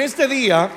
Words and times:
En 0.00 0.06
este 0.06 0.26
día, 0.28 0.70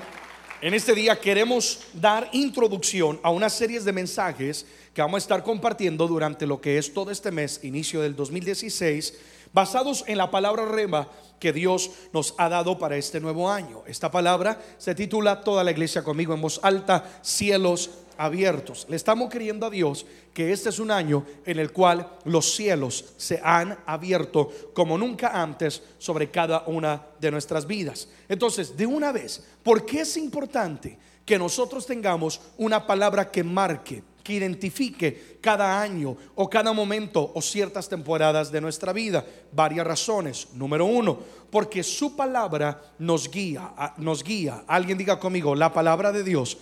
en 0.59 0.73
este 0.73 0.93
día 0.93 1.17
queremos 1.17 1.79
dar 1.93 2.27
introducción 2.33 3.21
a 3.23 3.29
una 3.29 3.49
serie 3.49 3.79
de 3.79 3.93
mensajes 3.93 4.65
que 4.93 5.01
vamos 5.01 5.15
a 5.15 5.19
estar 5.19 5.43
compartiendo 5.43 6.09
durante 6.09 6.45
lo 6.45 6.59
que 6.59 6.77
es 6.77 6.93
todo 6.93 7.09
este 7.09 7.31
mes, 7.31 7.61
inicio 7.63 8.01
del 8.01 8.17
2016, 8.17 9.17
basados 9.53 10.03
en 10.07 10.17
la 10.17 10.29
palabra 10.29 10.65
rema 10.65 11.07
que 11.39 11.53
Dios 11.53 11.91
nos 12.11 12.35
ha 12.37 12.49
dado 12.49 12.77
para 12.77 12.97
este 12.97 13.21
nuevo 13.21 13.49
año. 13.49 13.83
Esta 13.87 14.11
palabra 14.11 14.61
se 14.77 14.93
titula 14.93 15.39
Toda 15.39 15.63
la 15.63 15.71
iglesia 15.71 16.03
conmigo 16.03 16.33
en 16.33 16.41
voz 16.41 16.59
alta, 16.61 17.19
cielos 17.21 17.91
abiertos. 18.17 18.85
Le 18.89 18.95
estamos 18.95 19.29
creyendo 19.29 19.65
a 19.65 19.69
Dios 19.69 20.05
que 20.33 20.51
este 20.51 20.69
es 20.69 20.79
un 20.79 20.91
año 20.91 21.25
en 21.45 21.59
el 21.59 21.71
cual 21.71 22.09
los 22.25 22.55
cielos 22.55 23.13
se 23.17 23.39
han 23.43 23.77
abierto 23.85 24.51
como 24.73 24.97
nunca 24.97 25.41
antes 25.41 25.81
sobre 25.97 26.31
cada 26.31 26.63
una 26.67 27.01
de 27.19 27.31
nuestras 27.31 27.67
vidas. 27.67 28.07
Entonces, 28.27 28.75
de 28.75 28.85
una 28.85 29.11
vez, 29.11 29.43
¿por 29.63 29.85
qué 29.85 30.01
es 30.01 30.17
importante 30.17 30.97
que 31.25 31.37
nosotros 31.37 31.85
tengamos 31.85 32.41
una 32.57 32.85
palabra 32.85 33.31
que 33.31 33.43
marque, 33.43 34.03
que 34.23 34.33
identifique 34.33 35.37
cada 35.41 35.81
año 35.81 36.15
o 36.35 36.49
cada 36.49 36.73
momento 36.73 37.31
o 37.35 37.41
ciertas 37.41 37.87
temporadas 37.87 38.51
de 38.51 38.61
nuestra 38.61 38.93
vida? 38.93 39.25
Varias 39.51 39.85
razones. 39.85 40.47
Número 40.53 40.85
uno, 40.85 41.19
porque 41.51 41.83
su 41.83 42.15
palabra 42.15 42.81
nos 42.97 43.29
guía, 43.29 43.73
nos 43.97 44.23
guía. 44.23 44.63
Alguien 44.67 44.97
diga 44.97 45.19
conmigo, 45.19 45.53
la 45.55 45.71
palabra 45.71 46.11
de 46.11 46.23
Dios 46.23 46.57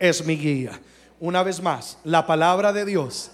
es 0.00 0.24
mi 0.26 0.36
guía. 0.36 0.80
Una 1.20 1.44
vez 1.44 1.62
más, 1.62 1.98
la 2.02 2.26
palabra 2.26 2.72
de 2.72 2.84
Dios 2.84 3.30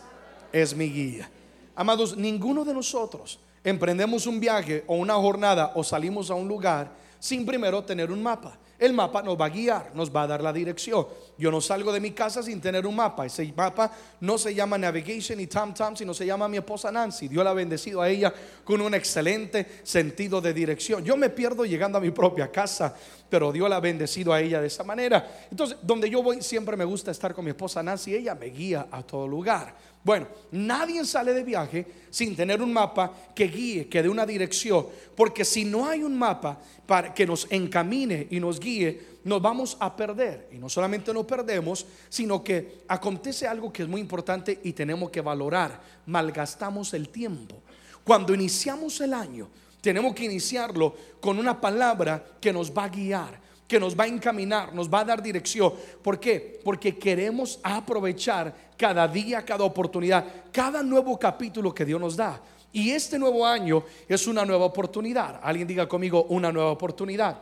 es 0.52 0.76
mi 0.76 0.90
guía. 0.90 1.30
Amados, 1.74 2.16
ninguno 2.16 2.64
de 2.64 2.74
nosotros 2.74 3.38
emprendemos 3.64 4.26
un 4.26 4.38
viaje 4.38 4.84
o 4.86 4.96
una 4.96 5.14
jornada 5.14 5.72
o 5.74 5.82
salimos 5.82 6.30
a 6.30 6.34
un 6.34 6.46
lugar 6.46 6.90
sin 7.18 7.46
primero 7.46 7.82
tener 7.82 8.10
un 8.10 8.22
mapa. 8.22 8.58
El 8.78 8.92
mapa 8.92 9.22
nos 9.22 9.40
va 9.40 9.46
a 9.46 9.48
guiar, 9.48 9.90
nos 9.94 10.14
va 10.14 10.22
a 10.22 10.26
dar 10.26 10.42
la 10.42 10.52
dirección. 10.52 11.06
Yo 11.38 11.50
no 11.50 11.60
salgo 11.60 11.92
de 11.92 12.00
mi 12.00 12.10
casa 12.10 12.42
sin 12.42 12.60
tener 12.60 12.86
un 12.86 12.94
mapa. 12.94 13.24
Ese 13.24 13.52
mapa 13.56 13.90
no 14.20 14.36
se 14.36 14.54
llama 14.54 14.76
Navigation 14.76 15.40
y 15.40 15.46
Tam 15.46 15.72
Tam, 15.72 15.96
sino 15.96 16.12
se 16.12 16.26
llama 16.26 16.48
mi 16.48 16.58
esposa 16.58 16.92
Nancy. 16.92 17.28
Dios 17.28 17.42
la 17.42 17.50
ha 17.50 17.54
bendecido 17.54 18.02
a 18.02 18.08
ella 18.08 18.32
con 18.64 18.80
un 18.80 18.94
excelente 18.94 19.80
sentido 19.82 20.40
de 20.40 20.52
dirección. 20.52 21.04
Yo 21.04 21.16
me 21.16 21.30
pierdo 21.30 21.64
llegando 21.64 21.98
a 21.98 22.00
mi 22.00 22.10
propia 22.10 22.50
casa, 22.50 22.94
pero 23.30 23.52
Dios 23.52 23.68
la 23.70 23.76
ha 23.76 23.80
bendecido 23.80 24.32
a 24.32 24.40
ella 24.40 24.60
de 24.60 24.66
esa 24.66 24.84
manera. 24.84 25.46
Entonces, 25.50 25.78
donde 25.82 26.10
yo 26.10 26.22
voy, 26.22 26.42
siempre 26.42 26.76
me 26.76 26.84
gusta 26.84 27.10
estar 27.10 27.34
con 27.34 27.44
mi 27.44 27.50
esposa 27.50 27.82
Nancy. 27.82 28.14
Ella 28.14 28.34
me 28.34 28.46
guía 28.46 28.88
a 28.90 29.02
todo 29.02 29.26
lugar. 29.26 29.74
Bueno, 30.06 30.28
nadie 30.52 31.04
sale 31.04 31.34
de 31.34 31.42
viaje 31.42 31.84
sin 32.10 32.36
tener 32.36 32.62
un 32.62 32.72
mapa 32.72 33.12
que 33.34 33.48
guíe, 33.48 33.88
que 33.88 34.04
dé 34.04 34.08
una 34.08 34.24
dirección, 34.24 34.86
porque 35.16 35.44
si 35.44 35.64
no 35.64 35.84
hay 35.84 36.04
un 36.04 36.16
mapa 36.16 36.60
para 36.86 37.12
que 37.12 37.26
nos 37.26 37.48
encamine 37.50 38.28
y 38.30 38.38
nos 38.38 38.60
guíe, 38.60 39.16
nos 39.24 39.42
vamos 39.42 39.76
a 39.80 39.96
perder. 39.96 40.48
Y 40.52 40.58
no 40.58 40.68
solamente 40.68 41.12
nos 41.12 41.26
perdemos, 41.26 41.84
sino 42.08 42.44
que 42.44 42.82
acontece 42.86 43.48
algo 43.48 43.72
que 43.72 43.82
es 43.82 43.88
muy 43.88 44.00
importante 44.00 44.60
y 44.62 44.74
tenemos 44.74 45.10
que 45.10 45.22
valorar. 45.22 45.80
Malgastamos 46.06 46.94
el 46.94 47.08
tiempo. 47.08 47.56
Cuando 48.04 48.32
iniciamos 48.32 49.00
el 49.00 49.12
año, 49.12 49.48
tenemos 49.80 50.14
que 50.14 50.26
iniciarlo 50.26 50.94
con 51.20 51.36
una 51.36 51.60
palabra 51.60 52.24
que 52.40 52.52
nos 52.52 52.72
va 52.72 52.84
a 52.84 52.90
guiar 52.90 53.45
que 53.66 53.80
nos 53.80 53.98
va 53.98 54.04
a 54.04 54.08
encaminar, 54.08 54.74
nos 54.74 54.92
va 54.92 55.00
a 55.00 55.04
dar 55.04 55.22
dirección. 55.22 55.72
¿Por 56.02 56.20
qué? 56.20 56.60
Porque 56.62 56.96
queremos 56.96 57.58
aprovechar 57.62 58.54
cada 58.76 59.08
día, 59.08 59.44
cada 59.44 59.64
oportunidad, 59.64 60.24
cada 60.52 60.82
nuevo 60.82 61.18
capítulo 61.18 61.74
que 61.74 61.84
Dios 61.84 62.00
nos 62.00 62.16
da. 62.16 62.40
Y 62.72 62.90
este 62.90 63.18
nuevo 63.18 63.46
año 63.46 63.82
es 64.08 64.26
una 64.26 64.44
nueva 64.44 64.66
oportunidad. 64.66 65.40
Alguien 65.42 65.66
diga 65.66 65.88
conmigo 65.88 66.24
una 66.24 66.52
nueva 66.52 66.70
oportunidad. 66.70 67.38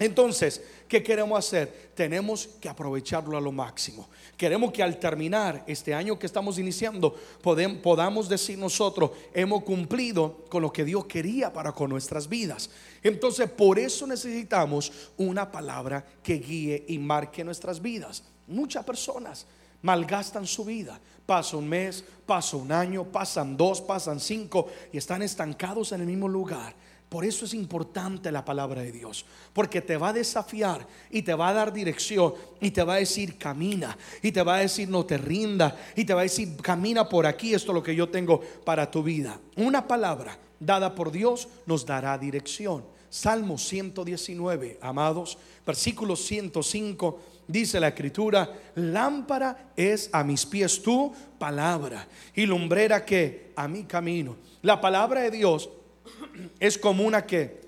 Entonces, 0.00 0.62
¿qué 0.88 1.02
queremos 1.02 1.38
hacer? 1.38 1.92
Tenemos 1.94 2.48
que 2.58 2.70
aprovecharlo 2.70 3.36
a 3.36 3.40
lo 3.40 3.52
máximo. 3.52 4.08
Queremos 4.34 4.72
que 4.72 4.82
al 4.82 4.98
terminar 4.98 5.62
este 5.66 5.92
año 5.92 6.18
que 6.18 6.24
estamos 6.24 6.58
iniciando, 6.58 7.14
podamos 7.42 8.26
decir 8.26 8.56
nosotros, 8.56 9.10
hemos 9.34 9.62
cumplido 9.62 10.46
con 10.48 10.62
lo 10.62 10.72
que 10.72 10.86
Dios 10.86 11.04
quería 11.04 11.52
para 11.52 11.72
con 11.72 11.90
nuestras 11.90 12.26
vidas. 12.26 12.70
Entonces, 13.02 13.50
por 13.50 13.78
eso 13.78 14.06
necesitamos 14.06 14.90
una 15.18 15.52
palabra 15.52 16.02
que 16.22 16.36
guíe 16.36 16.82
y 16.88 16.98
marque 16.98 17.44
nuestras 17.44 17.82
vidas. 17.82 18.24
Muchas 18.46 18.86
personas 18.86 19.46
malgastan 19.82 20.46
su 20.46 20.64
vida. 20.64 20.98
Pasa 21.26 21.58
un 21.58 21.68
mes, 21.68 22.02
pasa 22.24 22.56
un 22.56 22.72
año, 22.72 23.04
pasan 23.04 23.54
dos, 23.54 23.82
pasan 23.82 24.18
cinco 24.18 24.68
y 24.94 24.96
están 24.96 25.20
estancados 25.20 25.92
en 25.92 26.00
el 26.00 26.06
mismo 26.06 26.26
lugar 26.26 26.74
por 27.10 27.24
eso 27.24 27.44
es 27.44 27.54
importante 27.54 28.30
la 28.30 28.44
palabra 28.44 28.82
de 28.82 28.92
Dios, 28.92 29.26
porque 29.52 29.82
te 29.82 29.96
va 29.96 30.10
a 30.10 30.12
desafiar 30.12 30.86
y 31.10 31.22
te 31.22 31.34
va 31.34 31.48
a 31.48 31.52
dar 31.52 31.72
dirección 31.72 32.34
y 32.60 32.70
te 32.70 32.84
va 32.84 32.94
a 32.94 32.98
decir 32.98 33.36
camina 33.36 33.98
y 34.22 34.30
te 34.30 34.42
va 34.42 34.54
a 34.54 34.60
decir 34.60 34.88
no 34.88 35.04
te 35.04 35.18
rinda 35.18 35.76
y 35.96 36.04
te 36.04 36.14
va 36.14 36.20
a 36.20 36.22
decir 36.22 36.56
camina 36.62 37.08
por 37.08 37.26
aquí, 37.26 37.52
esto 37.52 37.72
es 37.72 37.74
lo 37.74 37.82
que 37.82 37.96
yo 37.96 38.08
tengo 38.08 38.40
para 38.64 38.88
tu 38.88 39.02
vida. 39.02 39.40
Una 39.56 39.88
palabra 39.88 40.38
dada 40.60 40.94
por 40.94 41.10
Dios 41.10 41.48
nos 41.66 41.84
dará 41.84 42.16
dirección. 42.16 42.84
Salmo 43.08 43.58
119, 43.58 44.78
amados, 44.80 45.36
versículo 45.66 46.14
105 46.14 47.20
dice 47.48 47.80
la 47.80 47.88
escritura, 47.88 48.56
lámpara 48.76 49.72
es 49.76 50.10
a 50.12 50.22
mis 50.22 50.46
pies 50.46 50.80
tu 50.80 51.12
palabra 51.40 52.06
y 52.36 52.46
lumbrera 52.46 53.04
que 53.04 53.52
a 53.56 53.66
mi 53.66 53.82
camino. 53.82 54.36
La 54.62 54.80
palabra 54.80 55.22
de 55.22 55.32
Dios 55.32 55.68
es 56.58 56.78
como 56.78 57.04
una 57.04 57.26
que 57.26 57.60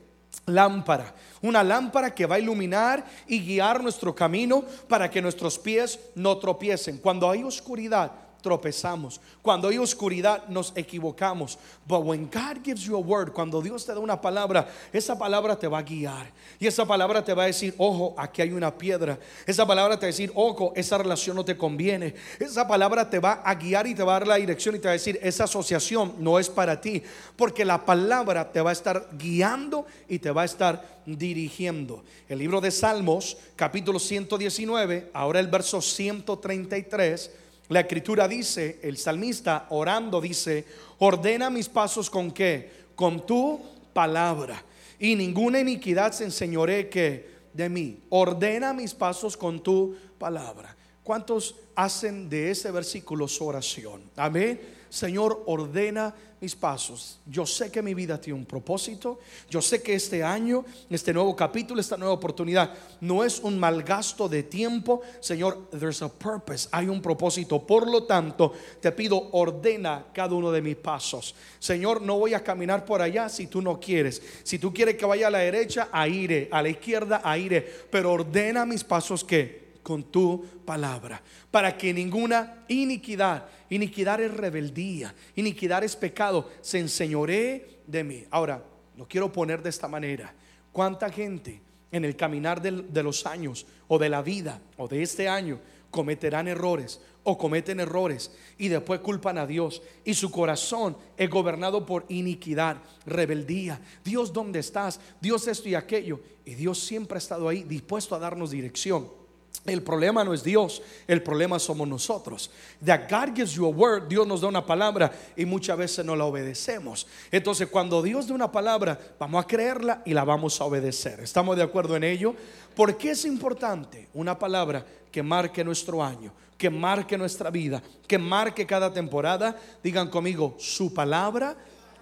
lámpara, 0.47 1.15
una 1.41 1.63
lámpara 1.63 2.15
que 2.15 2.27
va 2.27 2.37
a 2.37 2.41
iluminar 2.41 3.05
y 3.27 3.41
guiar 3.41 3.83
nuestro 3.83 4.15
camino 4.15 4.65
para 4.89 5.11
que 5.11 5.23
nuestros 5.23 5.59
pies 5.59 5.99
no 6.15 6.39
tropiecen. 6.39 6.99
Cuando 6.99 7.31
hay 7.31 7.43
oscuridad, 7.43 8.13
tropezamos. 8.43 9.21
Cuando 9.41 9.69
hay 9.69 9.79
oscuridad 9.79 10.47
nos 10.49 10.73
equivocamos. 10.77 11.59
But 11.87 12.05
when 12.05 12.29
God 12.29 12.63
gives 12.63 12.83
you 12.83 12.97
a 12.97 13.01
word, 13.01 13.33
cuando 13.33 13.63
Dios 13.63 13.87
te 13.87 13.93
da 13.93 14.01
una 14.01 14.21
palabra, 14.21 14.69
esa 14.93 15.17
palabra 15.19 15.59
te 15.59 15.69
va 15.69 15.79
a 15.79 15.83
guiar. 15.83 16.31
Y 16.59 16.67
esa 16.67 16.85
palabra 16.85 17.25
te 17.25 17.33
va 17.33 17.45
a 17.45 17.47
decir, 17.47 17.75
ojo, 17.79 18.15
aquí 18.19 18.43
hay 18.43 18.53
una 18.53 18.77
piedra. 18.77 19.19
Esa 19.47 19.67
palabra 19.67 19.97
te 19.97 20.07
va 20.07 20.09
a 20.09 20.13
decir, 20.15 20.33
ojo, 20.35 20.73
esa 20.77 20.99
relación 20.99 21.37
no 21.37 21.45
te 21.45 21.57
conviene. 21.57 22.15
Esa 22.39 22.67
palabra 22.67 23.09
te 23.09 23.19
va 23.19 23.43
a 23.45 23.55
guiar 23.55 23.87
y 23.87 23.95
te 23.95 24.03
va 24.03 24.17
a 24.17 24.19
dar 24.21 24.29
la 24.29 24.37
dirección 24.37 24.75
y 24.75 24.79
te 24.79 24.89
va 24.89 24.91
a 24.91 24.95
decir, 24.95 25.19
esa 25.23 25.45
asociación 25.45 26.15
no 26.19 26.39
es 26.39 26.49
para 26.49 26.81
ti. 26.81 27.03
Porque 27.37 27.65
la 27.65 27.85
palabra 27.87 28.53
te 28.53 28.61
va 28.61 28.71
a 28.71 28.75
estar 28.75 29.09
guiando 29.13 29.87
y 30.09 30.19
te 30.19 30.31
va 30.31 30.43
a 30.43 30.47
estar 30.47 31.01
dirigiendo. 31.07 32.05
El 32.29 32.39
libro 32.39 32.61
de 32.61 32.71
Salmos, 32.71 33.37
capítulo 33.57 33.99
119, 33.99 35.11
ahora 35.13 35.41
el 35.41 35.49
verso 35.49 35.81
133 35.81 37.31
la 37.69 37.81
escritura 37.81 38.29
dice, 38.29 38.81
el 38.83 38.97
salmista 38.99 39.67
orando 39.71 40.21
dice, 40.21 40.65
ordena 40.99 41.51
mis 41.51 41.69
pasos 41.69 42.11
con 42.11 42.31
qué? 42.31 42.71
Con 42.95 43.27
tu 43.27 43.61
palabra. 43.93 44.63
Y 44.99 45.17
ninguna 45.17 45.61
iniquidad 45.61 46.13
se 46.13 46.25
enseñoré 46.25 46.89
que 46.89 47.31
de 47.53 47.69
mí. 47.69 47.99
Ordena 48.11 48.73
mis 48.73 48.95
pasos 48.95 49.37
con 49.37 49.63
tu 49.63 49.97
palabra. 50.19 50.77
¿Cuántos 51.03 51.57
hacen 51.75 52.29
de 52.29 52.51
ese 52.51 52.71
versículo 52.71 53.27
su 53.27 53.45
oración? 53.45 54.03
Amén. 54.17 54.61
Señor, 54.89 55.43
ordena 55.47 56.15
mis 56.41 56.55
pasos. 56.55 57.19
Yo 57.27 57.47
sé 57.47 57.73
que 57.73 57.83
mi 57.83 57.95
vida 57.95 58.21
tiene 58.21 58.39
un 58.39 58.45
propósito. 58.45 59.19
Yo 59.49 59.63
sé 59.63 59.83
que 59.83 59.95
este 59.95 60.23
año, 60.23 60.65
este 60.91 61.13
nuevo 61.13 61.35
capítulo, 61.35 61.81
esta 61.81 61.97
nueva 61.97 62.13
oportunidad, 62.13 62.75
no 63.01 63.25
es 63.25 63.41
un 63.41 63.59
mal 63.59 63.83
gasto 63.83 64.29
de 64.29 64.43
tiempo. 64.43 65.01
Señor, 65.21 65.71
there's 65.71 66.03
a 66.03 66.09
purpose. 66.09 66.69
Hay 66.71 66.89
un 66.89 67.01
propósito. 67.01 67.67
Por 67.67 67.91
lo 67.91 68.05
tanto, 68.05 68.53
te 68.81 68.93
pido, 68.93 69.31
ordena 69.33 70.07
cada 70.13 70.35
uno 70.35 70.53
de 70.53 70.63
mis 70.63 70.77
pasos. 70.77 71.35
Señor, 71.59 72.03
no 72.03 72.19
voy 72.19 72.35
a 72.35 72.45
caminar 72.45 72.85
por 72.85 73.01
allá 73.01 73.29
si 73.29 73.47
tú 73.47 73.63
no 73.63 73.81
quieres. 73.81 74.23
Si 74.43 74.59
tú 74.59 74.75
quieres 74.75 74.97
que 74.97 75.07
vaya 75.07 75.29
a 75.29 75.31
la 75.31 75.39
derecha, 75.39 75.89
a 75.91 76.07
iré. 76.07 76.49
A 76.53 76.61
la 76.61 76.69
izquierda, 76.69 77.23
a 77.25 77.39
iré. 77.39 77.63
Pero 77.91 78.13
ordena 78.13 78.67
mis 78.67 78.85
pasos 78.85 79.25
que 79.25 79.62
con 79.83 80.05
tu 80.05 80.45
palabra, 80.65 81.21
para 81.51 81.77
que 81.77 81.93
ninguna 81.93 82.65
iniquidad, 82.69 83.47
iniquidad 83.69 84.21
es 84.21 84.33
rebeldía, 84.33 85.15
iniquidad 85.37 85.83
es 85.85 85.97
pecado, 85.97 86.51
se 86.61 86.79
enseñoree 86.79 87.81
de 87.87 88.05
mí. 88.05 88.25
Ahora, 88.31 88.63
lo 88.97 89.07
quiero 89.09 89.33
poner 89.33 89.63
de 89.63 89.71
esta 89.71 89.89
manera. 89.89 90.35
¿Cuánta 90.71 91.11
gente 91.11 91.61
en 91.91 92.05
el 92.05 92.17
caminar 92.17 92.63
de 92.63 93.03
los 93.03 93.27
años 93.27 93.67
o 93.89 93.99
de 93.99 94.09
la 94.09 94.23
vida 94.23 94.61
o 94.77 94.89
de 94.89 95.03
este 95.03 95.29
año 95.29 95.61
cometerán 95.91 96.49
errores 96.49 97.01
o 97.25 97.37
cometen 97.37 97.81
errores 97.81 98.33
y 98.59 98.69
después 98.69 99.01
culpan 99.01 99.37
a 99.39 99.47
Dios 99.47 99.83
y 100.05 100.15
su 100.15 100.31
corazón 100.31 100.97
es 101.17 101.29
gobernado 101.29 101.85
por 101.85 102.07
iniquidad, 102.09 102.79
rebeldía. 103.05 103.81
Dios, 104.03 104.33
¿dónde 104.33 104.61
estás? 104.61 105.01
Dios 105.21 105.47
esto 105.47 105.69
y 105.69 105.75
aquello. 105.75 106.21
Y 106.45 106.55
Dios 106.55 106.79
siempre 106.79 107.17
ha 107.17 107.19
estado 107.19 107.49
ahí 107.49 107.63
dispuesto 107.63 108.15
a 108.15 108.19
darnos 108.19 108.51
dirección 108.51 109.22
El 109.65 109.83
problema 109.83 110.25
no 110.25 110.35
es 110.35 110.43
Dios, 110.43 110.83
el 111.07 111.23
problema 111.23 111.59
somos 111.61 111.87
nosotros. 111.87 112.51
That 112.85 113.09
God 113.09 113.37
gives 113.37 113.53
you 113.53 113.67
a 113.67 113.69
word, 113.69 114.09
Dios 114.09 114.27
nos 114.27 114.41
da 114.41 114.49
una 114.49 114.67
palabra 114.67 115.13
y 115.37 115.45
muchas 115.45 115.79
veces 115.79 116.05
no 116.05 116.17
la 116.17 116.25
obedecemos. 116.25 117.07
Entonces, 117.31 117.69
cuando 117.69 118.03
Dios 118.03 118.27
da 118.27 118.35
una 118.35 118.51
palabra, 118.51 118.99
vamos 119.21 119.45
a 119.45 119.47
creerla 119.47 120.03
y 120.05 120.15
la 120.15 120.25
vamos 120.25 120.61
a 120.61 120.65
obedecer. 120.65 121.21
¿Estamos 121.21 121.57
de 121.57 121.63
acuerdo 121.63 121.95
en 121.95 122.03
ello? 122.03 122.35
¿Por 122.75 122.97
qué 122.97 123.13
es 123.13 123.25
importante 123.25 124.09
una 124.15 124.37
palabra 124.37 124.85
que 125.13 125.23
marque 125.23 125.63
nuestro 125.63 126.03
año, 126.03 126.33
que 126.59 126.69
marque 126.69 127.17
nuestra 127.17 127.49
vida, 127.49 127.81
que 128.09 128.19
marque 128.19 128.67
cada 128.67 128.93
temporada? 128.93 129.57
Digan 129.81 130.09
conmigo, 130.09 130.57
su 130.59 130.93
palabra 130.93 131.57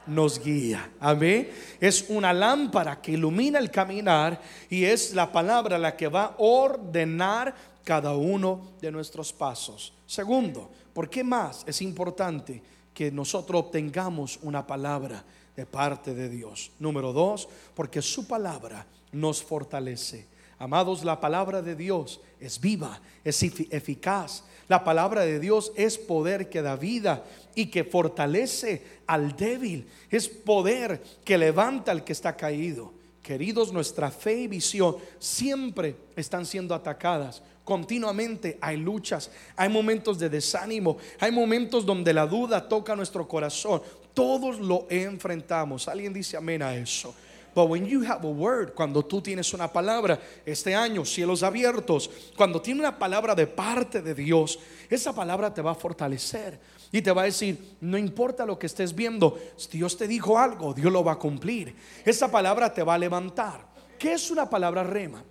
nos 0.06 0.42
guía. 0.42 0.90
Amén. 1.00 1.50
Es 1.80 2.06
una 2.08 2.32
lámpara 2.32 3.00
que 3.00 3.12
ilumina 3.12 3.58
el 3.58 3.70
caminar 3.70 4.40
y 4.68 4.84
es 4.84 5.14
la 5.14 5.30
palabra 5.30 5.78
la 5.78 5.96
que 5.96 6.08
va 6.08 6.24
a 6.24 6.34
ordenar 6.38 7.54
cada 7.84 8.14
uno 8.14 8.72
de 8.80 8.90
nuestros 8.90 9.32
pasos. 9.32 9.92
Segundo, 10.06 10.70
¿por 10.92 11.08
qué 11.08 11.24
más 11.24 11.64
es 11.66 11.82
importante 11.82 12.62
que 12.92 13.10
nosotros 13.10 13.62
obtengamos 13.66 14.38
una 14.42 14.66
palabra 14.66 15.24
de 15.56 15.66
parte 15.66 16.14
de 16.14 16.28
Dios? 16.28 16.70
Número 16.78 17.12
dos, 17.12 17.48
porque 17.74 18.02
su 18.02 18.26
palabra 18.26 18.86
nos 19.12 19.42
fortalece. 19.42 20.26
Amados, 20.58 21.04
la 21.04 21.18
palabra 21.18 21.62
de 21.62 21.74
Dios 21.74 22.20
es 22.38 22.60
viva, 22.60 23.00
es 23.24 23.42
eficaz. 23.42 24.44
La 24.70 24.84
palabra 24.84 25.22
de 25.22 25.40
Dios 25.40 25.72
es 25.74 25.98
poder 25.98 26.48
que 26.48 26.62
da 26.62 26.76
vida 26.76 27.24
y 27.56 27.66
que 27.66 27.82
fortalece 27.82 29.00
al 29.04 29.34
débil. 29.34 29.88
Es 30.08 30.28
poder 30.28 31.02
que 31.24 31.36
levanta 31.36 31.90
al 31.90 32.04
que 32.04 32.12
está 32.12 32.36
caído. 32.36 32.92
Queridos, 33.20 33.72
nuestra 33.72 34.12
fe 34.12 34.42
y 34.42 34.46
visión 34.46 34.94
siempre 35.18 35.96
están 36.14 36.46
siendo 36.46 36.72
atacadas. 36.72 37.42
Continuamente 37.64 38.58
hay 38.60 38.76
luchas, 38.76 39.32
hay 39.56 39.68
momentos 39.68 40.20
de 40.20 40.28
desánimo, 40.28 40.98
hay 41.18 41.32
momentos 41.32 41.84
donde 41.84 42.12
la 42.12 42.28
duda 42.28 42.68
toca 42.68 42.94
nuestro 42.94 43.26
corazón. 43.26 43.82
Todos 44.14 44.60
lo 44.60 44.86
enfrentamos. 44.88 45.88
Alguien 45.88 46.12
dice 46.12 46.36
amén 46.36 46.62
a 46.62 46.76
eso. 46.76 47.12
But 47.54 47.68
when 47.68 47.86
you 47.86 48.02
have 48.04 48.24
a 48.24 48.30
word, 48.30 48.74
cuando 48.74 49.04
tú 49.04 49.20
tienes 49.20 49.52
una 49.52 49.72
palabra, 49.72 50.20
este 50.46 50.74
año, 50.74 51.04
cielos 51.04 51.42
abiertos, 51.42 52.10
cuando 52.36 52.60
tienes 52.60 52.80
una 52.80 52.98
palabra 52.98 53.34
de 53.34 53.46
parte 53.46 54.02
de 54.02 54.14
Dios, 54.14 54.58
esa 54.88 55.14
palabra 55.14 55.52
te 55.52 55.62
va 55.62 55.72
a 55.72 55.74
fortalecer 55.74 56.60
y 56.92 57.02
te 57.02 57.12
va 57.12 57.22
a 57.22 57.26
decir, 57.26 57.76
no 57.80 57.98
importa 57.98 58.46
lo 58.46 58.58
que 58.58 58.66
estés 58.66 58.94
viendo, 58.94 59.38
si 59.56 59.78
Dios 59.78 59.96
te 59.96 60.06
dijo 60.06 60.38
algo, 60.38 60.74
Dios 60.74 60.92
lo 60.92 61.02
va 61.02 61.12
a 61.12 61.18
cumplir. 61.18 61.74
Esa 62.04 62.30
palabra 62.30 62.72
te 62.72 62.82
va 62.82 62.94
a 62.94 62.98
levantar. 62.98 63.68
¿Qué 63.98 64.12
es 64.12 64.30
una 64.30 64.48
palabra 64.48 64.82
rema? 64.82 65.22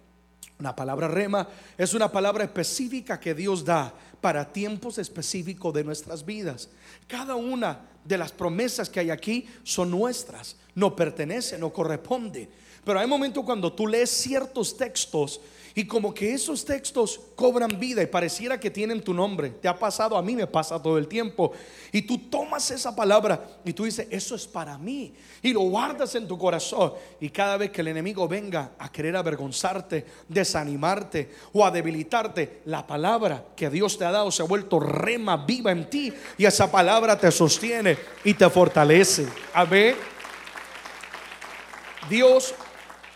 Una 0.60 0.76
palabra 0.76 1.08
rema 1.08 1.48
es 1.78 1.94
una 1.94 2.12
palabra 2.12 2.44
específica 2.44 3.18
que 3.18 3.34
Dios 3.34 3.64
da 3.64 3.94
para 4.20 4.52
tiempos 4.52 4.98
específicos 4.98 5.74
de 5.74 5.86
nuestras 5.86 6.26
vidas. 6.26 6.70
Cada 7.08 7.36
una 7.36 7.80
de 8.10 8.18
las 8.18 8.32
promesas 8.32 8.90
que 8.90 9.00
hay 9.00 9.12
aquí 9.12 9.48
son 9.64 9.92
nuestras, 9.92 10.58
no 10.74 10.96
pertenece, 10.96 11.60
no 11.60 11.72
corresponde. 11.72 12.50
Pero 12.90 13.02
hay 13.02 13.06
momentos 13.06 13.46
cuando 13.46 13.72
tú 13.72 13.86
lees 13.86 14.10
ciertos 14.10 14.76
textos 14.76 15.40
y 15.76 15.86
como 15.86 16.12
que 16.12 16.34
esos 16.34 16.66
textos 16.66 17.22
cobran 17.36 17.80
vida 17.80 18.02
y 18.02 18.08
pareciera 18.08 18.60
que 18.60 18.72
tienen 18.72 19.04
tu 19.04 19.14
nombre. 19.14 19.52
Te 19.52 19.68
ha 19.68 19.78
pasado, 19.78 20.18
a 20.18 20.24
mí 20.24 20.36
me 20.36 20.48
pasa 20.48 20.82
todo 20.82 20.98
el 20.98 21.08
tiempo. 21.08 21.52
Y 21.92 22.02
tú 22.02 22.18
tomas 22.18 22.72
esa 22.72 22.96
palabra 22.96 23.48
y 23.64 23.74
tú 23.74 23.86
dices, 23.86 24.08
eso 24.10 24.34
es 24.34 24.48
para 24.48 24.76
mí. 24.80 25.14
Y 25.44 25.54
lo 25.54 25.60
guardas 25.60 26.16
en 26.16 26.28
tu 26.28 26.36
corazón. 26.36 26.94
Y 27.22 27.30
cada 27.30 27.58
vez 27.58 27.70
que 27.70 27.82
el 27.82 27.90
enemigo 27.90 28.28
venga 28.28 28.72
a 28.80 28.92
querer 28.92 29.16
avergonzarte, 29.16 30.08
desanimarte 30.28 31.30
o 31.54 31.64
a 31.64 31.70
debilitarte, 31.70 32.64
la 32.66 32.88
palabra 32.88 33.46
que 33.56 33.70
Dios 33.70 34.00
te 34.00 34.06
ha 34.06 34.12
dado 34.12 34.32
se 34.32 34.42
ha 34.42 34.46
vuelto 34.46 34.80
rema 34.80 35.38
viva 35.38 35.72
en 35.72 35.92
ti. 35.92 36.12
Y 36.40 36.46
esa 36.46 36.72
palabra 36.72 37.20
te 37.20 37.30
sostiene 37.30 38.00
y 38.24 38.34
te 38.34 38.50
fortalece. 38.50 39.28
Amén. 39.54 39.96
Dios 42.10 42.56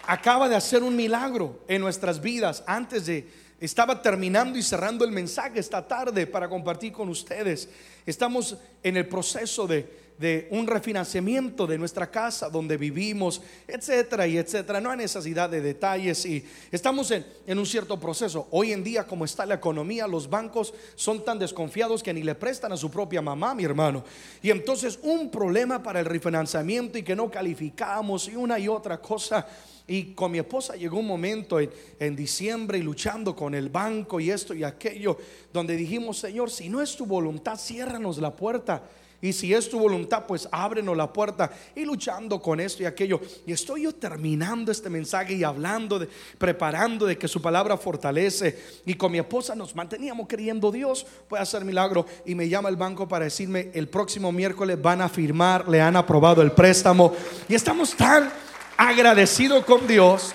acaba 0.06 0.50
de 0.50 0.56
hacer 0.56 0.84
un 0.84 0.96
milagro 0.96 1.64
en 1.68 1.82
nuestras 1.82 2.22
vidas 2.22 2.64
antes 2.68 3.06
de 3.06 3.44
estaba 3.60 4.02
terminando 4.02 4.60
y 4.60 4.62
cerrando 4.62 5.06
el 5.06 5.12
mensaje 5.12 5.60
esta 5.60 5.88
tarde 5.88 6.28
para 6.28 6.50
compartir 6.50 6.92
con 6.92 7.08
ustedes. 7.08 7.70
Estamos 8.06 8.58
en 8.84 8.98
el 8.98 9.08
proceso 9.08 9.66
de, 9.66 10.03
de, 10.18 10.48
un 10.52 10.68
refinanciamiento 10.68 11.68
de 11.68 11.78
nuestra 11.78 12.10
casa 12.10 12.50
donde 12.50 12.78
vivimos, 12.78 13.42
etcétera 13.68 14.28
y 14.28 14.38
etcétera. 14.38 14.82
No 14.82 14.92
hay 14.92 14.98
necesidad 14.98 15.50
de 15.50 15.62
detalles 15.62 16.26
y 16.26 16.46
estamos 16.72 17.12
en, 17.12 17.26
en 17.48 17.60
un 17.60 17.66
cierto 17.66 18.00
proceso. 18.00 18.48
Hoy 18.52 18.72
en 18.72 18.84
día, 18.84 19.06
como 19.06 19.26
está 19.26 19.46
la 19.46 19.56
economía, 19.56 20.08
los 20.08 20.30
bancos 20.30 20.74
son 20.96 21.24
tan 21.24 21.40
desconfiados 21.40 22.04
que 22.04 22.14
ni 22.14 22.24
le 22.24 22.36
prestan 22.36 22.72
a 22.72 22.78
su 22.78 22.90
propia 22.90 23.22
mamá, 23.22 23.56
mi 23.56 23.64
hermano. 23.64 24.04
Y 24.42 24.50
entonces, 24.50 25.00
un 25.02 25.30
problema 25.30 25.82
para 25.82 26.00
el 26.00 26.06
refinanciamiento 26.06 26.98
y 26.98 27.04
que 27.04 27.16
no 27.16 27.30
calificamos 27.30 28.28
y 28.28 28.36
una 28.36 28.60
y 28.60 28.68
otra 28.68 29.00
cosa. 29.00 29.48
Y 29.86 30.14
con 30.14 30.32
mi 30.32 30.40
esposa 30.40 30.76
llegó 30.76 31.00
un 31.00 31.08
momento 31.08 31.60
en, 31.60 32.16
diciembre 32.16 32.78
y 32.78 32.82
luchando 32.82 33.36
con 33.36 33.54
el 33.54 33.70
banco 33.70 34.20
y 34.20 34.32
esto 34.32 34.54
y 34.54 34.64
aquello, 34.64 35.18
donde 35.52 35.76
dijimos, 35.76 36.20
Señor, 36.20 36.50
si 36.50 36.70
no 36.70 36.82
es 36.82 36.96
tu 36.96 37.06
voluntad, 37.06 37.58
ciérranos 37.58 38.18
la 38.20 38.34
puerta. 38.34 38.84
Y 39.24 39.32
si 39.32 39.54
es 39.54 39.70
tu 39.70 39.80
voluntad, 39.80 40.26
pues 40.28 40.50
ábrenos 40.52 40.98
la 40.98 41.14
puerta. 41.14 41.50
Y 41.74 41.86
luchando 41.86 42.42
con 42.42 42.60
esto 42.60 42.84
y 42.84 42.86
aquello. 42.86 43.22
Y 43.48 43.54
estoy 43.54 43.84
yo 43.84 43.96
terminando 43.96 44.70
este 44.70 44.90
mensaje 44.90 45.34
y 45.36 45.46
hablando, 45.46 45.98
de, 45.98 46.10
preparando 46.38 47.06
de 47.06 47.18
que 47.18 47.30
su 47.30 47.42
palabra 47.42 47.78
fortalece. 47.78 48.82
Y 48.86 48.96
con 48.96 49.14
mi 49.14 49.20
esposa 49.20 49.56
nos 49.56 49.74
manteníamos 49.74 50.28
creyendo 50.28 50.74
Dios 50.74 51.06
puede 51.30 51.42
hacer 51.42 51.64
milagro. 51.64 52.06
Y 52.26 52.36
me 52.36 52.50
llama 52.50 52.68
el 52.68 52.76
banco 52.76 53.08
para 53.08 53.24
decirme, 53.24 53.72
el 53.74 53.88
próximo 53.88 54.30
miércoles 54.34 54.82
van 54.82 55.00
a 55.00 55.08
firmar, 55.08 55.70
le 55.70 55.80
han 55.80 55.96
aprobado 55.96 56.42
el 56.42 56.52
préstamo. 56.52 57.16
Y 57.48 57.56
estamos 57.56 57.96
tan 57.96 58.30
agradecido 58.76 59.66
con 59.66 59.88
Dios 59.88 60.34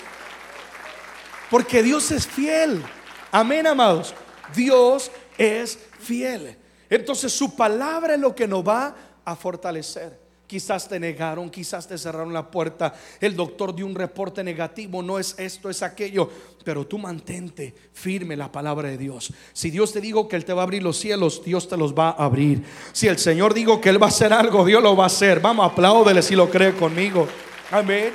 porque 1.51 1.83
Dios 1.83 2.11
es 2.11 2.27
fiel. 2.27 2.83
Amén, 3.31 3.67
amados. 3.67 4.15
Dios 4.55 5.11
es 5.37 5.79
fiel. 6.01 6.57
Entonces 6.89 7.33
su 7.33 7.55
palabra 7.55 8.15
es 8.15 8.21
lo 8.21 8.35
que 8.35 8.47
nos 8.47 8.67
va 8.67 8.95
a 9.25 9.37
fortalecer. 9.37 10.29
Quizás 10.47 10.89
te 10.89 10.99
negaron, 10.99 11.51
quizás 11.51 11.87
te 11.87 11.99
cerraron 11.99 12.33
la 12.33 12.51
puerta. 12.51 12.95
El 13.21 13.37
doctor 13.37 13.75
dio 13.75 13.85
un 13.85 13.95
reporte 13.95 14.43
negativo, 14.43 15.03
no 15.03 15.19
es 15.19 15.35
esto, 15.39 15.69
es 15.69 15.83
aquello. 15.83 16.31
Pero 16.65 16.87
tú 16.87 16.97
mantente 16.97 17.75
firme 17.93 18.35
la 18.35 18.51
palabra 18.51 18.89
de 18.89 18.97
Dios. 18.97 19.31
Si 19.53 19.71
Dios 19.71 19.93
te 19.93 20.01
dijo 20.01 20.27
que 20.27 20.37
Él 20.37 20.47
te 20.47 20.55
va 20.55 20.63
a 20.63 20.65
abrir 20.65 20.83
los 20.83 20.97
cielos, 20.97 21.45
Dios 21.45 21.69
te 21.69 21.77
los 21.77 21.93
va 21.93 22.09
a 22.09 22.25
abrir. 22.25 22.65
Si 22.93 23.09
el 23.09 23.19
Señor 23.19 23.53
dijo 23.53 23.79
que 23.79 23.91
Él 23.91 24.03
va 24.03 24.07
a 24.07 24.09
hacer 24.09 24.33
algo, 24.33 24.65
Dios 24.65 24.83
lo 24.83 24.97
va 24.97 25.05
a 25.05 25.09
hacer. 25.09 25.39
Vamos, 25.41 25.71
apláudele 25.71 26.23
si 26.23 26.35
lo 26.35 26.49
cree 26.49 26.73
conmigo. 26.73 27.29
Amén. 27.71 28.15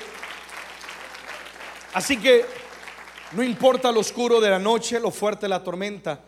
Así 1.94 2.18
que 2.18 2.46
no 3.34 3.44
importa 3.44 3.92
lo 3.92 4.00
oscuro 4.00 4.42
de 4.42 4.50
la 4.50 4.58
noche, 4.58 5.00
lo 5.00 5.12
fuerte 5.12 5.42
de 5.46 5.50
la 5.50 5.64
tormenta, 5.64 6.20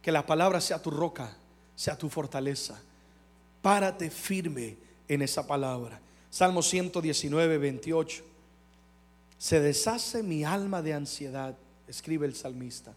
que 0.00 0.12
la 0.12 0.24
palabra 0.24 0.60
sea 0.60 0.80
tu 0.80 0.92
roca, 0.92 1.36
sea 1.80 1.96
tu 1.96 2.10
fortaleza. 2.10 2.78
Párate 3.62 4.10
firme 4.10 4.76
en 5.08 5.22
esa 5.22 5.46
palabra. 5.46 5.98
Salmo 6.28 6.60
119, 6.60 7.56
28. 7.56 8.22
Se 9.38 9.60
deshace 9.60 10.22
mi 10.22 10.44
alma 10.44 10.82
de 10.82 10.92
ansiedad, 10.92 11.56
escribe 11.88 12.26
el 12.26 12.34
salmista. 12.34 12.92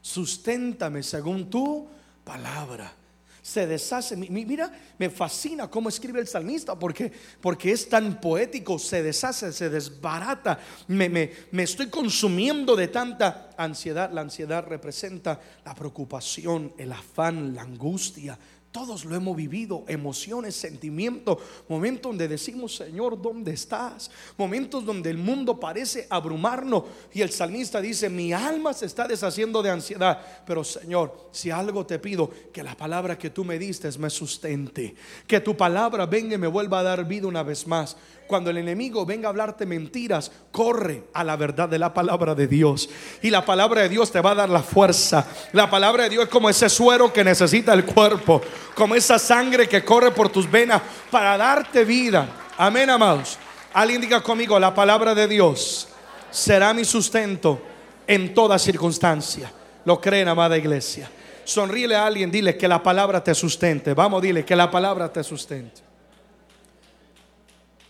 Susténtame 0.00 1.02
según 1.02 1.50
tu 1.50 1.86
palabra 2.24 2.94
se 3.42 3.66
deshace. 3.66 4.16
Mira, 4.16 4.70
me 4.98 5.10
fascina 5.10 5.68
cómo 5.68 5.88
escribe 5.88 6.20
el 6.20 6.28
salmista 6.28 6.78
porque, 6.78 7.12
porque 7.40 7.72
es 7.72 7.88
tan 7.88 8.20
poético, 8.20 8.78
se 8.78 9.02
deshace, 9.02 9.52
se 9.52 9.68
desbarata. 9.68 10.60
Me, 10.86 11.08
me, 11.08 11.32
me 11.50 11.64
estoy 11.64 11.88
consumiendo 11.90 12.76
de 12.76 12.86
tanta 12.86 13.50
ansiedad. 13.56 14.12
La 14.12 14.20
ansiedad 14.20 14.64
representa 14.64 15.40
la 15.64 15.74
preocupación, 15.74 16.72
el 16.78 16.92
afán, 16.92 17.54
la 17.54 17.62
angustia, 17.62 18.38
todos 18.72 19.04
lo 19.04 19.14
hemos 19.14 19.36
vivido, 19.36 19.84
emociones, 19.86 20.56
sentimientos, 20.56 21.36
momentos 21.68 22.10
donde 22.10 22.26
decimos, 22.26 22.74
Señor, 22.74 23.20
¿dónde 23.20 23.52
estás? 23.52 24.10
Momentos 24.38 24.84
donde 24.84 25.10
el 25.10 25.18
mundo 25.18 25.60
parece 25.60 26.06
abrumarnos 26.08 26.84
y 27.12 27.20
el 27.20 27.30
salmista 27.30 27.82
dice, 27.82 28.08
mi 28.08 28.32
alma 28.32 28.72
se 28.72 28.86
está 28.86 29.06
deshaciendo 29.06 29.62
de 29.62 29.70
ansiedad, 29.70 30.18
pero 30.46 30.64
Señor, 30.64 31.28
si 31.32 31.50
algo 31.50 31.84
te 31.84 31.98
pido, 31.98 32.30
que 32.50 32.62
la 32.62 32.74
palabra 32.74 33.18
que 33.18 33.28
tú 33.28 33.44
me 33.44 33.58
diste 33.58 33.90
me 33.98 34.08
sustente, 34.08 34.94
que 35.26 35.40
tu 35.40 35.54
palabra 35.54 36.06
venga 36.06 36.34
y 36.34 36.38
me 36.38 36.46
vuelva 36.46 36.80
a 36.80 36.82
dar 36.82 37.04
vida 37.06 37.26
una 37.26 37.42
vez 37.42 37.66
más. 37.66 37.96
Cuando 38.26 38.48
el 38.48 38.56
enemigo 38.56 39.04
venga 39.04 39.28
a 39.28 39.30
hablarte 39.30 39.66
mentiras, 39.66 40.32
corre 40.50 41.04
a 41.12 41.22
la 41.22 41.36
verdad 41.36 41.68
de 41.68 41.78
la 41.78 41.92
palabra 41.92 42.34
de 42.34 42.46
Dios. 42.46 42.88
Y 43.20 43.28
la 43.28 43.44
palabra 43.44 43.82
de 43.82 43.90
Dios 43.90 44.10
te 44.10 44.22
va 44.22 44.30
a 44.30 44.36
dar 44.36 44.48
la 44.48 44.62
fuerza. 44.62 45.26
La 45.52 45.68
palabra 45.68 46.04
de 46.04 46.10
Dios 46.10 46.24
es 46.24 46.30
como 46.30 46.48
ese 46.48 46.70
suero 46.70 47.12
que 47.12 47.24
necesita 47.24 47.74
el 47.74 47.84
cuerpo, 47.84 48.40
como 48.74 48.94
esa 48.94 49.18
sangre 49.18 49.68
que 49.68 49.84
corre 49.84 50.10
por 50.10 50.28
tus 50.28 50.50
venas 50.50 50.82
para 51.10 51.36
darte 51.36 51.84
vida. 51.84 52.28
Amén, 52.56 52.90
amados. 52.90 53.38
Alguien 53.72 54.00
diga 54.00 54.22
conmigo, 54.22 54.58
la 54.58 54.74
palabra 54.74 55.14
de 55.14 55.28
Dios 55.28 55.88
será 56.30 56.72
mi 56.74 56.84
sustento 56.84 57.60
en 58.06 58.34
toda 58.34 58.58
circunstancia. 58.58 59.52
lo 59.84 60.00
creen, 60.00 60.28
amada 60.28 60.56
iglesia? 60.56 61.10
Sonríele 61.44 61.96
a 61.96 62.06
alguien, 62.06 62.30
dile 62.30 62.56
que 62.56 62.68
la 62.68 62.82
palabra 62.82 63.22
te 63.22 63.34
sustente. 63.34 63.94
Vamos, 63.94 64.22
dile 64.22 64.44
que 64.44 64.54
la 64.54 64.70
palabra 64.70 65.12
te 65.12 65.24
sustente. 65.24 65.80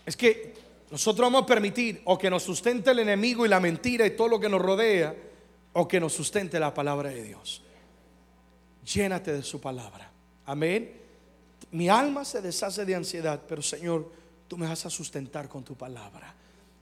Es 0.05 0.17
que 0.17 0.53
nosotros 0.89 1.25
vamos 1.25 1.43
a 1.43 1.45
permitir 1.45 2.01
o 2.05 2.17
que 2.17 2.29
nos 2.29 2.43
sustente 2.43 2.91
el 2.91 2.99
enemigo 2.99 3.45
y 3.45 3.49
la 3.49 3.59
mentira 3.59 4.05
y 4.05 4.11
todo 4.11 4.27
lo 4.27 4.39
que 4.39 4.49
nos 4.49 4.61
rodea, 4.61 5.15
o 5.73 5.87
que 5.87 5.99
nos 5.99 6.13
sustente 6.13 6.59
la 6.59 6.73
palabra 6.73 7.09
de 7.09 7.23
Dios. 7.23 7.61
Llénate 8.83 9.33
de 9.33 9.43
su 9.43 9.59
palabra. 9.59 10.12
Amén. 10.45 10.91
Mi 11.71 11.89
alma 11.89 12.25
se 12.25 12.41
deshace 12.41 12.85
de 12.85 12.95
ansiedad, 12.95 13.41
pero 13.47 13.61
Señor, 13.61 14.11
tú 14.47 14.57
me 14.57 14.67
vas 14.67 14.85
a 14.85 14.89
sustentar 14.89 15.49
con 15.49 15.63
tu 15.63 15.75
palabra. 15.75 16.33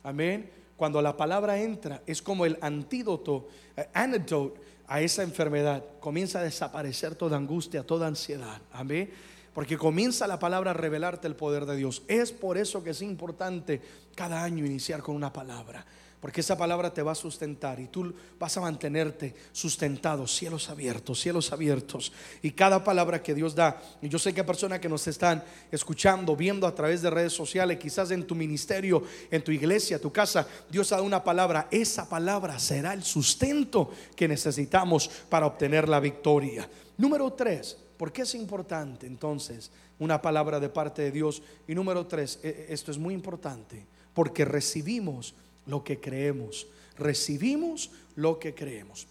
Amén. 0.04 0.50
Cuando 0.76 1.02
la 1.02 1.16
palabra 1.16 1.60
entra, 1.60 2.02
es 2.08 2.22
como 2.22 2.46
el 2.46 2.58
antídoto, 2.62 3.48
eh, 3.78 3.88
antidote 3.94 4.60
a 4.88 5.00
esa 5.00 5.24
enfermedad. 5.24 5.86
Comienza 6.02 6.40
a 6.40 6.44
desaparecer 6.44 7.16
toda 7.16 7.38
angustia, 7.38 7.84
toda 7.84 8.08
ansiedad. 8.08 8.62
Amén. 8.74 9.10
Porque 9.54 9.78
comienza 9.78 10.28
la 10.28 10.38
palabra 10.38 10.72
a 10.72 10.74
revelarte 10.74 11.28
el 11.28 11.36
poder 11.38 11.66
de 11.66 11.78
Dios. 11.78 12.04
Es 12.10 12.34
por 12.34 12.58
eso 12.58 12.84
que 12.84 12.90
es 12.90 13.02
importante 13.02 13.82
cada 14.16 14.44
año 14.44 14.66
iniciar 14.66 15.02
con 15.02 15.16
una 15.16 15.32
palabra. 15.32 15.86
Porque 16.22 16.42
esa 16.42 16.56
palabra 16.56 16.94
te 16.94 17.02
va 17.02 17.14
a 17.14 17.16
sustentar 17.16 17.80
y 17.80 17.88
tú 17.88 18.14
vas 18.40 18.56
a 18.56 18.62
mantenerte 18.62 19.34
sustentado, 19.52 20.28
cielos 20.28 20.70
abiertos, 20.70 21.20
cielos 21.20 21.52
abiertos. 21.52 22.14
Y 22.44 22.52
cada 22.52 22.84
palabra 22.84 23.24
que 23.24 23.34
Dios 23.34 23.56
da, 23.56 23.82
y 24.04 24.08
yo 24.08 24.20
sé 24.20 24.32
que 24.32 24.42
hay 24.42 24.46
personas 24.46 24.80
que 24.80 24.88
nos 24.88 25.08
están 25.08 25.44
escuchando, 25.72 26.36
viendo 26.36 26.68
a 26.68 26.76
través 26.76 27.02
de 27.02 27.10
redes 27.10 27.34
sociales, 27.34 27.80
quizás 27.80 28.12
en 28.12 28.28
tu 28.28 28.36
ministerio, 28.36 29.02
en 29.32 29.44
tu 29.44 29.52
iglesia, 29.52 30.00
tu 30.00 30.12
casa, 30.12 30.48
Dios 30.70 30.92
ha 30.92 30.98
dado 30.98 31.08
una 31.08 31.24
palabra. 31.24 31.68
Esa 31.72 32.08
palabra 32.08 32.60
será 32.60 32.94
el 32.94 33.02
sustento 33.02 33.90
que 34.16 34.28
necesitamos 34.28 35.10
para 35.28 35.48
obtener 35.48 35.90
la 35.90 36.00
victoria. 36.00 36.70
Número 36.98 37.34
tres, 37.34 37.76
¿por 37.98 38.14
qué 38.14 38.22
es 38.22 38.36
importante 38.36 39.08
entonces 39.08 39.72
una 39.98 40.22
palabra 40.22 40.60
de 40.60 40.70
parte 40.70 41.02
de 41.02 41.12
Dios? 41.12 41.42
Y 41.68 41.74
número 41.74 42.06
tres, 42.06 42.40
e, 42.44 42.68
e, 42.70 42.74
esto 42.76 42.92
es 42.92 43.00
muy 43.00 43.16
importante, 43.16 43.88
porque 44.14 44.46
recibimos 44.46 45.34
lo 45.66 45.84
que 45.84 46.00
creemos. 46.00 46.68
Recibimos 46.98 47.92
lo 48.16 48.40
que 48.40 48.54
creemos. 48.54 49.08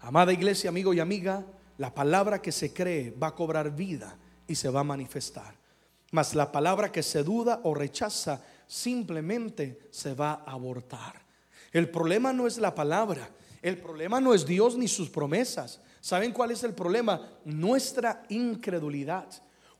Amada 0.00 0.32
iglesia, 0.32 0.70
amigo 0.70 0.94
y 0.94 1.00
amiga, 1.00 1.44
la 1.78 1.94
palabra 1.94 2.40
que 2.40 2.52
se 2.52 2.72
cree 2.72 3.10
va 3.10 3.28
a 3.28 3.34
cobrar 3.34 3.74
vida 3.74 4.16
y 4.46 4.54
se 4.54 4.68
va 4.68 4.80
a 4.80 4.84
manifestar. 4.84 5.54
Mas 6.12 6.34
la 6.34 6.52
palabra 6.52 6.92
que 6.92 7.02
se 7.02 7.22
duda 7.22 7.60
o 7.64 7.74
rechaza 7.74 8.42
simplemente 8.66 9.80
se 9.90 10.14
va 10.14 10.44
a 10.46 10.52
abortar. 10.52 11.20
El 11.72 11.90
problema 11.90 12.32
no 12.32 12.46
es 12.46 12.58
la 12.58 12.74
palabra, 12.74 13.28
el 13.62 13.78
problema 13.78 14.20
no 14.20 14.32
es 14.32 14.46
Dios 14.46 14.76
ni 14.76 14.88
sus 14.88 15.10
promesas. 15.10 15.80
¿Saben 16.00 16.32
cuál 16.32 16.52
es 16.52 16.62
el 16.62 16.72
problema? 16.72 17.20
Nuestra 17.44 18.22
incredulidad. 18.28 19.26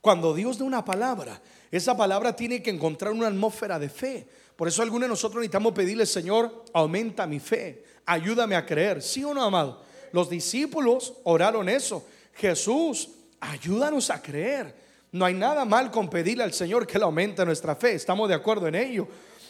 Cuando 0.01 0.33
Dios 0.33 0.57
da 0.57 0.65
una 0.65 0.85
palabra, 0.85 1.41
esa 1.71 1.95
palabra 1.95 2.35
tiene 2.35 2.61
que 2.61 2.69
encontrar 2.69 3.13
una 3.13 3.27
atmósfera 3.27 3.79
de 3.79 3.89
fe. 3.89 4.27
Por 4.57 4.67
eso 4.67 4.81
algunos 4.81 5.03
de 5.03 5.09
nosotros 5.09 5.39
necesitamos 5.39 5.71
pedirle, 5.73 6.05
Señor, 6.07 6.65
aumenta 6.73 7.27
mi 7.27 7.39
fe, 7.39 7.85
ayúdame 8.07 8.55
a 8.55 8.65
creer. 8.65 9.03
¿Sí 9.03 9.23
o 9.23 9.31
no, 9.31 9.43
amado? 9.43 9.83
Los 10.11 10.29
discípulos 10.31 11.13
oraron 11.25 11.69
eso. 11.69 12.03
Jesús, 12.33 13.07
ayúdanos 13.39 14.09
a 14.09 14.19
creer. 14.19 14.75
No 15.11 15.25
hay 15.25 15.35
nada 15.35 15.63
mal 15.63 15.91
con 15.91 16.09
pedirle 16.09 16.43
al 16.43 16.53
Señor 16.53 16.87
que 16.87 16.97
le 16.97 17.05
aumente 17.05 17.45
nuestra 17.45 17.75
fe. 17.75 17.93
Estamos 17.93 18.27
de 18.27 18.33
acuerdo 18.33 18.67
en 18.67 18.73
ello. 18.73 19.07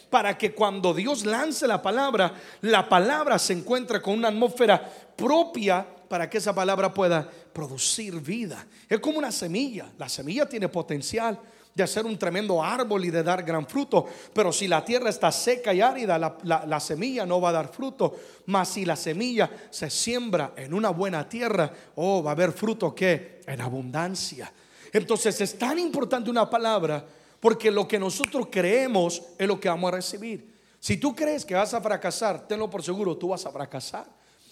Para 0.09 0.37
que 0.37 0.53
cuando 0.53 0.93
Dios 0.93 1.25
lance 1.25 1.65
la 1.67 1.81
palabra, 1.81 2.33
la 2.61 2.87
palabra 2.87 3.39
se 3.39 3.53
encuentre 3.53 4.01
con 4.01 4.13
una 4.13 4.27
atmósfera 4.27 4.81
propia 5.15 5.87
para 6.09 6.29
que 6.29 6.37
esa 6.37 6.53
palabra 6.53 6.93
pueda 6.93 7.29
producir 7.53 8.19
vida. 8.19 8.65
Es 8.89 8.99
como 8.99 9.19
una 9.19 9.31
semilla. 9.31 9.89
La 9.97 10.09
semilla 10.09 10.47
tiene 10.47 10.67
potencial 10.67 11.39
de 11.77 11.83
hacer 11.83 12.07
un 12.07 12.17
tremendo 12.17 12.63
árbol 12.63 13.05
y 13.05 13.11
de 13.11 13.21
dar 13.21 13.43
gran 13.43 13.67
fruto. 13.67 14.07
Pero 14.33 14.51
si 14.51 14.67
la 14.67 14.83
tierra 14.83 15.11
está 15.11 15.31
seca 15.31 15.71
y 15.75 15.79
árida, 15.79 16.17
la, 16.43 16.79
semilla 16.79 17.23
no 17.23 17.39
va 17.39 17.49
a 17.49 17.53
dar 17.53 17.71
fruto. 17.71 18.15
Mas 18.47 18.69
si 18.69 18.83
la 18.83 18.95
semilla 18.95 19.49
se 19.69 19.91
siembra 19.91 20.53
en 20.57 20.73
una 20.73 20.89
buena 20.89 21.29
tierra, 21.29 21.71
oh, 21.95 22.23
va 22.23 22.31
a 22.31 22.33
haber 22.33 22.51
fruto 22.51 22.95
que 22.95 23.41
en 23.45 23.61
abundancia. 23.61 24.51
Entonces 24.91 25.39
es 25.39 25.57
tan 25.57 25.77
importante 25.77 26.31
una 26.31 26.49
palabra 26.49 27.05
porque 27.39 27.69
lo 27.69 27.87
que 27.87 27.99
nosotros 27.99 28.47
creemos 28.49 29.21
es 29.37 29.47
lo 29.47 29.59
que 29.59 29.69
vamos 29.69 29.89
a 29.89 29.97
recibir. 29.97 30.57
Si 30.79 30.97
tú 30.97 31.15
crees 31.15 31.45
que 31.45 31.53
vas 31.53 31.75
a 31.75 31.81
fracasar, 31.81 32.47
tenlo 32.47 32.69
por 32.71 32.81
seguro, 32.81 33.15
tú 33.15 33.27
vas 33.27 33.45
a 33.45 33.51
fracasar. 33.51 34.07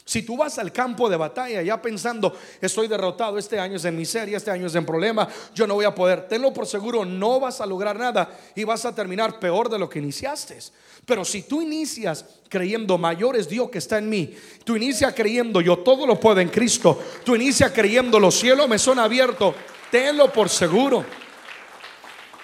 Si 0.07 0.21
tú 0.21 0.37
vas 0.37 0.59
al 0.59 0.71
campo 0.71 1.09
de 1.09 1.17
batalla 1.17 1.63
ya 1.63 1.81
pensando, 1.81 2.37
estoy 2.61 2.87
derrotado, 2.87 3.39
este 3.39 3.59
año 3.59 3.77
es 3.77 3.85
en 3.85 3.97
miseria, 3.97 4.37
este 4.37 4.51
año 4.51 4.67
es 4.67 4.75
en 4.75 4.85
problema, 4.85 5.27
yo 5.55 5.65
no 5.65 5.73
voy 5.73 5.85
a 5.85 5.95
poder, 5.95 6.27
tenlo 6.27 6.53
por 6.53 6.67
seguro, 6.67 7.03
no 7.03 7.39
vas 7.39 7.59
a 7.59 7.65
lograr 7.65 7.97
nada 7.97 8.29
y 8.55 8.63
vas 8.63 8.85
a 8.85 8.93
terminar 8.93 9.39
peor 9.39 9.67
de 9.67 9.79
lo 9.79 9.89
que 9.89 9.97
iniciaste. 9.97 10.59
Pero 11.07 11.25
si 11.25 11.41
tú 11.41 11.59
inicias 11.59 12.23
creyendo, 12.49 12.99
mayor 12.99 13.35
es 13.35 13.49
Dios 13.49 13.71
que 13.71 13.79
está 13.79 13.97
en 13.97 14.07
mí, 14.07 14.35
tú 14.63 14.75
inicias 14.75 15.11
creyendo, 15.15 15.59
yo 15.59 15.79
todo 15.79 16.05
lo 16.05 16.19
puedo 16.19 16.39
en 16.39 16.49
Cristo, 16.49 17.01
tú 17.23 17.35
inicias 17.35 17.71
creyendo, 17.71 18.19
los 18.19 18.35
cielos 18.35 18.69
me 18.69 18.77
son 18.77 18.99
abiertos, 18.99 19.55
tenlo 19.89 20.31
por 20.31 20.49
seguro 20.49 21.03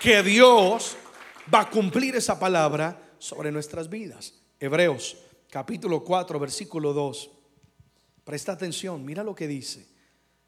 que 0.01 0.23
Dios 0.23 0.97
va 1.53 1.61
a 1.61 1.69
cumplir 1.69 2.15
esa 2.15 2.39
palabra 2.39 3.13
sobre 3.19 3.51
nuestras 3.51 3.87
vidas. 3.87 4.33
Hebreos 4.59 5.15
capítulo 5.51 6.03
4, 6.03 6.39
versículo 6.39 6.91
2. 6.91 7.40
Presta 8.31 8.53
atención, 8.53 9.03
mira 9.03 9.25
lo 9.25 9.35
que 9.35 9.45
dice. 9.45 9.85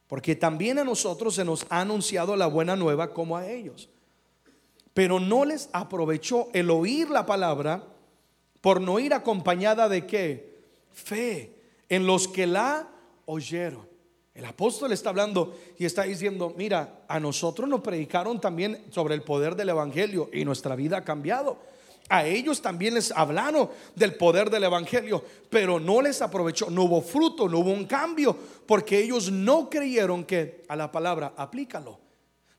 Porque 0.07 0.37
también 0.37 0.79
a 0.79 0.85
nosotros 0.85 1.35
se 1.35 1.43
nos 1.43 1.65
ha 1.67 1.81
anunciado 1.81 2.37
la 2.37 2.47
buena 2.47 2.77
nueva 2.77 3.13
como 3.13 3.35
a 3.35 3.49
ellos. 3.49 3.89
Pero 4.93 5.19
no 5.19 5.43
les 5.43 5.67
aprovechó 5.73 6.47
el 6.53 6.71
oír 6.71 7.09
la 7.09 7.25
palabra 7.25 7.83
por 8.61 8.79
no 8.79 8.99
ir 8.99 9.13
acompañada 9.13 9.89
de 9.89 10.07
qué? 10.07 10.63
Fe 10.93 11.57
en 11.89 12.07
los 12.07 12.29
que 12.29 12.47
la 12.47 12.87
oyeron. 13.25 13.85
El 14.33 14.45
apóstol 14.45 14.93
está 14.93 15.09
hablando 15.09 15.53
y 15.77 15.83
está 15.83 16.03
diciendo, 16.03 16.53
mira, 16.55 17.03
a 17.09 17.19
nosotros 17.19 17.67
nos 17.67 17.81
predicaron 17.81 18.39
también 18.39 18.85
sobre 18.91 19.13
el 19.13 19.23
poder 19.23 19.57
del 19.57 19.67
Evangelio 19.67 20.29
y 20.31 20.45
nuestra 20.45 20.77
vida 20.77 20.99
ha 20.99 21.03
cambiado. 21.03 21.59
A 22.09 22.25
ellos 22.25 22.61
también 22.61 22.93
les 22.93 23.11
hablaron 23.11 23.69
del 23.95 24.15
poder 24.15 24.49
del 24.49 24.65
Evangelio, 24.65 25.23
pero 25.49 25.79
no 25.79 26.01
les 26.01 26.21
aprovechó, 26.21 26.69
no 26.69 26.83
hubo 26.83 27.01
fruto, 27.01 27.47
no 27.47 27.59
hubo 27.59 27.71
un 27.71 27.85
cambio, 27.85 28.35
porque 28.65 28.99
ellos 28.99 29.31
no 29.31 29.69
creyeron 29.69 30.25
que 30.25 30.63
a 30.67 30.75
la 30.75 30.91
palabra, 30.91 31.33
aplícalo. 31.37 31.99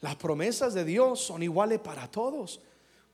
Las 0.00 0.16
promesas 0.16 0.74
de 0.74 0.84
Dios 0.84 1.20
son 1.20 1.42
iguales 1.42 1.80
para 1.80 2.10
todos. 2.10 2.60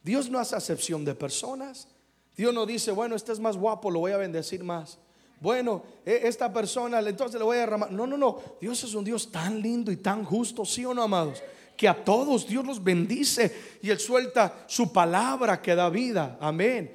Dios 0.02 0.30
no 0.30 0.38
hace 0.38 0.56
acepción 0.56 1.04
de 1.04 1.14
personas. 1.14 1.88
Dios 2.36 2.54
no 2.54 2.64
dice, 2.64 2.90
bueno, 2.90 3.16
este 3.16 3.32
es 3.32 3.40
más 3.40 3.56
guapo, 3.56 3.90
lo 3.90 4.00
voy 4.00 4.12
a 4.12 4.16
bendecir 4.16 4.64
más. 4.64 4.98
Bueno, 5.40 5.82
e, 6.04 6.22
esta 6.24 6.52
persona, 6.52 7.00
entonces 7.00 7.38
le 7.38 7.44
voy 7.44 7.56
a 7.56 7.60
derramar. 7.60 7.90
No, 7.90 8.06
no, 8.06 8.16
no. 8.16 8.38
Dios 8.60 8.82
es 8.84 8.94
un 8.94 9.04
Dios 9.04 9.30
tan 9.30 9.60
lindo 9.60 9.90
y 9.90 9.96
tan 9.96 10.24
justo, 10.24 10.64
¿sí 10.64 10.84
o 10.84 10.94
no, 10.94 11.02
amados? 11.02 11.42
Que 11.80 11.88
a 11.88 12.04
todos 12.04 12.46
Dios 12.46 12.66
los 12.66 12.84
bendice 12.84 13.78
y 13.80 13.88
Él 13.88 13.98
suelta 13.98 14.64
su 14.66 14.92
palabra 14.92 15.62
que 15.62 15.74
da 15.74 15.88
vida. 15.88 16.36
Amén. 16.38 16.94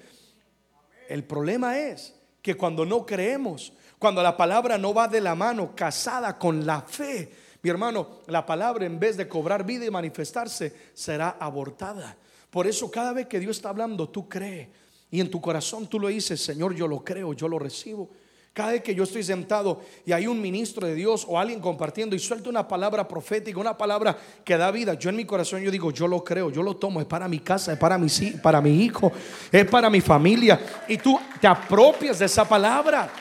El 1.10 1.24
problema 1.24 1.80
es 1.80 2.14
que 2.40 2.54
cuando 2.54 2.86
no 2.86 3.04
creemos, 3.04 3.74
cuando 3.98 4.22
la 4.22 4.38
palabra 4.38 4.78
no 4.78 4.94
va 4.94 5.08
de 5.08 5.22
la 5.22 5.34
mano 5.34 5.76
casada 5.76 6.38
con 6.38 6.68
la 6.68 6.84
fe, 6.84 7.32
mi 7.64 7.72
hermano, 7.72 8.20
la 8.28 8.46
palabra 8.46 8.86
en 8.86 9.00
vez 9.00 9.18
de 9.18 9.28
cobrar 9.28 9.66
vida 9.66 9.86
y 9.86 9.90
manifestarse 9.90 10.92
será 10.94 11.38
abortada. 11.40 12.16
Por 12.52 12.68
eso 12.68 12.92
cada 12.92 13.12
vez 13.12 13.26
que 13.26 13.40
Dios 13.40 13.58
está 13.58 13.70
hablando, 13.70 14.08
tú 14.10 14.30
crees 14.30 14.68
y 15.10 15.20
en 15.20 15.32
tu 15.32 15.42
corazón 15.42 15.88
tú 15.88 16.00
lo 16.00 16.10
dices, 16.10 16.40
Señor, 16.40 16.76
yo 16.76 16.88
lo 16.88 17.04
creo, 17.04 17.34
yo 17.34 17.48
lo 17.48 17.58
recibo. 17.58 18.12
Cada 18.56 18.72
vez 18.72 18.84
que 18.84 18.96
yo 18.96 19.04
estoy 19.04 19.22
sentado 19.22 19.82
y 20.06 20.14
hay 20.14 20.28
un 20.28 20.40
ministro 20.40 20.88
de 20.88 20.96
Dios 20.96 21.26
o 21.28 21.38
alguien 21.38 21.60
compartiendo 21.60 22.16
y 22.16 22.20
suelta 22.20 22.50
una 22.50 22.66
palabra 22.66 23.06
profética, 23.06 23.60
una 23.60 23.78
palabra 23.78 24.18
que 24.46 24.56
da 24.56 24.72
vida, 24.72 24.94
yo 24.94 25.10
en 25.10 25.18
mi 25.18 25.26
corazón 25.26 25.62
yo 25.62 25.70
digo, 25.70 25.92
yo 25.92 26.08
lo 26.08 26.24
creo, 26.24 26.50
yo 26.50 26.64
lo 26.64 26.78
tomo, 26.78 27.02
es 27.02 27.06
para 27.06 27.28
mi 27.28 27.40
casa, 27.40 27.74
es 27.74 27.78
para 27.78 27.98
mi, 27.98 28.08
para 28.42 28.62
mi 28.62 28.86
hijo, 28.86 29.12
es 29.52 29.66
para 29.66 29.90
mi 29.90 30.00
familia. 30.00 30.58
Y 30.88 30.98
tú 30.98 31.20
te 31.42 31.48
apropias 31.48 32.20
de 32.20 32.28
esa 32.28 32.48
palabra. 32.48 33.12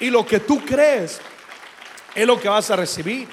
Y 0.00 0.08
lo 0.08 0.24
que 0.24 0.40
tú 0.40 0.64
crees 0.64 1.20
es 2.14 2.26
lo 2.26 2.40
que 2.40 2.48
vas 2.48 2.70
a 2.70 2.76
recibir. 2.76 3.28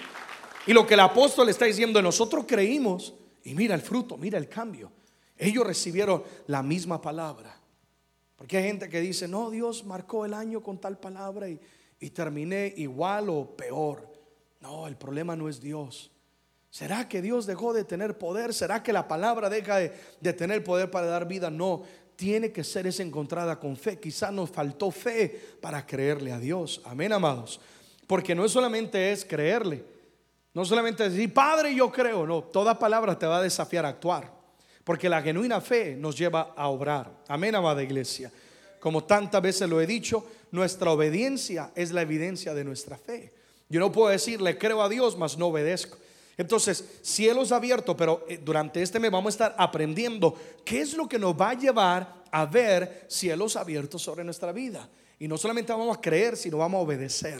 Y 0.67 0.73
lo 0.73 0.85
que 0.85 0.95
el 0.95 0.99
apóstol 0.99 1.47
está 1.47 1.63
diciendo, 1.63 2.01
nosotros 2.01 2.43
creímos 2.45 3.13
y 3.45 3.53
mira 3.53 3.75
el 3.75 3.81
fruto, 3.81 4.17
mira 4.17 4.37
el 4.37 4.49
cambio. 4.49 4.91
Ellos 5.37 5.65
recibieron 5.65 6.21
la 6.47 6.61
misma 6.61 7.01
palabra. 7.01 7.58
Porque 8.39 8.55
hay 8.55 8.63
gente 8.63 8.87
que 8.87 9.01
dice, 9.01 9.27
no, 9.27 9.49
Dios 9.49 9.83
marcó 9.83 10.23
el 10.23 10.33
año 10.33 10.63
con 10.63 10.79
tal 10.79 10.97
palabra 10.97 11.49
y, 11.49 11.59
terminé 12.11 12.73
igual 12.77 13.29
o 13.29 13.45
peor. 13.45 14.07
No, 14.61 14.87
el 14.87 14.95
problema 14.95 15.35
no 15.35 15.49
es 15.49 15.59
Dios. 15.59 16.09
¿Será 16.69 17.09
que 17.09 17.21
Dios 17.21 17.45
dejó 17.45 17.73
de 17.73 17.83
tener 17.83 18.17
poder? 18.17 18.53
¿Será 18.53 18.81
que 18.81 18.93
la 18.93 19.09
palabra 19.09 19.49
deja 19.49 19.75
de, 19.75 19.91
de 20.21 20.31
tener 20.31 20.63
poder 20.63 20.89
para 20.89 21.07
dar 21.07 21.27
vida? 21.27 21.49
No, 21.49 21.83
tiene 22.15 22.53
que 22.53 22.63
ser 22.63 22.87
esa 22.87 23.03
encontrada 23.03 23.59
con 23.59 23.75
fe. 23.75 23.99
Quizás 23.99 24.31
nos 24.31 24.49
faltó 24.49 24.89
fe 24.89 25.57
para 25.59 25.85
creerle 25.85 26.31
a 26.31 26.39
Dios. 26.39 26.81
Amén, 26.85 27.11
amados. 27.11 27.59
Porque 28.07 28.33
no 28.33 28.47
solamente 28.47 29.11
es 29.11 29.25
creerle, 29.25 29.83
no 30.53 30.63
solamente 30.63 31.09
decir, 31.09 31.33
Padre, 31.33 31.75
yo 31.75 31.91
creo, 31.91 32.25
no, 32.25 32.41
toda 32.41 32.79
palabra 32.79 33.19
te 33.19 33.25
va 33.25 33.39
a 33.39 33.43
desafiar 33.43 33.85
a 33.85 33.89
actuar. 33.89 34.38
Porque 34.89 35.07
la 35.07 35.21
genuina 35.21 35.61
fe 35.61 35.95
nos 35.95 36.17
lleva 36.17 36.55
a 36.57 36.67
obrar. 36.67 37.21
Amén, 37.27 37.53
amada 37.53 37.83
iglesia. 37.83 38.31
Como 38.79 39.03
tantas 39.03 39.39
veces 39.39 39.69
lo 39.69 39.79
he 39.79 39.85
dicho, 39.85 40.25
nuestra 40.49 40.89
obediencia 40.89 41.69
es 41.75 41.91
la 41.91 42.01
evidencia 42.01 42.55
de 42.55 42.63
nuestra 42.63 42.97
fe. 42.97 43.31
Yo 43.69 43.79
no 43.79 43.91
puedo 43.91 44.09
decir, 44.09 44.41
le 44.41 44.57
creo 44.57 44.81
a 44.81 44.89
Dios, 44.89 45.15
mas 45.15 45.37
no 45.37 45.49
obedezco. 45.49 45.95
Entonces, 46.39 46.83
cielos 47.03 47.51
abiertos, 47.51 47.95
pero 47.95 48.25
eh, 48.27 48.39
durante 48.43 48.81
este 48.81 48.99
mes 48.99 49.11
vamos 49.11 49.27
a 49.27 49.35
estar 49.45 49.55
aprendiendo 49.59 50.35
qué 50.65 50.81
es 50.81 50.95
lo 50.95 51.07
que 51.07 51.19
nos 51.19 51.39
va 51.39 51.51
a 51.51 51.59
llevar 51.59 52.23
a 52.31 52.47
ver 52.47 53.05
cielos 53.07 53.57
abiertos 53.57 54.01
sobre 54.01 54.23
nuestra 54.23 54.51
vida. 54.51 54.89
Y 55.19 55.27
no 55.27 55.37
solamente 55.37 55.71
vamos 55.71 55.95
a 55.95 56.01
creer, 56.01 56.35
sino 56.35 56.57
vamos 56.57 56.79
a 56.79 56.81
obedecer. 56.81 57.39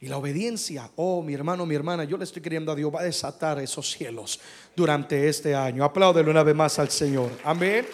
Y 0.00 0.08
la 0.08 0.18
obediencia, 0.18 0.90
oh 0.96 1.22
mi 1.22 1.32
hermano, 1.32 1.64
mi 1.64 1.74
hermana, 1.74 2.04
yo 2.04 2.18
le 2.18 2.24
estoy 2.24 2.42
queriendo 2.42 2.70
a 2.70 2.74
Dios, 2.74 2.94
va 2.94 3.00
a 3.00 3.04
desatar 3.04 3.58
esos 3.60 3.90
cielos 3.90 4.38
durante 4.74 5.28
este 5.28 5.54
año. 5.54 5.84
Apláudelo 5.84 6.30
una 6.30 6.42
vez 6.42 6.54
más 6.54 6.78
al 6.78 6.90
Señor. 6.90 7.30
Amén. 7.44 7.86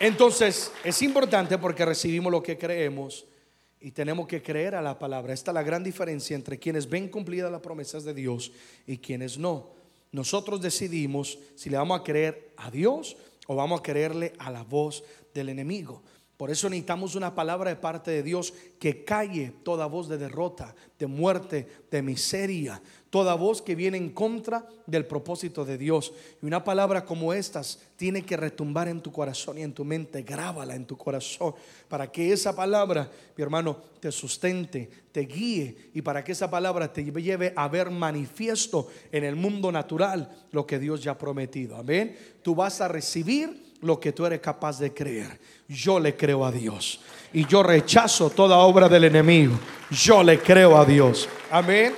Entonces, 0.00 0.70
es 0.84 1.02
importante 1.02 1.58
porque 1.58 1.84
recibimos 1.84 2.30
lo 2.30 2.40
que 2.40 2.56
creemos 2.56 3.26
y 3.80 3.90
tenemos 3.90 4.28
que 4.28 4.42
creer 4.42 4.76
a 4.76 4.82
la 4.82 4.96
palabra. 4.98 5.32
Esta 5.32 5.50
es 5.50 5.54
la 5.54 5.62
gran 5.64 5.82
diferencia 5.82 6.36
entre 6.36 6.58
quienes 6.58 6.88
ven 6.88 7.08
cumplidas 7.08 7.50
las 7.50 7.60
promesas 7.60 8.04
de 8.04 8.14
Dios 8.14 8.52
y 8.86 8.98
quienes 8.98 9.38
no. 9.38 9.70
Nosotros 10.12 10.60
decidimos 10.60 11.38
si 11.56 11.70
le 11.70 11.76
vamos 11.76 12.00
a 12.00 12.04
creer 12.04 12.52
a 12.56 12.70
Dios 12.70 13.16
o 13.48 13.56
vamos 13.56 13.80
a 13.80 13.82
creerle 13.82 14.32
a 14.38 14.50
la 14.50 14.62
voz 14.62 15.02
del 15.34 15.48
enemigo. 15.48 16.02
Por 16.38 16.52
eso 16.52 16.70
necesitamos 16.70 17.16
una 17.16 17.34
palabra 17.34 17.68
de 17.68 17.74
parte 17.74 18.12
de 18.12 18.22
Dios 18.22 18.54
que 18.78 19.04
calle 19.04 19.52
toda 19.64 19.86
voz 19.86 20.08
de 20.08 20.18
derrota, 20.18 20.72
de 20.96 21.08
muerte, 21.08 21.66
de 21.90 22.00
miseria, 22.00 22.80
toda 23.10 23.34
voz 23.34 23.60
que 23.60 23.74
viene 23.74 23.96
en 23.96 24.10
contra 24.10 24.64
del 24.86 25.04
propósito 25.04 25.64
de 25.64 25.76
Dios. 25.76 26.12
Y 26.40 26.46
una 26.46 26.62
palabra 26.62 27.04
como 27.04 27.32
estas 27.32 27.80
tiene 27.96 28.22
que 28.22 28.36
retumbar 28.36 28.86
en 28.86 29.00
tu 29.00 29.10
corazón 29.10 29.58
y 29.58 29.62
en 29.62 29.72
tu 29.72 29.84
mente, 29.84 30.22
grábala 30.22 30.76
en 30.76 30.86
tu 30.86 30.96
corazón, 30.96 31.56
para 31.88 32.12
que 32.12 32.32
esa 32.32 32.54
palabra, 32.54 33.10
mi 33.36 33.42
hermano, 33.42 33.76
te 33.98 34.12
sustente, 34.12 34.88
te 35.10 35.22
guíe 35.22 35.90
y 35.92 36.02
para 36.02 36.22
que 36.22 36.30
esa 36.30 36.48
palabra 36.48 36.92
te 36.92 37.02
lleve 37.02 37.52
a 37.56 37.66
ver 37.66 37.90
manifiesto 37.90 38.86
en 39.10 39.24
el 39.24 39.34
mundo 39.34 39.72
natural 39.72 40.46
lo 40.52 40.64
que 40.64 40.78
Dios 40.78 41.02
ya 41.02 41.10
ha 41.10 41.18
prometido. 41.18 41.74
Amén. 41.74 42.16
Tú 42.42 42.54
vas 42.54 42.80
a 42.80 42.86
recibir 42.86 43.67
lo 43.82 44.00
que 44.00 44.12
tú 44.12 44.26
eres 44.26 44.40
capaz 44.40 44.78
de 44.78 44.92
creer. 44.92 45.38
Yo 45.68 46.00
le 46.00 46.16
creo 46.16 46.44
a 46.44 46.52
Dios. 46.52 47.00
Y 47.32 47.46
yo 47.46 47.62
rechazo 47.62 48.30
toda 48.30 48.58
obra 48.58 48.88
del 48.88 49.04
enemigo. 49.04 49.58
Yo 49.90 50.22
le 50.22 50.38
creo 50.40 50.76
a 50.78 50.84
Dios. 50.84 51.28
Amén. 51.50 51.94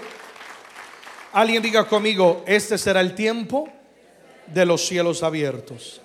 Alguien 1.33 1.63
diga 1.63 1.87
conmigo, 1.87 2.43
este 2.47 2.77
será 2.77 3.01
el 3.01 3.15
tiempo 3.15 3.69
de 4.47 4.67
los 4.67 4.85
cielos 4.85 5.23
abiertos. 5.23 6.01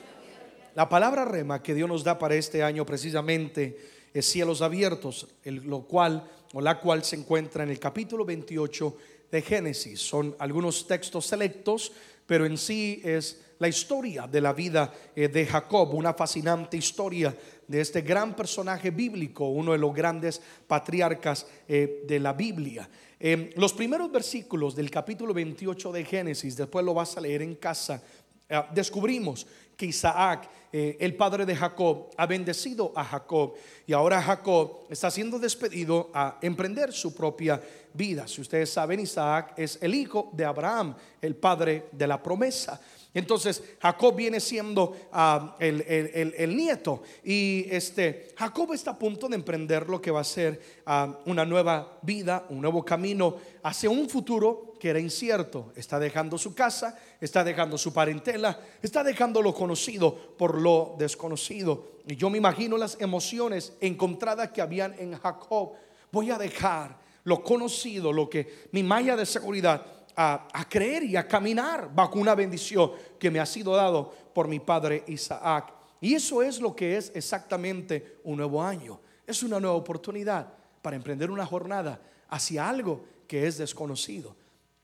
La 0.75 0.87
palabra 0.87 1.25
rema 1.25 1.63
que 1.63 1.73
Dios 1.73 1.89
nos 1.89 2.03
da 2.03 2.19
para 2.19 2.35
este 2.35 2.61
año 2.61 2.85
precisamente 2.85 3.77
es 4.13 4.25
cielos 4.25 4.61
abiertos, 4.61 5.27
lo 5.43 5.81
cual 5.81 6.29
o 6.53 6.61
la 6.61 6.79
cual 6.79 7.03
se 7.03 7.15
encuentra 7.15 7.63
en 7.63 7.69
el 7.69 7.79
capítulo 7.79 8.23
28 8.23 8.97
de 9.31 9.41
Génesis. 9.41 9.99
Son 9.99 10.35
algunos 10.37 10.85
textos 10.85 11.25
selectos, 11.25 11.91
pero 12.25 12.45
en 12.45 12.57
sí 12.57 13.01
es 13.03 13.41
la 13.59 13.67
historia 13.67 14.27
de 14.27 14.41
la 14.41 14.53
vida 14.53 14.91
eh, 15.15 15.27
de 15.27 15.45
Jacob, 15.45 15.93
una 15.93 16.13
fascinante 16.13 16.77
historia 16.77 17.35
de 17.67 17.81
este 17.81 18.01
gran 18.01 18.35
personaje 18.35 18.91
bíblico, 18.91 19.47
uno 19.47 19.71
de 19.71 19.77
los 19.77 19.93
grandes 19.93 20.41
patriarcas 20.67 21.47
eh, 21.67 22.03
de 22.07 22.19
la 22.19 22.33
Biblia. 22.33 22.87
Em, 23.19 23.49
los 23.55 23.73
primeros 23.73 24.11
versículos 24.11 24.75
del 24.75 24.91
capítulo 24.91 25.33
28 25.33 25.91
de 25.91 26.05
Génesis, 26.05 26.57
después 26.57 26.85
lo 26.85 26.93
vas 26.93 27.15
a 27.17 27.21
leer 27.21 27.41
en 27.41 27.55
casa, 27.55 28.01
eh, 28.49 28.61
descubrimos 28.73 29.47
que 29.75 29.87
Isaac, 29.87 30.49
el 30.71 31.15
padre 31.15 31.45
de 31.45 31.55
Jacob, 31.55 32.09
ha 32.17 32.25
bendecido 32.25 32.91
a 32.95 33.03
Jacob 33.03 33.53
y 33.87 33.93
ahora 33.93 34.21
Jacob 34.21 34.87
está 34.89 35.09
siendo 35.09 35.39
despedido 35.39 36.09
a 36.13 36.37
emprender 36.41 36.91
su 36.91 37.15
propia 37.15 37.61
vida. 37.93 38.27
Si 38.27 38.41
ustedes 38.41 38.69
saben, 38.71 38.99
Isaac 38.99 39.53
es 39.57 39.77
el 39.81 39.95
hijo 39.95 40.29
de 40.33 40.45
Abraham, 40.45 40.95
el 41.21 41.35
padre 41.35 41.87
de 41.91 42.07
la 42.07 42.21
promesa. 42.21 42.81
Entonces 43.15 43.63
Jacob 43.81 44.13
viene 44.13 44.41
siendo 44.41 44.93
ah, 45.13 45.55
el, 45.59 46.53
nieto 46.55 47.01
y 47.23 47.65
este 47.71 48.27
Jacob 48.35 48.73
está 48.73 48.91
a 48.91 48.99
punto 48.99 49.29
de 49.29 49.35
emprender 49.35 49.87
lo 49.87 50.01
que 50.01 50.11
va 50.11 50.19
a 50.19 50.25
ser 50.25 50.81
ah, 50.85 51.17
una 51.25 51.45
nueva 51.45 51.97
vida, 52.01 52.45
un 52.49 52.59
nuevo 52.59 52.83
camino 52.83 53.37
hacia 53.63 53.89
un 53.89 54.09
futuro 54.09 54.73
que 54.77 54.89
era 54.89 54.99
incierto. 54.99 55.71
Está 55.77 55.97
dejando 55.97 56.37
su 56.37 56.53
casa, 56.53 56.99
está 57.21 57.41
dejando 57.45 57.77
su 57.77 57.93
parentela, 57.93 58.59
está 58.81 59.01
dejando 59.01 59.41
lo 59.41 59.53
conocido 59.53 60.13
por 60.37 60.59
lo 60.59 60.95
desconocido. 60.99 62.01
Y 62.05 62.17
yo 62.17 62.29
me 62.29 62.37
imagino 62.37 62.77
las 62.77 62.99
emociones 62.99 63.77
encontradas 63.79 64.51
que 64.51 64.61
habían 64.61 64.93
en 64.99 65.17
Jacob. 65.17 65.71
Voy 66.11 66.31
a 66.31 66.37
dejar 66.37 66.97
lo 67.23 67.41
conocido, 67.43 68.11
lo 68.11 68.29
que 68.29 68.67
mi 68.73 68.83
malla 68.83 69.15
de 69.15 69.25
seguridad 69.25 69.94
a, 70.15 70.67
creer 70.69 71.03
y 71.03 71.15
a 71.15 71.27
caminar 71.27 71.89
bajo 71.93 72.19
una 72.19 72.35
bendición 72.35 72.91
que 73.19 73.29
me 73.29 73.39
ha 73.39 73.45
sido 73.45 73.75
dado 73.75 74.13
por 74.33 74.47
mi 74.47 74.59
padre 74.59 75.03
Isaac. 75.07 75.73
Y 76.01 76.13
eso 76.13 76.41
es 76.41 76.59
lo 76.59 76.75
que 76.75 76.97
es 76.97 77.11
exactamente 77.15 78.19
un 78.23 78.37
nuevo 78.37 78.61
año. 78.61 78.99
Es 79.25 79.43
una 79.43 79.59
nueva 79.59 79.75
oportunidad 79.75 80.47
para 80.81 80.95
emprender 80.95 81.31
una 81.31 81.45
jornada 81.45 81.99
hacia 82.29 82.67
algo 82.67 83.05
que 83.27 83.47
es 83.47 83.57
desconocido. 83.57 84.35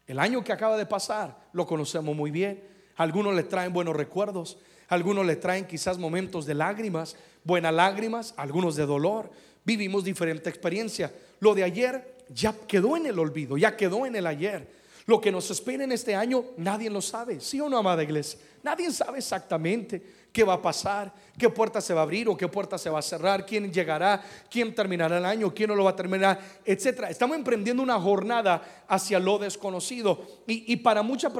El 0.07 0.19
año 0.19 0.43
que 0.43 0.51
acaba 0.51 0.77
de 0.77 0.85
pasar 0.85 1.37
lo 1.53 1.65
conocemos 1.65 2.15
muy 2.15 2.31
bien. 2.31 2.63
Algunos 2.95 3.35
le 3.35 3.43
traen 3.43 3.71
buenos 3.71 3.95
recuerdos, 3.95 4.57
algunos 4.87 5.25
le 5.25 5.35
traen 5.35 5.65
quizás 5.65 5.97
momentos 5.97 6.45
de 6.45 6.53
lágrimas, 6.53 7.15
buenas 7.43 7.73
lágrimas, 7.73 8.33
algunos 8.37 8.75
de 8.75 8.85
dolor. 8.85 9.31
Vivimos 9.63 10.03
diferente 10.03 10.49
experiencia. 10.49 11.13
Lo 11.39 11.53
de 11.55 11.63
ayer 11.63 12.17
ya 12.29 12.53
quedó 12.67 12.97
en 12.97 13.05
el 13.05 13.19
olvido, 13.19 13.57
ya 13.57 13.77
quedó 13.77 14.05
en 14.05 14.15
el 14.15 14.27
ayer. 14.27 14.80
Lo 15.05 15.19
que 15.19 15.31
nos 15.31 15.49
espera 15.49 15.83
en 15.83 15.91
este 15.91 16.15
año, 16.15 16.45
nadie 16.57 16.89
lo 16.89 17.01
sabe. 17.01 17.39
¿Sí 17.39 17.59
o 17.59 17.69
no, 17.69 17.77
amada 17.77 18.03
iglesia? 18.03 18.39
Nadie 18.63 18.91
sabe 18.91 19.19
exactamente 19.19 20.01
qué 20.31 20.43
va 20.43 20.53
a 20.53 20.61
pasar, 20.61 21.13
qué 21.37 21.49
puerta 21.49 21.81
se 21.81 21.93
va 21.93 22.01
a 22.01 22.03
abrir 22.03 22.29
o 22.29 22.37
qué 22.37 22.47
puerta 22.47 22.77
se 22.77 22.89
va 22.89 22.99
a 22.99 23.01
cerrar, 23.01 23.45
quién 23.45 23.71
llegará, 23.71 24.23
quién 24.49 24.73
terminará 24.73 25.17
el 25.17 25.25
año, 25.25 25.53
quién 25.53 25.69
no 25.69 25.75
lo 25.75 25.83
va 25.83 25.91
a 25.91 25.95
terminar, 25.95 26.39
etcétera. 26.63 27.09
Estamos 27.09 27.35
emprendiendo 27.35 27.83
una 27.83 27.99
jornada 27.99 28.85
hacia 28.87 29.19
lo 29.19 29.37
desconocido 29.39 30.25
y, 30.47 30.75
para 30.77 31.01
muchas 31.01 31.33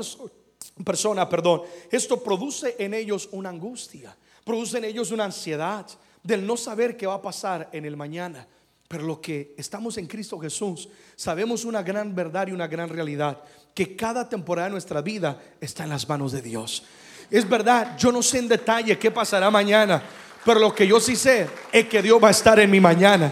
personas, 0.84 1.28
perdón, 1.28 1.62
esto 1.90 2.22
produce 2.22 2.76
en 2.80 2.94
ellos 2.94 3.30
una 3.32 3.50
angustia, 3.50 4.16
produce 4.44 4.80
en 4.80 4.86
ellos 4.86 5.12
una 5.12 5.26
ansiedad 5.26 5.86
del 6.24 6.46
no 6.46 6.58
saber 6.58 6.98
qué 6.98 7.08
va 7.08 7.16
a 7.16 7.22
pasar 7.22 7.70
en 7.72 7.86
el 7.86 7.96
mañana. 7.96 8.48
Pero 8.92 9.06
lo 9.06 9.22
que 9.22 9.56
estamos 9.58 9.98
en 9.98 10.06
Cristo 10.06 10.38
Jesús, 10.38 10.90
sabemos 11.16 11.64
una 11.64 11.82
gran 11.82 12.14
verdad 12.14 12.50
y 12.50 12.52
una 12.52 12.68
gran 12.68 12.90
realidad, 12.90 13.42
que 13.74 13.96
cada 13.96 14.28
temporada 14.28 14.68
de 14.68 14.74
nuestra 14.74 15.02
vida 15.02 15.42
está 15.62 15.86
en 15.86 15.92
las 15.92 16.10
manos 16.10 16.34
de 16.34 16.42
Dios. 16.42 16.84
Es 17.30 17.48
verdad, 17.48 17.98
yo 17.98 18.12
no 18.12 18.22
sé 18.22 18.40
en 18.40 18.50
detalle 18.50 19.00
qué 19.00 19.10
pasará 19.10 19.50
mañana, 19.50 20.04
pero 20.44 20.60
lo 20.60 20.76
que 20.76 20.86
yo 20.86 21.00
sí 21.00 21.16
sé 21.16 21.48
es 21.72 21.88
que 21.88 22.02
Dios 22.02 22.22
va 22.22 22.28
a 22.28 22.32
estar 22.32 22.60
en 22.60 22.70
mi 22.70 22.82
mañana. 22.82 23.32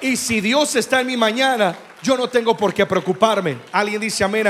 Y 0.00 0.16
si 0.16 0.40
Dios 0.40 0.76
está 0.76 1.00
en 1.00 1.08
mi 1.08 1.16
mañana, 1.16 1.76
yo 2.00 2.16
no 2.16 2.28
tengo 2.28 2.56
por 2.56 2.72
qué 2.72 2.86
preocuparme. 2.86 3.58
Alguien 3.72 4.00
dice 4.00 4.22
amén. 4.22 4.46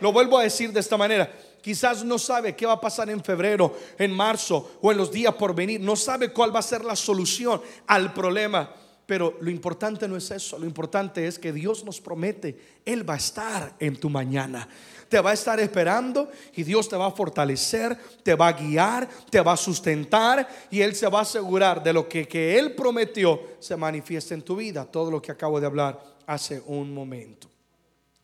Lo 0.00 0.10
vuelvo 0.10 0.38
a 0.38 0.42
decir 0.42 0.72
de 0.72 0.80
esta 0.80 0.96
manera. 0.96 1.30
Quizás 1.62 2.04
no 2.04 2.18
sabe 2.18 2.56
qué 2.56 2.66
va 2.66 2.72
a 2.72 2.80
pasar 2.80 3.10
en 3.10 3.22
febrero, 3.22 3.78
en 3.96 4.10
marzo 4.10 4.78
o 4.82 4.90
en 4.90 4.98
los 4.98 5.12
días 5.12 5.34
por 5.34 5.54
venir. 5.54 5.80
No 5.80 5.94
sabe 5.94 6.32
cuál 6.32 6.52
va 6.52 6.58
a 6.58 6.62
ser 6.62 6.84
la 6.84 6.96
solución 6.96 7.62
al 7.86 8.12
problema. 8.12 8.85
Pero 9.06 9.38
lo 9.40 9.50
importante 9.50 10.08
no 10.08 10.16
es 10.16 10.30
eso, 10.32 10.58
lo 10.58 10.66
importante 10.66 11.28
es 11.28 11.38
que 11.38 11.52
Dios 11.52 11.84
nos 11.84 12.00
promete, 12.00 12.80
Él 12.84 13.08
va 13.08 13.14
a 13.14 13.18
estar 13.18 13.76
en 13.78 13.96
tu 13.96 14.10
mañana. 14.10 14.68
Te 15.08 15.20
va 15.20 15.30
a 15.30 15.34
estar 15.34 15.60
esperando 15.60 16.28
y 16.56 16.64
Dios 16.64 16.88
te 16.88 16.96
va 16.96 17.06
a 17.06 17.12
fortalecer, 17.12 17.96
te 18.24 18.34
va 18.34 18.48
a 18.48 18.52
guiar, 18.54 19.08
te 19.30 19.40
va 19.40 19.52
a 19.52 19.56
sustentar 19.56 20.48
y 20.72 20.80
Él 20.80 20.96
se 20.96 21.06
va 21.06 21.20
a 21.20 21.22
asegurar 21.22 21.80
de 21.84 21.92
lo 21.92 22.08
que, 22.08 22.26
que 22.26 22.58
Él 22.58 22.74
prometió 22.74 23.40
se 23.60 23.76
manifieste 23.76 24.34
en 24.34 24.42
tu 24.42 24.56
vida. 24.56 24.84
Todo 24.84 25.12
lo 25.12 25.22
que 25.22 25.30
acabo 25.30 25.60
de 25.60 25.66
hablar 25.66 26.02
hace 26.26 26.60
un 26.66 26.92
momento. 26.92 27.48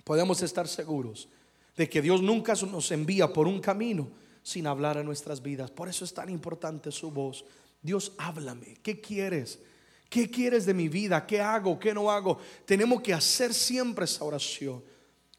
Podemos 0.03 0.42
estar 0.42 0.66
seguros 0.66 1.29
de 1.77 1.88
que 1.88 2.03
Dios 2.03 2.21
nunca 2.21 2.55
nos 2.55 2.90
envía 2.90 3.33
por 3.33 3.47
un 3.47 3.61
camino 3.61 4.09
sin 4.42 4.66
hablar 4.66 4.99
a 4.99 5.05
nuestras 5.05 5.40
vidas. 5.40 5.71
Por 5.71 5.88
eso 5.88 6.05
es 6.05 6.12
tan 6.12 6.29
importante 6.29 6.90
su 6.90 7.12
voz. 7.12 7.45
Dios, 7.81 8.12
háblame. 8.18 8.79
¿Qué 8.83 9.01
quieres? 9.01 9.61
¿Qué 10.12 10.31
quieres 10.31 10.66
de 10.66 10.75
mi 10.75 10.88
vida? 10.90 11.27
¿Qué 11.27 11.40
hago? 11.40 11.79
¿Qué 11.79 11.94
no 11.94 12.11
hago? 12.11 12.37
Tenemos 12.66 13.01
que 13.01 13.14
hacer 13.14 13.55
siempre 13.55 14.05
esa 14.05 14.27
oración. 14.27 14.85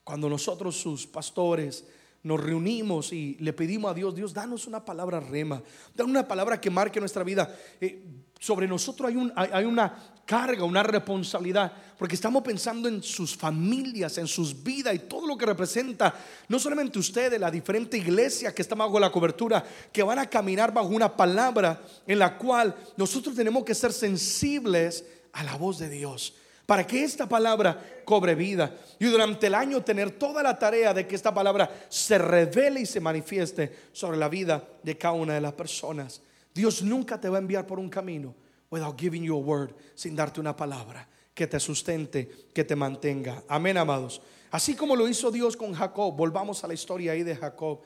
Cuando 0.04 0.28
nosotros, 0.28 0.76
sus 0.76 1.06
pastores, 1.06 1.86
nos 2.24 2.42
reunimos 2.42 3.14
y 3.14 3.36
le 3.36 3.54
pedimos 3.54 3.92
a 3.92 3.94
Dios, 3.94 4.16
Dios, 4.16 4.34
danos 4.34 4.66
una 4.66 4.84
palabra 4.84 5.20
rema, 5.20 5.62
danos 5.94 6.10
una 6.10 6.28
palabra 6.28 6.60
que 6.60 6.72
marque 6.72 7.00
nuestra 7.00 7.24
vida. 7.24 7.56
Eh, 7.80 8.04
sobre 8.44 8.68
nosotros 8.68 9.08
hay, 9.08 9.16
un, 9.16 9.32
hay, 9.38 9.64
una 9.64 9.96
carga, 10.26 10.66
una 10.66 10.84
responsabilidad, 10.84 11.72
porque 11.98 12.16
estamos 12.16 12.44
pensando 12.44 12.90
en 12.90 13.02
sus 13.02 13.38
familias, 13.38 14.18
en 14.18 14.28
sus 14.28 14.62
vidas 14.62 14.94
y 14.94 15.00
todo 15.00 15.26
lo 15.26 15.38
que 15.38 15.46
representa, 15.46 16.14
no 16.50 16.60
solamente 16.60 17.00
ustedes, 17.00 17.40
la 17.40 17.50
diferente 17.50 17.98
iglesia 17.98 18.54
que 18.54 18.62
está 18.62 18.76
bajo 18.76 19.00
la 19.00 19.14
cobertura, 19.14 19.64
que 19.94 20.04
van 20.04 20.20
a 20.20 20.30
caminar 20.30 20.74
bajo 20.74 20.90
una 20.90 21.16
palabra 21.16 21.82
en 22.06 22.20
la 22.20 22.38
cual 22.38 22.76
nosotros 22.98 23.34
tenemos 23.34 23.64
que 23.64 23.74
ser 23.74 23.94
sensibles 23.94 25.06
a 25.32 25.46
la 25.46 25.56
voz 25.56 25.80
de 25.80 25.88
Dios 25.88 26.34
para 26.66 26.86
que 26.86 27.02
esta 27.02 27.30
palabra 27.30 28.02
cobre 28.04 28.36
vida 28.36 28.76
y 29.00 29.06
durante 29.06 29.48
el 29.48 29.56
año 29.56 29.86
tener 29.86 30.12
toda 30.12 30.44
la 30.44 30.60
tarea 30.60 30.94
de 30.94 31.08
que 31.08 31.16
esta 31.16 31.34
palabra 31.34 31.72
se 31.88 32.18
revele 32.18 32.82
y 32.82 32.86
se 32.86 33.00
manifieste 33.00 33.74
sobre 33.94 34.18
la 34.18 34.28
vida 34.28 34.68
de 34.84 34.98
cada 34.98 35.14
una 35.14 35.34
de 35.34 35.42
las 35.42 35.54
personas. 35.54 36.22
Dios 36.54 36.84
nunca 36.84 37.20
te 37.20 37.30
va 37.30 37.38
a 37.38 37.42
enviar 37.42 37.66
por 37.66 37.80
un 37.80 37.90
camino 37.90 38.36
without 38.70 39.00
giving 39.00 39.24
you 39.24 39.36
a 39.36 39.40
word, 39.40 39.74
sin 39.96 40.16
darte 40.16 40.40
una 40.40 40.56
palabra 40.56 41.08
que 41.34 41.48
te 41.48 41.60
sustente, 41.60 42.30
que 42.54 42.64
te 42.64 42.76
mantenga. 42.76 43.44
Amén, 43.48 43.78
amados. 43.78 44.22
Así 44.52 44.76
como 44.76 44.96
lo 44.96 45.08
hizo 45.08 45.32
Dios 45.32 45.58
con 45.58 45.74
Jacob, 45.74 46.16
volvamos 46.16 46.64
a 46.64 46.68
la 46.68 46.74
historia 46.74 47.14
ahí 47.14 47.24
de 47.24 47.36
Jacob. 47.36 47.82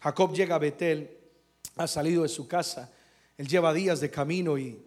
Jacob 0.00 0.32
llega 0.32 0.54
a 0.54 0.58
Betel, 0.58 1.16
ha 1.76 1.86
salido 1.86 2.22
de 2.22 2.28
su 2.28 2.46
casa, 2.46 2.92
él 3.36 3.48
lleva 3.48 3.72
días 3.72 4.00
de 4.00 4.10
camino 4.10 4.56
y 4.56 4.80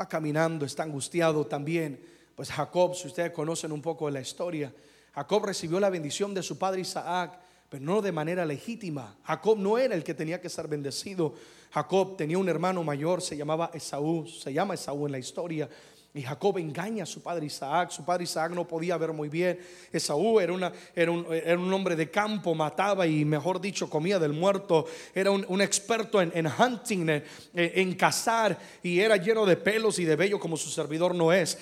va 0.00 0.08
caminando, 0.08 0.64
está 0.64 0.82
angustiado 0.82 1.46
también. 1.46 2.04
Pues 2.34 2.50
Jacob, 2.50 2.94
si 2.94 3.06
ustedes 3.06 3.30
conocen 3.30 3.70
un 3.70 3.82
poco 3.82 4.06
de 4.06 4.12
la 4.12 4.20
historia, 4.20 4.72
Jacob 5.14 5.44
recibió 5.44 5.78
la 5.78 5.90
bendición 5.90 6.34
de 6.34 6.42
su 6.42 6.58
padre 6.58 6.80
Isaac, 6.80 7.38
pero 7.70 7.84
no 7.84 8.02
de 8.02 8.10
manera 8.10 8.44
legítima. 8.44 9.16
Jacob 9.22 9.56
no 9.56 9.78
era 9.78 9.94
el 9.94 10.02
que 10.02 10.12
tenía 10.12 10.40
que 10.40 10.48
ser 10.48 10.66
bendecido. 10.66 11.34
Jacob 11.70 12.16
tenía 12.16 12.36
un 12.36 12.48
hermano 12.48 12.82
mayor, 12.82 13.22
se 13.22 13.36
llamaba 13.36 13.70
Esaú, 13.72 14.26
se 14.26 14.52
llama 14.52 14.74
Esaú 14.74 15.06
en 15.06 15.12
la 15.12 15.20
historia. 15.20 15.68
Y 16.12 16.22
Jacob 16.22 16.58
engaña 16.58 17.04
a 17.04 17.06
su 17.06 17.22
padre 17.22 17.46
Isaac. 17.46 17.90
Su 17.92 18.04
padre 18.04 18.24
Isaac 18.24 18.50
no 18.52 18.66
podía 18.66 18.96
ver 18.96 19.12
muy 19.12 19.28
bien. 19.28 19.60
Esaú 19.92 20.40
era, 20.40 20.52
una, 20.52 20.72
era, 20.94 21.12
un, 21.12 21.72
hombre 21.72 21.94
de 21.94 22.10
campo, 22.10 22.52
mataba 22.52 23.06
y, 23.06 23.24
mejor 23.24 23.60
dicho, 23.60 23.88
comía 23.88 24.18
del 24.18 24.32
muerto. 24.32 24.86
Era 25.14 25.30
un, 25.30 25.60
experto 25.60 26.20
en, 26.20 26.46
hunting, 26.46 27.22
en, 27.54 27.94
cazar. 27.94 28.58
Y 28.82 28.98
era 28.98 29.16
lleno 29.16 29.46
de 29.46 29.56
pelos 29.56 30.00
y 30.00 30.04
de 30.04 30.16
vello 30.16 30.40
como 30.40 30.56
su 30.56 30.68
servidor 30.68 31.14
no 31.14 31.32
es. 31.32 31.56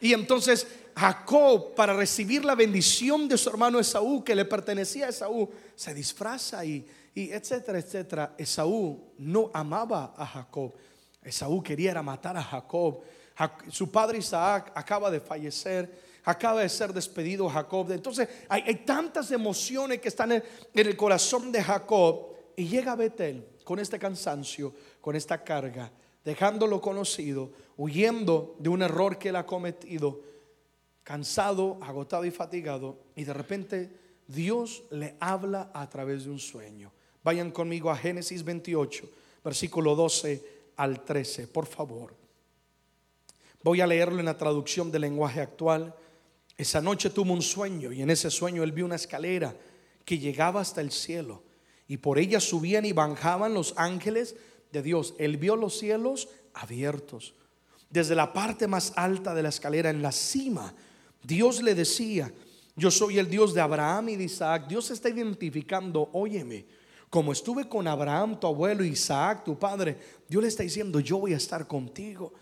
Y 0.00 0.12
entonces 0.12 0.66
Jacob, 0.96 1.76
para 1.76 1.94
recibir 1.94 2.44
la 2.44 2.56
bendición 2.56 3.28
de 3.28 3.38
su 3.38 3.48
hermano 3.48 3.78
Esaú, 3.78 4.24
que 4.24 4.34
le 4.34 4.44
pertenecía 4.44 5.06
a 5.06 5.10
Esaú, 5.10 5.48
se 5.76 5.94
disfraza 5.94 6.64
y, 6.64 6.84
y 7.14 7.30
etcétera, 7.30 7.78
etcétera. 7.78 8.34
Esaú 8.36 9.12
no 9.18 9.52
amaba 9.54 10.14
a 10.16 10.26
Jacob. 10.26 10.72
Esaú 11.22 11.62
quería 11.62 12.02
matar 12.02 12.36
a 12.36 12.42
Jacob. 12.42 13.02
Su 13.70 13.90
padre 13.90 14.18
Isaac 14.18 14.72
acaba 14.74 15.10
de 15.10 15.20
fallecer, 15.20 16.20
acaba 16.24 16.60
de 16.60 16.68
ser 16.68 16.92
despedido 16.92 17.48
Jacob. 17.48 17.90
Entonces 17.92 18.28
hay, 18.48 18.74
tantas 18.84 19.30
emociones 19.30 20.00
que 20.00 20.08
están 20.08 20.32
en, 20.32 20.42
el 20.74 20.96
corazón 20.96 21.52
de 21.52 21.62
Jacob 21.62 22.34
y 22.56 22.66
llega 22.66 22.92
a 22.92 22.96
Betel 22.96 23.46
con 23.62 23.78
este 23.78 23.98
cansancio, 23.98 24.74
con 25.00 25.14
esta 25.14 25.44
carga, 25.44 25.90
dejándolo 26.24 26.80
conocido, 26.80 27.52
huyendo 27.76 28.56
de 28.58 28.68
un 28.70 28.82
error 28.82 29.18
que 29.18 29.28
él 29.28 29.36
ha 29.36 29.46
cometido, 29.46 30.20
cansado, 31.04 31.78
agotado 31.80 32.24
y 32.24 32.32
fatigado. 32.32 32.98
Y 33.14 33.24
de 33.24 33.32
repente 33.34 33.90
Dios 34.26 34.82
le 34.90 35.16
habla 35.20 35.70
a 35.72 35.88
través 35.88 36.24
de 36.24 36.30
un 36.30 36.40
sueño. 36.40 36.92
Vayan 37.22 37.52
conmigo 37.52 37.90
a 37.90 37.96
Génesis 37.96 38.42
28, 38.42 39.08
versículo 39.44 39.94
12 39.94 40.72
al 40.76 41.04
13, 41.04 41.46
por 41.48 41.66
favor. 41.66 42.27
Voy 43.62 43.80
a 43.80 43.86
leerlo 43.86 44.20
en 44.20 44.26
la 44.26 44.36
traducción 44.36 44.90
del 44.90 45.02
lenguaje 45.02 45.40
actual. 45.40 45.94
Esa 46.56 46.80
noche 46.80 47.10
tuvo 47.10 47.32
un 47.32 47.42
sueño 47.42 47.92
y 47.92 48.02
en 48.02 48.10
ese 48.10 48.30
sueño 48.30 48.62
él 48.62 48.72
vio 48.72 48.84
una 48.84 48.96
escalera 48.96 49.54
que 50.04 50.18
llegaba 50.18 50.60
hasta 50.60 50.80
el 50.80 50.90
cielo 50.90 51.42
y 51.86 51.96
por 51.96 52.18
ella 52.18 52.40
subían 52.40 52.84
y 52.84 52.92
bajaban 52.92 53.54
los 53.54 53.74
ángeles 53.76 54.36
de 54.72 54.82
Dios. 54.82 55.14
Él 55.18 55.36
vio 55.36 55.56
los 55.56 55.78
cielos 55.78 56.28
abiertos. 56.54 57.34
Desde 57.90 58.14
la 58.14 58.32
parte 58.32 58.66
más 58.68 58.92
alta 58.96 59.34
de 59.34 59.42
la 59.42 59.48
escalera, 59.48 59.90
en 59.90 60.02
la 60.02 60.12
cima, 60.12 60.74
Dios 61.22 61.62
le 61.62 61.74
decía, 61.74 62.32
yo 62.76 62.90
soy 62.90 63.18
el 63.18 63.28
Dios 63.28 63.54
de 63.54 63.60
Abraham 63.60 64.10
y 64.10 64.16
de 64.16 64.24
Isaac. 64.24 64.68
Dios 64.68 64.90
está 64.90 65.08
identificando, 65.08 66.10
óyeme, 66.12 66.66
como 67.10 67.32
estuve 67.32 67.68
con 67.68 67.88
Abraham, 67.88 68.38
tu 68.38 68.46
abuelo, 68.46 68.84
Isaac, 68.84 69.44
tu 69.44 69.58
padre, 69.58 69.96
Dios 70.28 70.42
le 70.42 70.48
está 70.48 70.62
diciendo, 70.62 71.00
yo 71.00 71.18
voy 71.18 71.32
a 71.32 71.38
estar 71.38 71.66
contigo. 71.66 72.32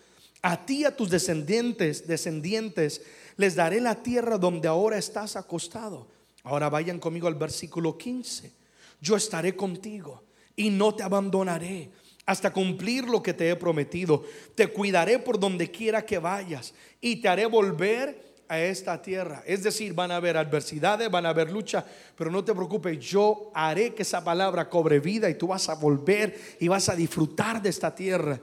A 0.47 0.65
ti 0.65 0.85
a 0.85 0.95
tus 0.95 1.11
descendientes, 1.11 2.07
descendientes, 2.07 3.03
les 3.37 3.57
daré 3.57 3.81
la 3.81 3.97
tierra 3.97 4.39
donde 4.39 4.69
ahora 4.69 4.97
estás 4.97 5.35
acostado. 5.35 6.07
Ahora 6.45 6.69
vayan 6.69 7.01
conmigo 7.01 7.27
al 7.27 7.35
versículo 7.35 7.99
15. 7.99 8.53
Yo 9.01 9.17
estaré 9.17 9.57
contigo 9.57 10.23
y 10.55 10.71
no 10.71 10.95
te 10.95 11.03
abandonaré 11.03 11.91
hasta 12.27 12.53
cumplir 12.53 13.09
lo 13.09 13.25
que 13.25 13.35
te 13.35 13.51
he 13.51 13.57
prometido. 13.57 14.23
Te 14.55 14.69
cuidaré 14.69 15.19
por 15.19 15.41
donde 15.41 15.69
quiera 15.73 16.07
que 16.07 16.19
vayas 16.19 16.75
y 17.01 17.17
te 17.17 17.29
haré 17.29 17.47
volver 17.47 18.37
a 18.47 18.61
esta 18.61 19.03
tierra. 19.03 19.43
Es 19.49 19.65
decir, 19.65 19.95
van 19.95 20.13
a 20.13 20.17
haber 20.17 20.37
adversidades, 20.37 21.11
van 21.11 21.27
a 21.27 21.31
haber 21.31 21.51
lucha, 21.51 21.85
pero 22.17 22.31
no 22.31 22.45
te 22.45 22.55
preocupes, 22.55 23.01
yo 23.01 23.51
haré 23.53 23.95
que 23.95 24.03
esa 24.03 24.23
palabra 24.23 24.71
cobre 24.71 25.01
vida 25.01 25.29
y 25.29 25.35
tú 25.35 25.49
vas 25.49 25.69
a 25.69 25.75
volver 25.75 26.39
y 26.61 26.69
vas 26.69 26.89
a 26.89 26.95
disfrutar 26.95 27.61
de 27.61 27.71
esta 27.71 27.93
tierra. 27.93 28.39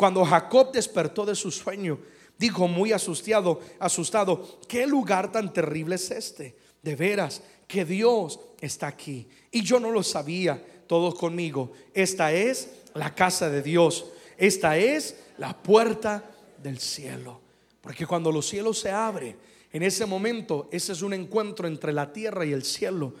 Cuando 0.00 0.24
Jacob 0.24 0.72
despertó 0.72 1.26
de 1.26 1.34
su 1.34 1.50
sueño, 1.50 1.98
dijo 2.38 2.66
muy 2.66 2.90
asustado, 2.90 3.60
asustado, 3.78 4.58
¿qué 4.66 4.86
lugar 4.86 5.30
tan 5.30 5.52
terrible 5.52 5.96
es 5.96 6.10
este? 6.10 6.56
De 6.80 6.96
veras, 6.96 7.42
que 7.68 7.84
Dios 7.84 8.40
está 8.62 8.86
aquí. 8.86 9.28
Y 9.50 9.60
yo 9.60 9.78
no 9.78 9.90
lo 9.90 10.02
sabía, 10.02 10.64
todos 10.86 11.16
conmigo. 11.16 11.72
Esta 11.92 12.32
es 12.32 12.70
la 12.94 13.14
casa 13.14 13.50
de 13.50 13.60
Dios. 13.60 14.06
Esta 14.38 14.78
es 14.78 15.16
la 15.36 15.54
puerta 15.54 16.30
del 16.62 16.78
cielo. 16.78 17.38
Porque 17.82 18.06
cuando 18.06 18.32
los 18.32 18.48
cielos 18.48 18.78
se 18.78 18.90
abren, 18.90 19.36
en 19.70 19.82
ese 19.82 20.06
momento, 20.06 20.70
ese 20.72 20.92
es 20.92 21.02
un 21.02 21.12
encuentro 21.12 21.68
entre 21.68 21.92
la 21.92 22.10
tierra 22.10 22.46
y 22.46 22.54
el 22.54 22.64
cielo. 22.64 23.12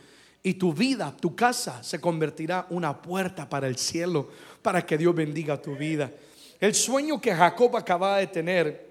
Y 0.42 0.54
tu 0.54 0.72
vida, 0.72 1.14
tu 1.14 1.36
casa, 1.36 1.82
se 1.82 2.00
convertirá 2.00 2.66
una 2.70 3.02
puerta 3.02 3.50
para 3.50 3.68
el 3.68 3.76
cielo, 3.76 4.30
para 4.62 4.86
que 4.86 4.96
Dios 4.96 5.14
bendiga 5.14 5.60
tu 5.60 5.76
vida. 5.76 6.10
El 6.60 6.74
sueño 6.74 7.20
que 7.20 7.34
Jacob 7.34 7.74
acababa 7.76 8.18
de 8.18 8.26
tener 8.26 8.90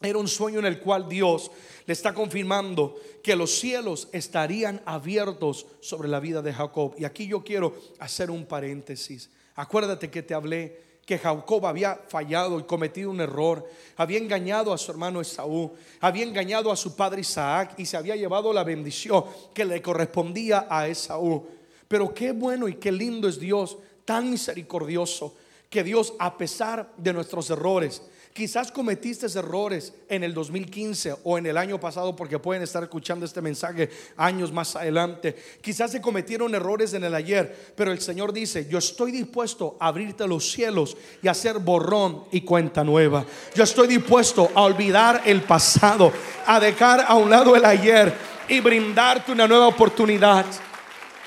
era 0.00 0.18
un 0.18 0.28
sueño 0.28 0.58
en 0.60 0.64
el 0.64 0.80
cual 0.80 1.06
Dios 1.06 1.50
le 1.84 1.92
está 1.92 2.14
confirmando 2.14 2.96
que 3.22 3.36
los 3.36 3.50
cielos 3.50 4.08
estarían 4.12 4.80
abiertos 4.86 5.66
sobre 5.80 6.08
la 6.08 6.20
vida 6.20 6.40
de 6.40 6.54
Jacob. 6.54 6.94
Y 6.96 7.04
aquí 7.04 7.26
yo 7.26 7.44
quiero 7.44 7.74
hacer 7.98 8.30
un 8.30 8.46
paréntesis. 8.46 9.28
Acuérdate 9.56 10.10
que 10.10 10.22
te 10.22 10.32
hablé 10.32 10.90
que 11.04 11.18
Jacob 11.18 11.66
había 11.66 12.00
fallado 12.08 12.58
y 12.58 12.62
cometido 12.62 13.10
un 13.10 13.20
error, 13.20 13.68
había 13.96 14.18
engañado 14.18 14.72
a 14.72 14.78
su 14.78 14.90
hermano 14.90 15.20
Esaú, 15.20 15.72
había 16.00 16.22
engañado 16.22 16.70
a 16.70 16.76
su 16.76 16.96
padre 16.96 17.20
Isaac 17.20 17.74
y 17.76 17.84
se 17.84 17.96
había 17.96 18.16
llevado 18.16 18.52
la 18.52 18.64
bendición 18.64 19.24
que 19.52 19.64
le 19.64 19.82
correspondía 19.82 20.66
a 20.70 20.88
Esaú. 20.88 21.46
Pero 21.88 22.14
qué 22.14 22.32
bueno 22.32 22.68
y 22.68 22.76
qué 22.76 22.92
lindo 22.92 23.28
es 23.28 23.38
Dios, 23.38 23.76
tan 24.04 24.30
misericordioso, 24.30 25.34
que 25.70 25.82
Dios, 25.82 26.12
a 26.18 26.36
pesar 26.36 26.92
de 26.98 27.12
nuestros 27.12 27.48
errores, 27.48 28.02
Quizás 28.32 28.70
cometiste 28.70 29.26
errores 29.36 29.92
en 30.08 30.22
el 30.22 30.32
2015 30.32 31.16
o 31.24 31.36
en 31.36 31.46
el 31.46 31.58
año 31.58 31.80
pasado 31.80 32.14
porque 32.14 32.38
pueden 32.38 32.62
estar 32.62 32.80
escuchando 32.82 33.26
este 33.26 33.42
mensaje 33.42 33.90
años 34.16 34.52
más 34.52 34.76
adelante. 34.76 35.34
Quizás 35.60 35.90
se 35.90 36.00
cometieron 36.00 36.54
errores 36.54 36.94
en 36.94 37.02
el 37.02 37.14
ayer, 37.14 37.72
pero 37.74 37.90
el 37.90 38.00
Señor 38.00 38.32
dice, 38.32 38.68
yo 38.70 38.78
estoy 38.78 39.10
dispuesto 39.10 39.76
a 39.80 39.88
abrirte 39.88 40.28
los 40.28 40.48
cielos 40.48 40.96
y 41.20 41.26
hacer 41.26 41.58
borrón 41.58 42.24
y 42.30 42.42
cuenta 42.42 42.84
nueva. 42.84 43.26
Yo 43.56 43.64
estoy 43.64 43.88
dispuesto 43.88 44.48
a 44.54 44.62
olvidar 44.62 45.22
el 45.26 45.42
pasado, 45.42 46.12
a 46.46 46.60
dejar 46.60 47.04
a 47.06 47.16
un 47.16 47.30
lado 47.30 47.56
el 47.56 47.64
ayer 47.64 48.14
y 48.48 48.60
brindarte 48.60 49.32
una 49.32 49.48
nueva 49.48 49.66
oportunidad. 49.66 50.46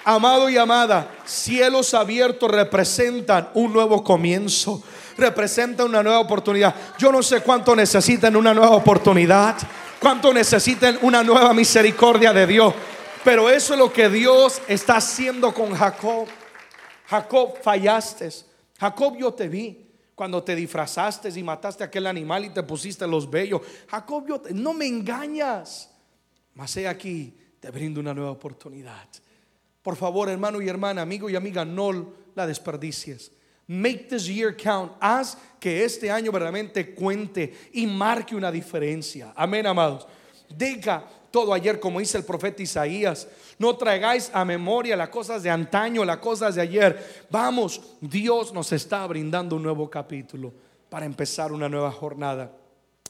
Amado 0.05 0.49
y 0.49 0.57
amada, 0.57 1.09
cielos 1.23 1.93
abiertos 1.93 2.51
representan 2.51 3.49
un 3.53 3.71
nuevo 3.71 4.03
comienzo, 4.03 4.83
representan 5.17 5.87
una 5.87 6.03
nueva 6.03 6.19
oportunidad. 6.19 6.75
Yo 6.97 7.09
no 7.09 7.23
sé 7.23 7.39
cuánto 7.39 7.73
necesitan 7.73 8.35
una 8.35 8.53
nueva 8.53 8.75
oportunidad, 8.75 9.55
cuánto 10.01 10.33
necesitan 10.33 10.99
una 11.03 11.23
nueva 11.23 11.53
misericordia 11.53 12.33
de 12.33 12.45
Dios, 12.45 12.73
pero 13.23 13.49
eso 13.49 13.73
es 13.73 13.79
lo 13.79 13.93
que 13.93 14.09
Dios 14.09 14.61
está 14.67 14.97
haciendo 14.97 15.53
con 15.53 15.73
Jacob. 15.73 16.27
Jacob, 17.07 17.53
fallaste. 17.61 18.29
Jacob, 18.77 19.15
yo 19.17 19.33
te 19.33 19.47
vi 19.47 19.89
cuando 20.15 20.43
te 20.43 20.53
disfrazaste 20.53 21.29
y 21.29 21.43
mataste 21.43 21.81
a 21.81 21.87
aquel 21.87 22.07
animal 22.07 22.43
y 22.43 22.49
te 22.49 22.63
pusiste 22.63 23.07
los 23.07 23.29
vellos. 23.29 23.61
Jacob, 23.89 24.27
yo 24.27 24.41
no 24.53 24.73
me 24.73 24.85
engañas. 24.85 25.89
Mas 26.55 26.75
he 26.75 26.89
aquí, 26.89 27.33
te 27.61 27.71
brindo 27.71 28.01
una 28.01 28.13
nueva 28.13 28.31
oportunidad 28.31 29.07
Por 29.83 29.97
favor, 29.97 30.29
hermano 30.29 30.61
y 30.61 30.69
hermana, 30.69 31.01
amigo 31.01 31.29
y 31.29 31.35
amiga, 31.35 31.63
no 31.65 32.13
la 32.33 32.47
desperdicies. 32.47 33.31
Make 33.67 34.07
this 34.09 34.25
year 34.27 34.55
count. 34.55 34.93
Haz 34.99 35.37
que 35.59 35.83
este 35.83 36.09
año 36.09 36.31
verdaderamente 36.31 36.95
cuente 36.95 37.53
y 37.73 37.85
marque 37.85 38.35
una 38.35 38.51
diferencia. 38.51 39.33
Amén, 39.35 39.67
amados. 39.67 40.07
Deja 40.49 41.03
todo 41.31 41.53
ayer, 41.53 41.79
como 41.79 41.99
dice 41.99 42.17
el 42.17 42.23
profeta 42.23 42.63
Isaías. 42.63 43.27
No 43.59 43.75
traigáis 43.75 44.29
a 44.33 44.45
memoria 44.45 44.95
las 44.95 45.09
cosas 45.09 45.43
de 45.43 45.49
antaño, 45.49 46.05
las 46.05 46.17
cosas 46.17 46.55
de 46.55 46.61
ayer. 46.61 47.25
Vamos, 47.29 47.81
Dios 47.99 48.53
nos 48.53 48.71
está 48.71 49.05
brindando 49.07 49.55
un 49.55 49.63
nuevo 49.63 49.89
capítulo 49.89 50.53
para 50.89 51.05
empezar 51.05 51.51
una 51.51 51.67
nueva 51.67 51.91
jornada. 51.91 52.51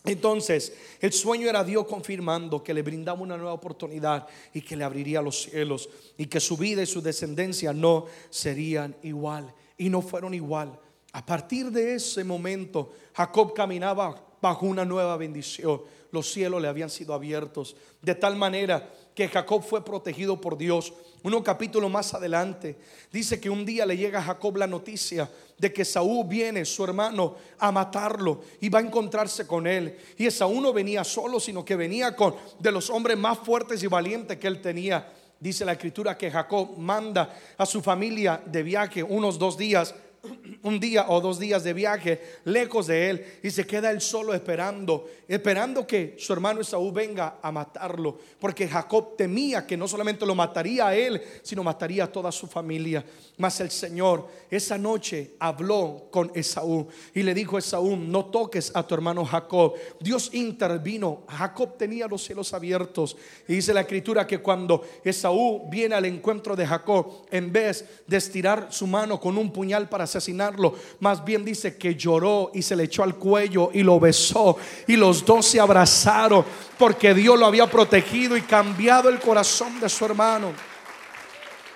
Entonces, 0.05 0.73
el 0.99 1.13
sueño 1.13 1.47
era 1.47 1.63
Dios 1.63 1.85
confirmando 1.87 2.61
que 2.61 2.73
le 2.73 2.81
brindaba 2.81 3.21
una 3.21 3.37
nueva 3.37 3.53
oportunidad 3.53 4.27
y 4.53 4.61
que 4.61 4.75
le 4.75 4.83
abriría 4.83 5.21
los 5.21 5.43
cielos 5.43 5.89
y 6.17 6.25
que 6.25 6.41
su 6.41 6.57
vida 6.57 6.83
y 6.83 6.85
su 6.85 7.01
descendencia 7.01 7.71
no 7.71 8.07
serían 8.29 8.95
igual. 9.03 9.53
Y 9.77 9.89
no 9.89 10.01
fueron 10.01 10.33
igual. 10.33 10.77
A 11.13 11.25
partir 11.25 11.71
de 11.71 11.95
ese 11.95 12.23
momento, 12.23 12.93
Jacob 13.13 13.53
caminaba 13.53 14.21
bajo 14.41 14.65
una 14.65 14.83
nueva 14.83 15.15
bendición. 15.15 15.81
Los 16.11 16.31
cielos 16.31 16.61
le 16.61 16.67
habían 16.67 16.89
sido 16.89 17.13
abiertos 17.13 17.75
de 18.01 18.13
tal 18.13 18.35
manera 18.35 18.93
que 19.15 19.27
Jacob 19.27 19.63
fue 19.63 19.83
protegido 19.83 20.39
por 20.39 20.57
Dios. 20.57 20.93
Uno 21.23 21.43
capítulo 21.43 21.87
más 21.89 22.13
adelante 22.13 22.75
dice 23.11 23.39
que 23.39 23.49
un 23.49 23.65
día 23.65 23.85
le 23.85 23.95
llega 23.95 24.19
a 24.19 24.23
Jacob 24.23 24.57
la 24.57 24.67
noticia 24.67 25.29
de 25.57 25.71
que 25.71 25.85
Saúl 25.85 26.27
viene, 26.27 26.65
su 26.65 26.83
hermano, 26.83 27.35
a 27.59 27.71
matarlo 27.71 28.41
y 28.59 28.69
va 28.69 28.79
a 28.79 28.83
encontrarse 28.83 29.47
con 29.47 29.67
él. 29.67 29.97
Y 30.17 30.29
Saúl 30.31 30.61
no 30.61 30.73
venía 30.73 31.03
solo, 31.03 31.39
sino 31.39 31.63
que 31.63 31.75
venía 31.75 32.15
con 32.15 32.35
de 32.59 32.71
los 32.71 32.89
hombres 32.89 33.17
más 33.17 33.39
fuertes 33.39 33.81
y 33.83 33.87
valientes 33.87 34.37
que 34.37 34.47
él 34.47 34.61
tenía. 34.61 35.13
Dice 35.39 35.65
la 35.65 35.73
escritura 35.73 36.17
que 36.17 36.31
Jacob 36.31 36.77
manda 36.77 37.37
a 37.57 37.65
su 37.65 37.81
familia 37.81 38.41
de 38.45 38.63
viaje 38.63 39.03
unos 39.03 39.37
dos 39.37 39.57
días 39.57 39.93
un 40.63 40.79
día 40.79 41.05
o 41.09 41.19
dos 41.19 41.37
días 41.37 41.63
de 41.63 41.73
viaje 41.73 42.21
lejos 42.45 42.87
de 42.87 43.09
él 43.09 43.25
y 43.43 43.51
se 43.51 43.67
queda 43.67 43.91
él 43.91 43.99
solo 43.99 44.33
esperando, 44.33 45.09
esperando 45.27 45.85
que 45.85 46.15
su 46.17 46.31
hermano 46.31 46.61
Esaú 46.61 46.91
venga 46.91 47.39
a 47.41 47.51
matarlo, 47.51 48.17
porque 48.39 48.67
Jacob 48.67 49.17
temía 49.17 49.67
que 49.67 49.75
no 49.75 49.87
solamente 49.87 50.25
lo 50.25 50.35
mataría 50.35 50.87
a 50.87 50.95
él, 50.95 51.21
sino 51.41 51.63
mataría 51.63 52.05
a 52.05 52.11
toda 52.11 52.31
su 52.31 52.47
familia. 52.47 53.03
Mas 53.37 53.59
el 53.59 53.71
Señor 53.71 54.27
esa 54.49 54.77
noche 54.77 55.35
habló 55.39 56.07
con 56.09 56.31
Esaú 56.33 56.87
y 57.13 57.23
le 57.23 57.33
dijo 57.33 57.57
Esaú, 57.57 57.97
no 57.97 58.25
toques 58.25 58.71
a 58.73 58.87
tu 58.87 58.95
hermano 58.95 59.25
Jacob. 59.25 59.73
Dios 59.99 60.29
intervino, 60.33 61.23
Jacob 61.27 61.77
tenía 61.77 62.07
los 62.07 62.23
cielos 62.23 62.53
abiertos 62.53 63.17
y 63.47 63.55
dice 63.55 63.73
la 63.73 63.81
escritura 63.81 64.25
que 64.25 64.39
cuando 64.39 64.83
Esaú 65.03 65.69
viene 65.69 65.95
al 65.95 66.05
encuentro 66.05 66.55
de 66.55 66.65
Jacob, 66.65 67.25
en 67.29 67.51
vez 67.51 68.03
de 68.07 68.17
estirar 68.17 68.67
su 68.71 68.87
mano 68.87 69.19
con 69.19 69.37
un 69.37 69.51
puñal 69.51 69.89
para 69.89 70.07
asesinarlo. 70.17 70.75
Más 70.99 71.23
bien 71.23 71.43
dice 71.43 71.77
que 71.77 71.95
lloró 71.95 72.51
y 72.53 72.61
se 72.61 72.75
le 72.75 72.83
echó 72.83 73.03
al 73.03 73.15
cuello 73.15 73.69
y 73.73 73.83
lo 73.83 73.99
besó. 73.99 74.57
Y 74.87 74.95
los 74.95 75.25
dos 75.25 75.45
se 75.45 75.59
abrazaron 75.59 76.45
porque 76.77 77.13
Dios 77.13 77.39
lo 77.39 77.45
había 77.45 77.67
protegido 77.67 78.37
y 78.37 78.41
cambiado 78.41 79.09
el 79.09 79.19
corazón 79.19 79.79
de 79.79 79.89
su 79.89 80.05
hermano. 80.05 80.51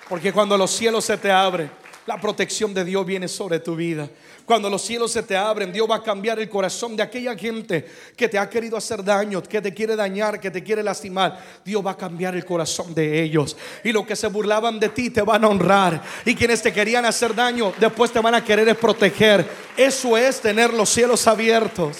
Porque 0.08 0.32
cuando 0.32 0.56
los 0.56 0.70
cielos 0.70 1.04
se 1.04 1.16
te 1.18 1.30
abren, 1.30 1.70
la 2.08 2.18
protección 2.18 2.72
de 2.72 2.86
Dios 2.86 3.04
viene 3.04 3.28
sobre 3.28 3.60
tu 3.60 3.76
vida. 3.76 4.08
Cuando 4.46 4.70
los 4.70 4.80
cielos 4.80 5.12
se 5.12 5.22
te 5.22 5.36
abren, 5.36 5.70
Dios 5.70 5.86
va 5.90 5.96
a 5.96 6.02
cambiar 6.02 6.38
el 6.38 6.48
corazón 6.48 6.96
de 6.96 7.02
aquella 7.02 7.36
gente 7.36 7.86
que 8.16 8.30
te 8.30 8.38
ha 8.38 8.48
querido 8.48 8.78
hacer 8.78 9.04
daño, 9.04 9.42
que 9.42 9.60
te 9.60 9.74
quiere 9.74 9.94
dañar, 9.94 10.40
que 10.40 10.50
te 10.50 10.62
quiere 10.62 10.82
lastimar. 10.82 11.38
Dios 11.62 11.84
va 11.84 11.90
a 11.90 11.96
cambiar 11.98 12.34
el 12.34 12.46
corazón 12.46 12.94
de 12.94 13.22
ellos. 13.22 13.58
Y 13.84 13.92
los 13.92 14.06
que 14.06 14.16
se 14.16 14.26
burlaban 14.28 14.80
de 14.80 14.88
ti 14.88 15.10
te 15.10 15.20
van 15.20 15.44
a 15.44 15.48
honrar. 15.48 16.02
Y 16.24 16.34
quienes 16.34 16.62
te 16.62 16.72
querían 16.72 17.04
hacer 17.04 17.34
daño, 17.34 17.74
después 17.78 18.10
te 18.10 18.20
van 18.20 18.36
a 18.36 18.42
querer 18.42 18.74
proteger. 18.78 19.46
Eso 19.76 20.16
es 20.16 20.40
tener 20.40 20.72
los 20.72 20.88
cielos 20.88 21.26
abiertos. 21.26 21.98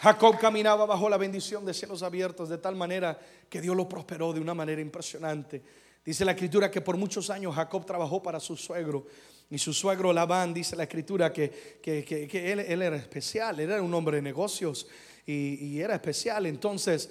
Jacob 0.00 0.38
caminaba 0.38 0.86
bajo 0.86 1.08
la 1.08 1.16
bendición 1.16 1.66
de 1.66 1.74
cielos 1.74 2.04
abiertos 2.04 2.48
de 2.48 2.58
tal 2.58 2.76
manera 2.76 3.18
que 3.48 3.60
Dios 3.60 3.74
lo 3.74 3.88
prosperó 3.88 4.32
de 4.32 4.38
una 4.38 4.54
manera 4.54 4.80
impresionante. 4.80 5.80
Dice 6.04 6.24
la 6.24 6.32
escritura 6.32 6.70
que 6.70 6.80
por 6.80 6.96
muchos 6.96 7.28
años 7.28 7.54
Jacob 7.54 7.84
trabajó 7.84 8.22
para 8.22 8.40
su 8.40 8.56
suegro 8.56 9.06
y 9.50 9.58
su 9.58 9.74
suegro 9.74 10.12
Labán, 10.12 10.54
dice 10.54 10.76
la 10.76 10.84
escritura, 10.84 11.32
que, 11.32 11.80
él, 11.84 12.82
era 12.82 12.96
especial, 12.96 13.60
él 13.60 13.70
era 13.70 13.82
un 13.82 13.92
hombre 13.92 14.16
de 14.16 14.22
negocios 14.22 14.86
y, 15.26 15.78
era 15.78 15.94
especial. 15.94 16.46
Entonces, 16.46 17.10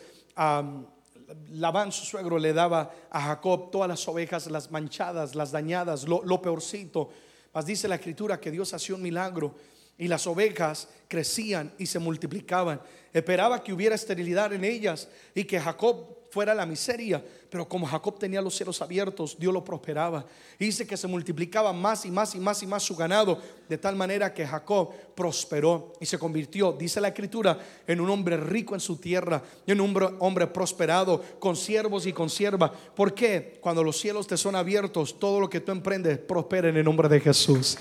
Labán, 1.52 1.92
su 1.92 2.06
suegro, 2.06 2.40
le 2.40 2.54
daba 2.54 2.92
a 3.12 3.22
Jacob 3.22 3.70
todas 3.72 3.90
las 3.90 4.08
ovejas, 4.08 4.50
las 4.50 4.72
manchadas, 4.72 5.36
las 5.36 5.52
dañadas, 5.52 6.08
lo, 6.08 6.24
lo 6.24 6.42
peorcito. 6.42 7.10
Mas 7.54 7.66
dice 7.66 7.88
la 7.88 7.96
escritura 7.96 8.40
que 8.40 8.52
Dios 8.52 8.74
hacía 8.74 8.96
un 8.96 9.02
milagro 9.02 9.54
y 9.98 10.08
las 10.08 10.26
ovejas 10.26 10.88
crecían 11.08 11.74
y 11.78 11.86
se 11.86 12.00
multiplicaban. 12.00 12.82
Esperaba 13.12 13.62
que 13.62 13.74
hubiera 13.74 13.96
esterilidad 13.96 14.54
en 14.54 14.64
ellas 14.64 15.10
y 15.36 15.44
que 15.44 15.60
Jacob 15.60 16.19
fuera 16.32 16.54
la 16.54 16.66
miseria. 16.66 17.24
Pero 17.50 17.68
como 17.68 17.88
Jacob 17.88 18.20
tenía 18.20 18.42
los 18.42 18.56
cielos 18.56 18.82
abiertos, 18.82 19.36
Dios 19.40 19.52
lo 19.52 19.64
prosperaba. 19.64 20.24
Y 20.60 20.66
dice 20.66 20.86
que 20.86 20.96
se 20.96 21.08
multiplicaba 21.08 21.74
más 21.74 22.06
y 22.06 22.12
más 22.12 22.36
y 22.36 22.40
más 22.40 22.62
y 22.62 22.68
más 22.68 22.84
su 22.84 22.96
ganado, 22.96 23.40
de 23.68 23.78
tal 23.78 23.96
manera 23.96 24.34
que 24.34 24.46
Jacob 24.46 24.92
prosperó 25.16 25.94
y 26.00 26.06
se 26.06 26.20
convirtió, 26.20 26.74
dice 26.74 27.02
la 27.02 27.08
escritura, 27.08 27.58
en 27.88 28.00
un 28.00 28.10
hombre 28.10 28.38
rico 28.38 28.76
en 28.76 28.80
su 28.80 28.98
tierra, 28.98 29.42
en 29.66 29.82
un 29.82 30.16
hombre, 30.20 30.48
prosperado, 30.48 31.24
con 31.40 31.56
siervos 31.56 32.06
y 32.06 32.14
con 32.14 32.30
siervas. 32.30 32.72
¿Por 32.96 33.16
qué? 33.16 33.58
Cuando 33.62 33.84
los 33.84 34.00
cielos 34.00 34.28
te 34.28 34.38
son 34.38 34.56
abiertos, 34.56 35.18
todo 35.20 35.40
lo 35.40 35.50
que 35.50 35.62
tú 35.62 35.72
emprendes 35.72 36.20
prospera 36.20 36.70
en 36.70 36.78
el 36.78 36.86
nombre 36.86 37.10
de 37.10 37.20
Jesús. 37.20 37.78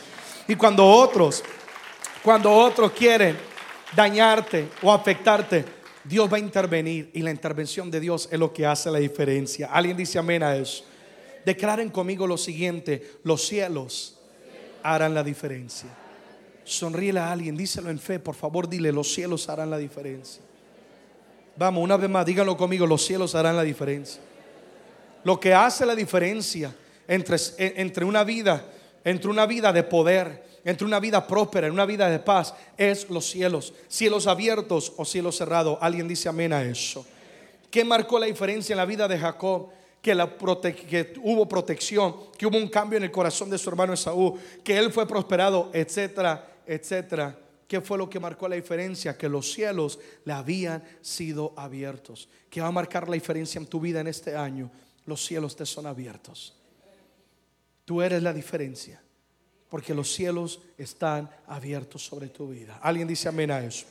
Y 0.47 0.57
cuando 0.57 0.87
otros, 0.87 1.45
cuando 2.23 2.51
otros 2.51 2.93
quieren 2.93 3.37
dañarte 3.95 4.69
o 4.83 4.91
afectarte, 4.91 5.78
Dios 6.09 6.33
va 6.33 6.39
a 6.39 6.41
intervenir 6.41 7.11
y 7.13 7.21
la 7.21 7.31
intervención 7.31 7.91
de 7.91 8.01
Dios 8.01 8.29
es 8.33 8.39
lo 8.39 8.53
que 8.53 8.65
hace 8.65 8.91
la 8.91 8.99
diferencia. 8.99 9.69
¿Alguien 9.71 9.97
dice 9.97 10.19
amén 10.19 10.43
a 10.43 10.57
eso? 10.57 10.85
Declaren 11.45 11.91
conmigo 11.91 12.27
lo 12.27 12.39
siguiente, 12.39 13.19
los 13.25 13.47
cielos 13.47 14.17
harán 14.83 15.15
la 15.15 15.23
diferencia. 15.23 15.89
Sonríele 16.65 17.21
a 17.21 17.31
alguien, 17.31 17.57
díselo 17.57 17.91
en 17.91 17.99
fe, 17.99 18.19
por 18.19 18.35
favor, 18.35 18.69
dile, 18.69 18.91
los 18.91 19.13
cielos 19.13 19.49
harán 19.49 19.71
la 19.71 19.79
diferencia. 19.79 20.43
Vamos, 21.57 21.83
una 21.83 21.97
vez 21.97 22.09
más, 22.09 22.25
díganlo 22.25 22.57
conmigo, 22.57 22.87
los 22.87 23.05
cielos 23.05 23.35
harán 23.35 23.57
la 23.57 23.63
diferencia. 23.63 24.21
Lo 25.25 25.39
que 25.39 25.53
hace 25.53 25.85
la 25.85 25.95
diferencia 25.95 26.75
entre, 27.07 27.37
entre 27.59 28.05
una 28.05 28.25
vida, 28.25 28.65
entre 29.05 29.31
una 29.31 29.45
vida 29.45 29.73
de 29.73 29.83
poder 29.83 30.48
entre 30.65 30.87
una 30.87 31.01
vida 31.01 31.27
próspera, 31.27 31.71
una 31.71 31.87
vida 31.87 32.09
de 32.09 32.19
paz, 32.19 32.55
es 32.77 33.09
los 33.11 33.29
cielos. 33.29 33.73
Cielos 33.89 34.27
abiertos 34.27 34.93
o 34.97 35.05
cielos 35.05 35.37
cerrados. 35.37 35.79
Alguien 35.81 36.09
dice 36.09 36.29
amén 36.29 36.53
a 36.53 36.63
eso. 36.63 37.07
¿Qué 37.71 37.85
marcó 37.85 38.19
la 38.19 38.27
diferencia 38.27 38.73
en 38.73 38.79
la 38.79 38.85
vida 38.85 39.07
de 39.09 39.19
Jacob? 39.19 39.69
Que, 40.01 40.15
que 40.89 41.15
hubo 41.23 41.49
protección, 41.49 42.15
que 42.37 42.47
hubo 42.47 42.57
un 42.57 42.69
cambio 42.69 42.97
en 42.97 43.05
el 43.05 43.11
corazón 43.11 43.51
de 43.51 43.59
su 43.59 43.69
hermano 43.69 43.93
Esaú, 43.93 44.39
que 44.63 44.79
él 44.79 44.93
fue 44.93 45.07
prosperado, 45.07 45.71
etcétera, 45.73 46.51
etcétera. 46.67 47.37
¿Qué 47.67 47.81
fue 47.81 47.99
lo 47.99 48.09
que 48.09 48.19
marcó 48.19 48.49
la 48.49 48.57
diferencia? 48.57 49.19
Que 49.19 49.29
los 49.29 49.53
cielos 49.53 49.99
le 50.25 50.33
habían 50.33 50.83
sido 51.03 51.53
abiertos. 51.57 52.29
¿Qué 52.49 52.61
va 52.61 52.69
a 52.69 52.73
marcar 52.73 53.09
la 53.09 53.15
diferencia 53.15 53.59
en 53.59 53.67
tu 53.67 53.81
vida 53.81 54.01
en 54.01 54.07
este 54.07 54.35
año? 54.35 54.71
Los 55.05 55.25
cielos 55.25 55.55
te 55.55 55.67
son 55.67 55.87
abiertos. 55.87 56.55
Tú 57.85 58.01
eres 58.01 58.23
la 58.23 58.33
diferencia 58.33 59.03
porque 59.69 59.95
los 59.95 60.13
cielos 60.13 60.61
están 60.77 61.31
abiertos 61.47 62.05
sobre 62.05 62.29
tu 62.29 62.49
vida. 62.49 62.79
¿Alguien 62.83 63.09
dice 63.09 63.29
amén 63.29 63.51
a 63.51 63.63
eso? 63.65 63.87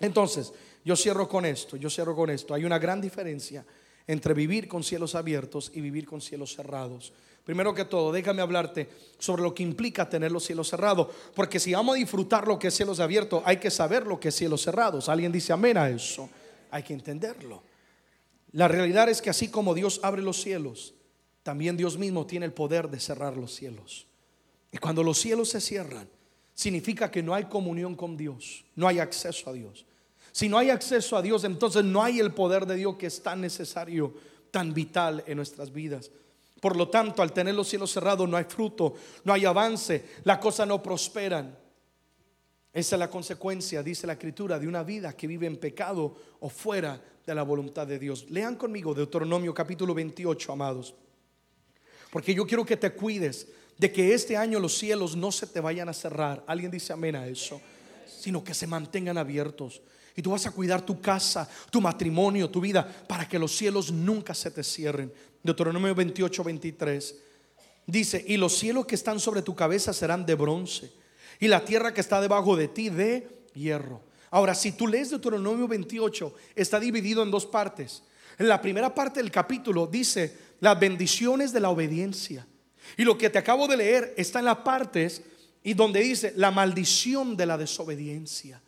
Entonces, 0.00 0.52
yo 0.84 0.94
cierro 0.94 1.28
con 1.28 1.44
esto, 1.44 1.76
yo 1.76 1.90
cierro 1.90 2.14
con 2.14 2.30
esto. 2.30 2.54
Hay 2.54 2.64
una 2.64 2.78
gran 2.78 3.00
diferencia 3.00 3.64
entre 4.06 4.34
vivir 4.34 4.68
con 4.68 4.84
cielos 4.84 5.14
abiertos 5.14 5.72
y 5.74 5.80
vivir 5.80 6.06
con 6.06 6.20
cielos 6.20 6.54
cerrados. 6.54 7.12
Primero 7.44 7.74
que 7.74 7.84
todo, 7.84 8.12
déjame 8.12 8.42
hablarte 8.42 8.88
sobre 9.18 9.42
lo 9.42 9.54
que 9.54 9.62
implica 9.62 10.08
tener 10.08 10.32
los 10.32 10.44
cielos 10.44 10.68
cerrados, 10.68 11.08
porque 11.34 11.60
si 11.60 11.72
vamos 11.72 11.94
a 11.94 11.98
disfrutar 11.98 12.46
lo 12.46 12.58
que 12.58 12.68
es 12.68 12.74
cielos 12.74 12.98
abiertos, 13.00 13.42
hay 13.44 13.58
que 13.58 13.70
saber 13.70 14.06
lo 14.06 14.18
que 14.18 14.28
es 14.28 14.34
cielos 14.34 14.62
cerrados. 14.62 15.08
¿Alguien 15.08 15.32
dice 15.32 15.52
amén 15.52 15.76
a 15.76 15.88
eso? 15.88 16.28
Hay 16.70 16.82
que 16.82 16.92
entenderlo. 16.92 17.62
La 18.52 18.68
realidad 18.68 19.08
es 19.08 19.22
que 19.22 19.30
así 19.30 19.48
como 19.48 19.74
Dios 19.74 20.00
abre 20.02 20.22
los 20.22 20.40
cielos, 20.40 20.94
también 21.42 21.76
Dios 21.76 21.98
mismo 21.98 22.26
tiene 22.26 22.46
el 22.46 22.52
poder 22.52 22.90
de 22.90 22.98
cerrar 22.98 23.36
los 23.36 23.54
cielos. 23.54 24.06
Y 24.76 24.78
cuando 24.78 25.02
los 25.02 25.16
cielos 25.16 25.48
se 25.48 25.60
cierran, 25.62 26.06
significa 26.52 27.10
que 27.10 27.22
no 27.22 27.34
hay 27.34 27.44
comunión 27.44 27.94
con 27.94 28.14
Dios, 28.14 28.62
no 28.74 28.86
hay 28.86 28.98
acceso 28.98 29.48
a 29.48 29.54
Dios. 29.54 29.86
Si 30.32 30.50
no 30.50 30.58
hay 30.58 30.68
acceso 30.68 31.16
a 31.16 31.22
Dios, 31.22 31.44
entonces 31.44 31.82
no 31.82 32.02
hay 32.02 32.20
el 32.20 32.34
poder 32.34 32.66
de 32.66 32.76
Dios 32.76 32.96
que 32.96 33.06
es 33.06 33.22
tan 33.22 33.40
necesario, 33.40 34.12
tan 34.50 34.74
vital 34.74 35.24
en 35.26 35.38
nuestras 35.38 35.72
vidas. 35.72 36.10
Por 36.60 36.76
lo 36.76 36.90
tanto, 36.90 37.22
al 37.22 37.32
tener 37.32 37.54
los 37.54 37.68
cielos 37.68 37.90
cerrados 37.90 38.28
no 38.28 38.36
hay 38.36 38.44
fruto, 38.44 38.92
no 39.24 39.32
hay 39.32 39.46
avance, 39.46 40.10
las 40.24 40.36
cosas 40.40 40.68
no 40.68 40.82
prosperan. 40.82 41.56
Esa 42.70 42.96
es 42.96 43.00
la 43.00 43.08
consecuencia, 43.08 43.82
dice 43.82 44.06
la 44.06 44.12
escritura, 44.12 44.58
de 44.58 44.68
una 44.68 44.82
vida 44.82 45.16
que 45.16 45.26
vive 45.26 45.46
en 45.46 45.56
pecado 45.56 46.14
o 46.40 46.50
fuera 46.50 47.02
de 47.24 47.34
la 47.34 47.44
voluntad 47.44 47.86
de 47.86 47.98
Dios. 47.98 48.26
Lean 48.28 48.56
conmigo 48.56 48.92
Deuteronomio 48.92 49.54
capítulo 49.54 49.94
28, 49.94 50.52
amados. 50.52 50.94
Porque 52.10 52.34
yo 52.34 52.46
quiero 52.46 52.66
que 52.66 52.76
te 52.76 52.92
cuides 52.92 53.48
de 53.78 53.92
que 53.92 54.14
este 54.14 54.36
año 54.36 54.58
los 54.58 54.76
cielos 54.76 55.16
no 55.16 55.30
se 55.30 55.46
te 55.46 55.60
vayan 55.60 55.88
a 55.88 55.92
cerrar. 55.92 56.42
Alguien 56.46 56.70
dice 56.70 56.92
amén 56.92 57.16
a 57.16 57.26
eso. 57.26 57.60
Sino 58.06 58.42
que 58.42 58.54
se 58.54 58.66
mantengan 58.66 59.18
abiertos. 59.18 59.82
Y 60.16 60.22
tú 60.22 60.30
vas 60.30 60.46
a 60.46 60.50
cuidar 60.50 60.80
tu 60.80 61.00
casa, 61.00 61.48
tu 61.70 61.80
matrimonio, 61.80 62.48
tu 62.48 62.60
vida, 62.60 62.86
para 63.06 63.28
que 63.28 63.38
los 63.38 63.54
cielos 63.54 63.92
nunca 63.92 64.34
se 64.34 64.50
te 64.50 64.64
cierren. 64.64 65.12
Deuteronomio 65.42 65.94
28, 65.94 66.42
23. 66.42 67.14
Dice, 67.86 68.24
y 68.26 68.36
los 68.36 68.56
cielos 68.56 68.86
que 68.86 68.94
están 68.94 69.20
sobre 69.20 69.42
tu 69.42 69.54
cabeza 69.54 69.92
serán 69.92 70.26
de 70.26 70.34
bronce, 70.34 70.90
y 71.38 71.46
la 71.46 71.64
tierra 71.64 71.94
que 71.94 72.00
está 72.00 72.20
debajo 72.20 72.56
de 72.56 72.68
ti 72.68 72.88
de 72.88 73.28
hierro. 73.54 74.00
Ahora, 74.30 74.54
si 74.54 74.72
tú 74.72 74.88
lees 74.88 75.10
Deuteronomio 75.10 75.68
28, 75.68 76.34
está 76.56 76.80
dividido 76.80 77.22
en 77.22 77.30
dos 77.30 77.46
partes. 77.46 78.02
En 78.38 78.48
la 78.48 78.60
primera 78.60 78.92
parte 78.94 79.20
del 79.20 79.30
capítulo 79.30 79.86
dice 79.86 80.36
las 80.60 80.78
bendiciones 80.80 81.52
de 81.52 81.60
la 81.60 81.70
obediencia. 81.70 82.46
Y 82.96 83.04
lo 83.04 83.16
que 83.16 83.30
te 83.30 83.38
acabo 83.38 83.66
de 83.66 83.76
leer 83.76 84.14
está 84.16 84.38
en 84.38 84.46
las 84.46 84.58
partes 84.58 85.22
y 85.62 85.74
donde 85.74 86.00
dice 86.00 86.32
la 86.36 86.50
maldición 86.50 87.36
de 87.36 87.46
la 87.46 87.58
desobediencia. 87.58 88.60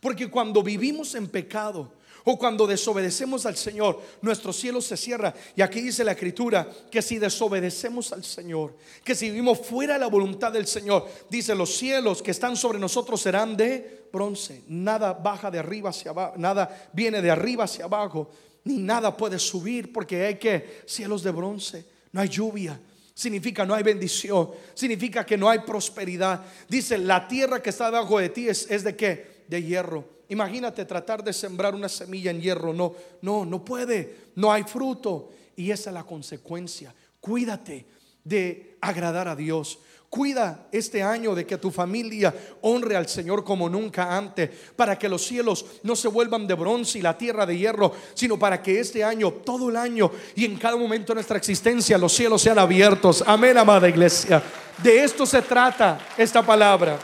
Porque 0.00 0.30
cuando 0.30 0.62
vivimos 0.62 1.14
en 1.14 1.28
pecado 1.28 1.92
o 2.24 2.38
cuando 2.38 2.66
desobedecemos 2.66 3.44
al 3.44 3.56
Señor, 3.56 4.00
nuestro 4.22 4.52
cielo 4.52 4.80
se 4.80 4.96
cierra. 4.96 5.34
Y 5.56 5.62
aquí 5.62 5.80
dice 5.80 6.04
la 6.04 6.12
escritura 6.12 6.68
que 6.90 7.02
si 7.02 7.18
desobedecemos 7.18 8.12
al 8.12 8.24
Señor, 8.24 8.76
que 9.02 9.14
si 9.14 9.30
vivimos 9.30 9.60
fuera 9.60 9.94
de 9.94 10.00
la 10.00 10.06
voluntad 10.06 10.52
del 10.52 10.66
Señor, 10.66 11.06
dice 11.28 11.54
los 11.54 11.76
cielos 11.76 12.22
que 12.22 12.30
están 12.30 12.56
sobre 12.56 12.78
nosotros 12.78 13.20
serán 13.20 13.56
de 13.56 14.08
bronce. 14.12 14.62
Nada 14.68 15.12
baja 15.12 15.50
de 15.50 15.58
arriba 15.58 15.90
hacia 15.90 16.12
abajo, 16.12 16.34
nada 16.38 16.88
viene 16.92 17.20
de 17.20 17.30
arriba 17.30 17.64
hacia 17.64 17.84
abajo, 17.84 18.30
ni 18.64 18.78
nada 18.78 19.14
puede 19.14 19.38
subir 19.38 19.92
porque 19.92 20.24
hay 20.24 20.38
que 20.38 20.82
cielos 20.86 21.22
de 21.22 21.30
bronce. 21.30 21.84
No 22.12 22.20
hay 22.20 22.28
lluvia, 22.28 22.80
significa 23.14 23.64
no 23.64 23.74
hay 23.74 23.82
bendición, 23.82 24.50
significa 24.74 25.24
que 25.24 25.38
no 25.38 25.48
hay 25.48 25.60
prosperidad. 25.60 26.44
Dice, 26.68 26.98
la 26.98 27.26
tierra 27.26 27.62
que 27.62 27.70
está 27.70 27.86
debajo 27.86 28.18
de 28.18 28.28
ti 28.28 28.48
es, 28.48 28.70
es 28.70 28.84
de 28.84 28.96
qué? 28.96 29.34
de 29.48 29.62
hierro. 29.62 30.04
Imagínate 30.28 30.84
tratar 30.84 31.22
de 31.22 31.32
sembrar 31.32 31.74
una 31.74 31.88
semilla 31.88 32.30
en 32.30 32.40
hierro. 32.40 32.72
No, 32.72 32.94
no, 33.22 33.44
no 33.44 33.64
puede. 33.64 34.30
No 34.36 34.52
hay 34.52 34.62
fruto. 34.64 35.30
Y 35.56 35.70
esa 35.70 35.90
es 35.90 35.94
la 35.94 36.04
consecuencia. 36.04 36.94
Cuídate 37.20 37.86
de 38.22 38.76
agradar 38.80 39.28
a 39.28 39.36
Dios. 39.36 39.78
Cuida 40.14 40.68
este 40.70 41.02
año 41.02 41.34
de 41.34 41.44
que 41.44 41.58
tu 41.58 41.72
familia 41.72 42.32
honre 42.60 42.94
al 42.94 43.08
Señor 43.08 43.42
como 43.42 43.68
nunca 43.68 44.16
antes, 44.16 44.48
para 44.76 44.96
que 44.96 45.08
los 45.08 45.26
cielos 45.26 45.66
no 45.82 45.96
se 45.96 46.06
vuelvan 46.06 46.46
de 46.46 46.54
bronce 46.54 47.00
y 47.00 47.02
la 47.02 47.18
tierra 47.18 47.44
de 47.44 47.58
hierro, 47.58 47.90
sino 48.14 48.38
para 48.38 48.62
que 48.62 48.78
este 48.78 49.02
año, 49.02 49.32
todo 49.32 49.70
el 49.70 49.76
año 49.76 50.12
y 50.36 50.44
en 50.44 50.56
cada 50.56 50.76
momento 50.76 51.06
de 51.08 51.14
nuestra 51.14 51.36
existencia, 51.36 51.98
los 51.98 52.12
cielos 52.12 52.42
sean 52.42 52.60
abiertos. 52.60 53.24
Amén, 53.26 53.58
amada 53.58 53.88
iglesia. 53.88 54.40
De 54.80 55.02
esto 55.02 55.26
se 55.26 55.42
trata 55.42 55.98
esta 56.16 56.46
palabra. 56.46 56.96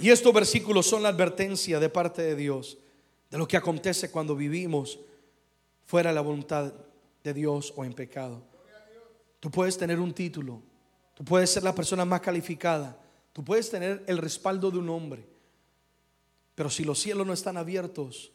Y 0.00 0.10
estos 0.10 0.34
versículos 0.34 0.88
son 0.88 1.04
la 1.04 1.10
advertencia 1.10 1.78
de 1.78 1.88
parte 1.88 2.20
de 2.20 2.34
Dios 2.34 2.78
de 3.30 3.38
lo 3.38 3.46
que 3.46 3.56
acontece 3.56 4.10
cuando 4.10 4.34
vivimos 4.34 4.98
fuera 5.84 6.10
de 6.10 6.16
la 6.16 6.20
voluntad 6.20 6.72
de 7.22 7.32
Dios 7.32 7.72
o 7.76 7.84
en 7.84 7.92
pecado. 7.92 8.53
Tú 9.44 9.50
puedes 9.50 9.76
tener 9.76 10.00
un 10.00 10.14
título, 10.14 10.62
tú 11.12 11.22
puedes 11.22 11.50
ser 11.50 11.62
la 11.62 11.74
persona 11.74 12.06
más 12.06 12.22
calificada, 12.22 12.98
tú 13.30 13.44
puedes 13.44 13.68
tener 13.68 14.02
el 14.06 14.16
respaldo 14.16 14.70
de 14.70 14.78
un 14.78 14.88
hombre, 14.88 15.28
pero 16.54 16.70
si 16.70 16.82
los 16.82 16.98
cielos 16.98 17.26
no 17.26 17.34
están 17.34 17.58
abiertos, 17.58 18.32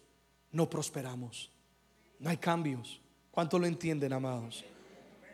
no 0.51 0.69
prosperamos, 0.69 1.49
no 2.19 2.29
hay 2.29 2.37
cambios. 2.37 3.01
¿Cuánto 3.31 3.57
lo 3.57 3.65
entienden, 3.65 4.13
amados? 4.13 4.63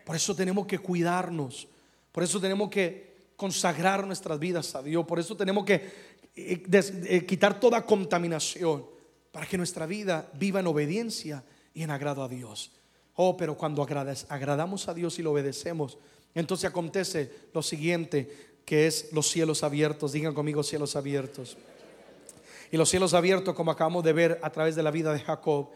Por 0.06 0.16
eso 0.16 0.34
tenemos 0.34 0.66
que 0.66 0.80
cuidarnos, 0.80 1.68
por 2.14 2.24
eso 2.24 2.40
tenemos 2.40 2.70
que 2.70 3.34
consagrar 3.36 4.08
nuestras 4.08 4.40
vidas 4.40 4.74
a 4.76 4.82
Dios, 4.82 5.06
por 5.06 5.20
eso 5.20 5.36
tenemos 5.36 5.66
que 5.66 5.76
eh, 6.38 6.64
eh, 6.72 7.26
quitar 7.26 7.60
toda 7.60 7.86
contaminación 7.86 8.86
para 9.30 9.46
que 9.46 9.58
nuestra 9.58 9.86
vida 9.86 10.32
viva 10.36 10.62
en 10.62 10.68
obediencia 10.68 11.44
y 11.74 11.84
en 11.84 11.92
agrado 11.92 12.24
a 12.24 12.30
Dios. 12.30 12.72
Oh, 13.16 13.38
pero 13.38 13.58
cuando 13.58 13.82
agradamos 13.82 14.88
a 14.88 14.94
Dios 14.94 15.18
y 15.20 15.24
lo 15.24 15.32
obedecemos, 15.32 15.98
entonces 16.34 16.70
acontece 16.70 17.32
lo 17.54 17.62
siguiente, 17.62 18.56
que 18.66 18.88
es 18.88 19.12
los 19.14 19.30
cielos 19.30 19.64
abiertos. 19.64 20.12
Digan 20.12 20.34
conmigo 20.34 20.64
cielos 20.64 20.96
abiertos. 20.96 21.58
Y 22.72 22.78
los 22.78 22.90
cielos 22.90 23.14
abiertos, 23.14 23.56
como 23.56 23.72
acabamos 23.72 24.04
de 24.04 24.14
ver 24.14 24.40
a 24.44 24.50
través 24.50 24.76
de 24.76 24.84
la 24.84 24.92
vida 24.92 25.14
de 25.14 25.20
Jacob, 25.20 25.70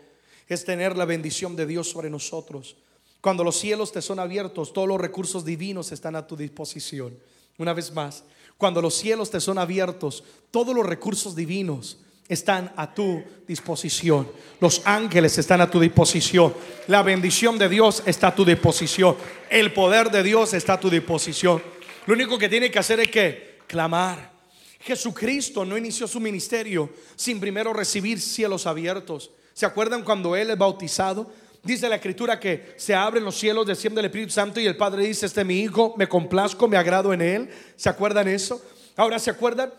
es 0.47 0.65
tener 0.65 0.97
la 0.97 1.05
bendición 1.05 1.55
de 1.55 1.65
Dios 1.65 1.89
sobre 1.89 2.09
nosotros. 2.09 2.75
Cuando 3.21 3.43
los 3.43 3.57
cielos 3.57 3.91
te 3.91 4.01
son 4.01 4.19
abiertos, 4.19 4.73
todos 4.73 4.87
los 4.87 4.99
recursos 4.99 5.45
divinos 5.45 5.91
están 5.91 6.15
a 6.15 6.27
tu 6.27 6.35
disposición. 6.35 7.17
Una 7.57 7.73
vez 7.73 7.93
más, 7.93 8.23
cuando 8.57 8.81
los 8.81 8.95
cielos 8.95 9.29
te 9.29 9.39
son 9.39 9.57
abiertos, 9.57 10.23
todos 10.51 10.75
los 10.75 10.85
recursos 10.85 11.35
divinos 11.35 11.99
están 12.29 12.71
a 12.75 12.93
tu 12.93 13.23
disposición. 13.47 14.31
Los 14.59 14.83
ángeles 14.85 15.35
están 15.39 15.61
a 15.61 15.69
tu 15.69 15.79
disposición. 15.79 16.53
La 16.87 17.01
bendición 17.01 17.57
de 17.57 17.67
Dios 17.67 18.03
está 18.05 18.27
a 18.27 18.35
tu 18.35 18.45
disposición. 18.45 19.17
El 19.49 19.73
poder 19.73 20.11
de 20.11 20.21
Dios 20.21 20.53
está 20.53 20.73
a 20.73 20.79
tu 20.79 20.91
disposición. 20.91 21.61
Lo 22.05 22.13
único 22.13 22.37
que 22.37 22.47
tiene 22.47 22.69
que 22.69 22.77
hacer 22.77 22.99
es 22.99 23.09
que 23.09 23.57
clamar. 23.65 24.31
Jesucristo 24.79 25.65
no 25.65 25.75
inició 25.75 26.07
su 26.07 26.19
ministerio 26.19 26.91
sin 27.15 27.39
primero 27.39 27.73
recibir 27.73 28.21
cielos 28.21 28.67
abiertos. 28.67 29.31
¿Se 29.53 29.65
acuerdan 29.65 30.03
cuando 30.03 30.35
Él 30.35 30.51
es 30.51 30.57
bautizado? 30.57 31.31
Dice 31.63 31.89
la 31.89 31.95
escritura 31.95 32.39
que 32.39 32.75
se 32.77 32.95
abren 32.95 33.25
los 33.25 33.35
cielos, 33.35 33.65
desciende 33.65 33.99
el 33.99 34.05
Espíritu 34.05 34.31
Santo 34.31 34.59
y 34.59 34.67
el 34.67 34.77
Padre 34.77 35.05
dice, 35.05 35.25
este 35.25 35.41
es 35.41 35.47
mi 35.47 35.59
Hijo, 35.59 35.95
me 35.97 36.07
complazco, 36.07 36.67
me 36.67 36.77
agrado 36.77 37.11
en 37.11 37.21
Él. 37.21 37.49
¿Se 37.75 37.89
acuerdan 37.89 38.27
eso? 38.27 38.63
Ahora, 38.95 39.19
¿se 39.19 39.31
acuerdan? 39.31 39.73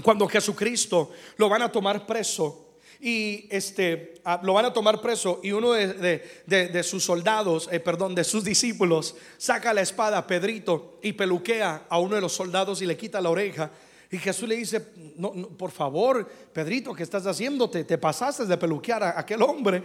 Cuando 0.00 0.26
Jesucristo 0.26 1.10
lo 1.36 1.48
van 1.48 1.62
a 1.62 1.70
tomar 1.70 2.06
preso 2.06 2.76
y 2.98 3.46
este 3.50 4.14
ah, 4.24 4.40
lo 4.42 4.54
van 4.54 4.64
a 4.64 4.72
tomar 4.72 5.02
preso 5.02 5.40
y 5.42 5.52
uno 5.52 5.72
de, 5.72 6.82
sus 6.82 7.04
soldados, 7.04 7.68
eh, 7.70 7.80
perdón, 7.80 8.14
de 8.14 8.24
sus 8.24 8.44
discípulos 8.44 9.16
saca 9.36 9.74
la 9.74 9.82
espada, 9.82 10.26
Pedrito, 10.26 10.98
y 11.02 11.12
peluquea 11.12 11.86
a 11.88 11.98
uno 11.98 12.14
de 12.14 12.20
los 12.22 12.32
soldados 12.32 12.80
y 12.80 12.86
le 12.86 12.96
quita 12.96 13.20
la 13.20 13.28
oreja. 13.28 13.70
Y 14.10 14.18
Jesús 14.18 14.48
le 14.48 14.56
dice, 14.56 14.86
no, 15.16 15.32
por 15.32 15.70
favor, 15.70 16.26
Pedrito, 16.52 16.94
¿qué 16.94 17.02
estás 17.02 17.26
haciendo? 17.26 17.68
Te, 17.68 17.84
te 17.84 17.98
pasaste 17.98 18.46
de 18.46 18.56
peluquear 18.56 19.02
a 19.02 19.18
aquel 19.18 19.42
hombre. 19.42 19.82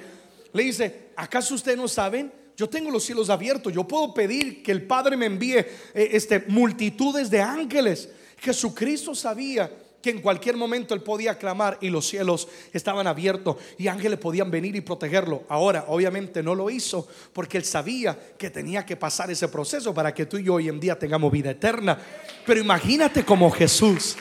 Le 0.53 0.63
dice, 0.63 1.09
¿acaso 1.15 1.55
ustedes 1.55 1.77
no 1.77 1.87
saben? 1.87 2.31
Yo 2.55 2.69
tengo 2.69 2.91
los 2.91 3.03
cielos 3.03 3.29
abiertos, 3.29 3.73
yo 3.73 3.83
puedo 3.83 4.13
pedir 4.13 4.63
que 4.63 4.71
el 4.71 4.85
Padre 4.85 5.15
me 5.15 5.27
envíe 5.27 5.57
eh, 5.57 5.67
este, 5.93 6.45
multitudes 6.47 7.29
de 7.29 7.41
ángeles. 7.41 8.09
Jesucristo 8.39 9.13
sabía 9.15 9.71
que 10.01 10.11
en 10.11 10.21
cualquier 10.21 10.55
momento 10.55 10.93
él 10.93 11.01
podía 11.01 11.37
clamar 11.37 11.77
y 11.81 11.89
los 11.89 12.07
cielos 12.07 12.47
estaban 12.71 13.07
abiertos 13.07 13.57
y 13.77 13.87
ángeles 13.87 14.19
podían 14.19 14.51
venir 14.51 14.75
y 14.75 14.81
protegerlo. 14.81 15.43
Ahora, 15.49 15.85
obviamente 15.87 16.43
no 16.43 16.55
lo 16.55 16.69
hizo 16.69 17.07
porque 17.33 17.57
él 17.57 17.65
sabía 17.65 18.17
que 18.37 18.49
tenía 18.49 18.85
que 18.85 18.95
pasar 18.95 19.31
ese 19.31 19.47
proceso 19.47 19.93
para 19.93 20.13
que 20.13 20.25
tú 20.25 20.37
y 20.37 20.43
yo 20.43 20.55
hoy 20.55 20.69
en 20.69 20.79
día 20.79 20.97
tengamos 20.97 21.31
vida 21.31 21.51
eterna. 21.51 21.97
Pero 22.45 22.59
imagínate 22.59 23.25
como 23.25 23.49
Jesús. 23.49 24.15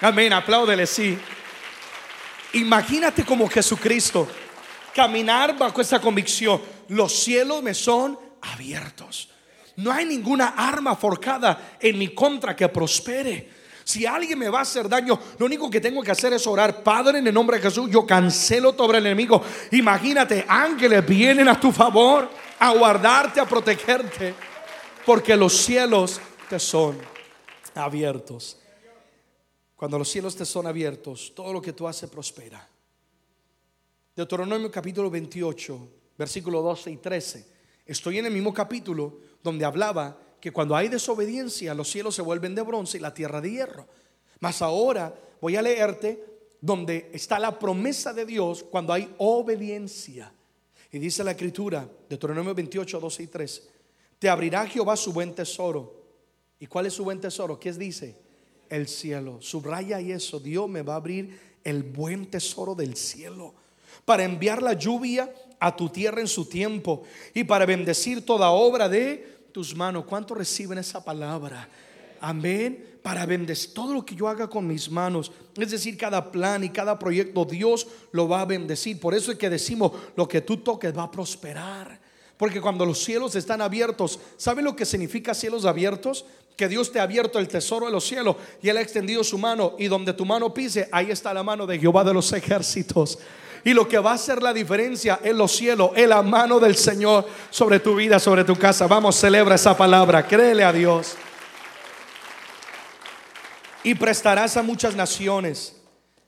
Amén, 0.00 0.32
apláudele, 0.32 0.86
sí. 0.86 1.18
Imagínate 2.52 3.24
como 3.24 3.48
Jesucristo 3.48 4.28
caminar 4.94 5.56
bajo 5.58 5.80
esa 5.80 6.00
convicción. 6.00 6.60
Los 6.88 7.12
cielos 7.12 7.62
me 7.62 7.74
son 7.74 8.18
abiertos. 8.42 9.30
No 9.76 9.92
hay 9.92 10.06
ninguna 10.06 10.54
arma 10.56 10.96
forjada 10.96 11.76
en 11.80 11.98
mi 11.98 12.14
contra 12.14 12.56
que 12.56 12.68
prospere. 12.68 13.55
Si 13.86 14.04
alguien 14.04 14.36
me 14.36 14.48
va 14.48 14.58
a 14.58 14.62
hacer 14.62 14.88
daño, 14.88 15.16
lo 15.38 15.46
único 15.46 15.70
que 15.70 15.80
tengo 15.80 16.02
que 16.02 16.10
hacer 16.10 16.32
es 16.32 16.44
orar, 16.48 16.82
Padre, 16.82 17.20
en 17.20 17.26
el 17.28 17.32
nombre 17.32 17.58
de 17.58 17.62
Jesús, 17.62 17.88
yo 17.88 18.04
cancelo 18.04 18.72
todo 18.72 18.90
el 18.90 19.06
enemigo. 19.06 19.40
Imagínate, 19.70 20.44
ángeles 20.48 21.06
vienen 21.06 21.46
a 21.46 21.60
tu 21.60 21.70
favor, 21.70 22.28
a 22.58 22.72
guardarte, 22.72 23.38
a 23.38 23.46
protegerte, 23.46 24.34
porque 25.04 25.36
los 25.36 25.56
cielos 25.56 26.20
te 26.50 26.58
son 26.58 26.98
abiertos. 27.76 28.58
Cuando 29.76 30.00
los 30.00 30.08
cielos 30.08 30.34
te 30.34 30.44
son 30.44 30.66
abiertos, 30.66 31.32
todo 31.32 31.52
lo 31.52 31.62
que 31.62 31.72
tú 31.72 31.86
haces 31.86 32.10
prospera. 32.10 32.68
Deuteronomio 34.16 34.68
capítulo 34.68 35.08
28, 35.10 35.88
versículo 36.18 36.60
12 36.60 36.90
y 36.90 36.96
13. 36.96 37.46
Estoy 37.86 38.18
en 38.18 38.26
el 38.26 38.32
mismo 38.32 38.52
capítulo 38.52 39.20
donde 39.44 39.64
hablaba 39.64 40.25
que 40.46 40.52
cuando 40.52 40.76
hay 40.76 40.86
desobediencia 40.86 41.74
los 41.74 41.90
cielos 41.90 42.14
se 42.14 42.22
vuelven 42.22 42.54
de 42.54 42.62
bronce 42.62 42.98
y 42.98 43.00
la 43.00 43.12
tierra 43.12 43.40
de 43.40 43.50
hierro. 43.50 43.88
Mas 44.38 44.62
ahora 44.62 45.12
voy 45.40 45.56
a 45.56 45.62
leerte 45.62 46.24
donde 46.60 47.10
está 47.12 47.40
la 47.40 47.58
promesa 47.58 48.12
de 48.12 48.24
Dios 48.24 48.64
cuando 48.70 48.92
hay 48.92 49.12
obediencia. 49.18 50.32
Y 50.92 51.00
dice 51.00 51.24
la 51.24 51.32
escritura, 51.32 51.90
Deuteronomio 52.08 52.54
28, 52.54 53.00
12 53.00 53.22
y 53.24 53.26
13. 53.26 53.62
Te 54.20 54.28
abrirá 54.28 54.64
Jehová 54.68 54.96
su 54.96 55.12
buen 55.12 55.34
tesoro. 55.34 56.04
¿Y 56.60 56.68
cuál 56.68 56.86
es 56.86 56.92
su 56.92 57.02
buen 57.02 57.20
tesoro? 57.20 57.58
¿Qué 57.58 57.72
dice? 57.72 58.14
El 58.68 58.86
cielo. 58.86 59.42
Subraya 59.42 60.00
y 60.00 60.12
eso. 60.12 60.38
Dios 60.38 60.68
me 60.68 60.82
va 60.82 60.92
a 60.92 60.98
abrir 60.98 61.40
el 61.64 61.82
buen 61.82 62.30
tesoro 62.30 62.76
del 62.76 62.94
cielo 62.94 63.52
para 64.04 64.22
enviar 64.22 64.62
la 64.62 64.74
lluvia 64.74 65.28
a 65.58 65.74
tu 65.74 65.88
tierra 65.88 66.20
en 66.20 66.28
su 66.28 66.44
tiempo 66.44 67.02
y 67.34 67.42
para 67.42 67.66
bendecir 67.66 68.24
toda 68.24 68.50
obra 68.50 68.88
de 68.88 69.35
tus 69.56 69.74
manos. 69.74 70.04
¿Cuánto 70.04 70.34
reciben 70.34 70.76
esa 70.76 71.02
palabra? 71.02 71.66
Amén. 72.20 72.98
Para 73.02 73.24
bendecir 73.24 73.72
todo 73.72 73.94
lo 73.94 74.04
que 74.04 74.14
yo 74.14 74.28
haga 74.28 74.50
con 74.50 74.66
mis 74.66 74.90
manos. 74.90 75.32
Es 75.56 75.70
decir, 75.70 75.96
cada 75.96 76.30
plan 76.30 76.62
y 76.62 76.68
cada 76.68 76.98
proyecto 76.98 77.46
Dios 77.46 77.86
lo 78.12 78.28
va 78.28 78.42
a 78.42 78.44
bendecir. 78.44 79.00
Por 79.00 79.14
eso 79.14 79.32
es 79.32 79.38
que 79.38 79.48
decimos, 79.48 79.92
lo 80.14 80.28
que 80.28 80.42
tú 80.42 80.58
toques 80.58 80.94
va 80.94 81.04
a 81.04 81.10
prosperar. 81.10 81.98
Porque 82.36 82.60
cuando 82.60 82.84
los 82.84 82.98
cielos 83.02 83.34
están 83.34 83.62
abiertos, 83.62 84.20
¿sabe 84.36 84.60
lo 84.60 84.76
que 84.76 84.84
significa 84.84 85.32
cielos 85.32 85.64
abiertos? 85.64 86.26
Que 86.54 86.68
Dios 86.68 86.92
te 86.92 87.00
ha 87.00 87.04
abierto 87.04 87.38
el 87.38 87.48
tesoro 87.48 87.86
de 87.86 87.92
los 87.92 88.06
cielos 88.06 88.36
y 88.60 88.68
Él 88.68 88.76
ha 88.76 88.82
extendido 88.82 89.24
su 89.24 89.38
mano 89.38 89.74
y 89.78 89.86
donde 89.86 90.12
tu 90.12 90.26
mano 90.26 90.52
pise, 90.52 90.86
ahí 90.92 91.10
está 91.10 91.32
la 91.32 91.42
mano 91.42 91.66
de 91.66 91.78
Jehová 91.78 92.04
de 92.04 92.12
los 92.12 92.30
ejércitos. 92.30 93.18
Y 93.66 93.74
lo 93.74 93.88
que 93.88 93.98
va 93.98 94.12
a 94.12 94.14
hacer 94.14 94.44
la 94.44 94.52
diferencia 94.52 95.18
en 95.24 95.36
los 95.36 95.50
cielos 95.50 95.90
es 95.96 96.08
la 96.08 96.22
mano 96.22 96.60
del 96.60 96.76
Señor 96.76 97.26
sobre 97.50 97.80
tu 97.80 97.96
vida, 97.96 98.20
sobre 98.20 98.44
tu 98.44 98.54
casa. 98.54 98.86
Vamos, 98.86 99.16
celebra 99.16 99.56
esa 99.56 99.76
palabra, 99.76 100.24
créele 100.24 100.62
a 100.62 100.72
Dios. 100.72 101.16
Y 103.82 103.96
prestarás 103.96 104.56
a 104.56 104.62
muchas 104.62 104.94
naciones. 104.94 105.82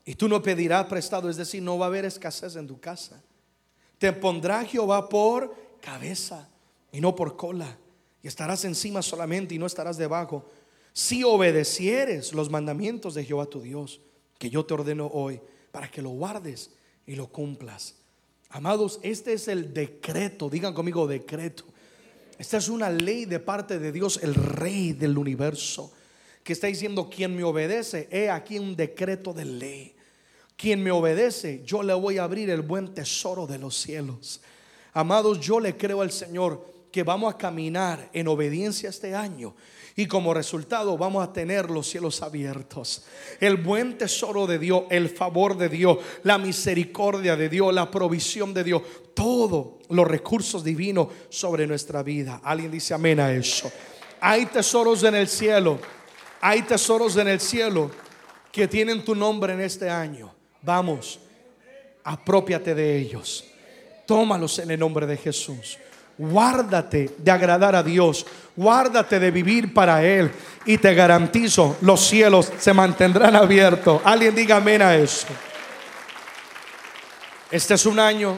Y 0.04 0.16
tú 0.16 0.28
no 0.28 0.42
pedirás 0.42 0.86
prestado, 0.86 1.30
es 1.30 1.36
decir, 1.36 1.62
no 1.62 1.78
va 1.78 1.86
a 1.86 1.88
haber 1.90 2.06
escasez 2.06 2.56
en 2.56 2.66
tu 2.66 2.80
casa. 2.80 3.22
Te 3.98 4.12
pondrá 4.12 4.64
Jehová 4.64 5.08
por 5.08 5.54
cabeza 5.80 6.48
y 6.90 7.00
no 7.00 7.14
por 7.14 7.36
cola. 7.36 7.78
Y 8.20 8.26
estarás 8.26 8.64
encima 8.64 9.00
solamente 9.00 9.54
y 9.54 9.60
no 9.60 9.66
estarás 9.66 9.96
debajo. 9.96 10.44
Si 10.92 11.22
obedecieres 11.22 12.32
los 12.32 12.50
mandamientos 12.50 13.14
de 13.14 13.24
Jehová 13.24 13.46
tu 13.46 13.60
Dios, 13.60 14.00
que 14.40 14.50
yo 14.50 14.66
te 14.66 14.74
ordeno 14.74 15.06
hoy, 15.06 15.40
para 15.70 15.88
que 15.88 16.02
lo 16.02 16.10
guardes 16.10 16.72
y 17.08 17.16
lo 17.16 17.26
cumplas. 17.26 17.94
Amados, 18.50 19.00
este 19.02 19.32
es 19.32 19.48
el 19.48 19.74
decreto, 19.74 20.48
digan 20.48 20.74
conmigo 20.74 21.06
decreto. 21.06 21.64
Esta 22.38 22.58
es 22.58 22.68
una 22.68 22.90
ley 22.90 23.24
de 23.24 23.40
parte 23.40 23.78
de 23.78 23.90
Dios, 23.90 24.20
el 24.22 24.34
rey 24.34 24.92
del 24.92 25.18
universo, 25.18 25.90
que 26.44 26.52
está 26.52 26.68
diciendo, 26.68 27.10
quien 27.10 27.34
me 27.34 27.42
obedece, 27.42 28.08
he 28.12 28.30
aquí 28.30 28.58
un 28.58 28.76
decreto 28.76 29.32
de 29.32 29.44
ley. 29.44 29.94
Quien 30.56 30.82
me 30.82 30.90
obedece, 30.90 31.62
yo 31.64 31.82
le 31.82 31.94
voy 31.94 32.18
a 32.18 32.24
abrir 32.24 32.50
el 32.50 32.62
buen 32.62 32.94
tesoro 32.94 33.46
de 33.46 33.58
los 33.58 33.76
cielos. 33.76 34.40
Amados, 34.92 35.40
yo 35.40 35.60
le 35.60 35.76
creo 35.76 36.02
al 36.02 36.12
Señor 36.12 36.72
que 36.92 37.02
vamos 37.02 37.34
a 37.34 37.38
caminar 37.38 38.10
en 38.12 38.28
obediencia 38.28 38.90
este 38.90 39.14
año 39.14 39.54
y 39.98 40.06
como 40.06 40.32
resultado 40.32 40.96
vamos 40.96 41.26
a 41.26 41.32
tener 41.32 41.68
los 41.68 41.88
cielos 41.88 42.22
abiertos. 42.22 43.04
El 43.40 43.56
buen 43.56 43.98
tesoro 43.98 44.46
de 44.46 44.56
Dios, 44.60 44.84
el 44.90 45.08
favor 45.08 45.56
de 45.56 45.68
Dios, 45.68 45.98
la 46.22 46.38
misericordia 46.38 47.34
de 47.34 47.48
Dios, 47.48 47.74
la 47.74 47.90
provisión 47.90 48.54
de 48.54 48.62
Dios, 48.62 48.82
todos 49.12 49.84
los 49.88 50.06
recursos 50.06 50.62
divinos 50.62 51.08
sobre 51.30 51.66
nuestra 51.66 52.04
vida. 52.04 52.40
Alguien 52.44 52.70
dice 52.70 52.94
amén 52.94 53.18
a 53.18 53.32
eso. 53.32 53.72
Hay 54.20 54.46
tesoros 54.46 55.02
en 55.02 55.16
el 55.16 55.26
cielo, 55.26 55.80
hay 56.40 56.62
tesoros 56.62 57.16
en 57.16 57.26
el 57.26 57.40
cielo 57.40 57.90
que 58.52 58.68
tienen 58.68 59.04
tu 59.04 59.16
nombre 59.16 59.52
en 59.52 59.62
este 59.62 59.90
año. 59.90 60.32
Vamos, 60.62 61.18
apropiate 62.04 62.72
de 62.72 62.98
ellos. 62.98 63.46
Tómalos 64.06 64.60
en 64.60 64.70
el 64.70 64.78
nombre 64.78 65.08
de 65.08 65.16
Jesús. 65.16 65.76
Guárdate 66.18 67.14
de 67.16 67.30
agradar 67.30 67.76
a 67.76 67.82
Dios. 67.82 68.26
Guárdate 68.56 69.20
de 69.20 69.30
vivir 69.30 69.72
para 69.72 70.04
Él. 70.04 70.30
Y 70.66 70.78
te 70.78 70.92
garantizo, 70.92 71.76
los 71.80 72.06
cielos 72.06 72.52
se 72.58 72.74
mantendrán 72.74 73.36
abiertos. 73.36 74.02
Alguien 74.04 74.34
diga 74.34 74.56
amén 74.56 74.82
a 74.82 74.96
eso. 74.96 75.28
Este 77.50 77.74
es 77.74 77.86
un 77.86 77.98
año 77.98 78.36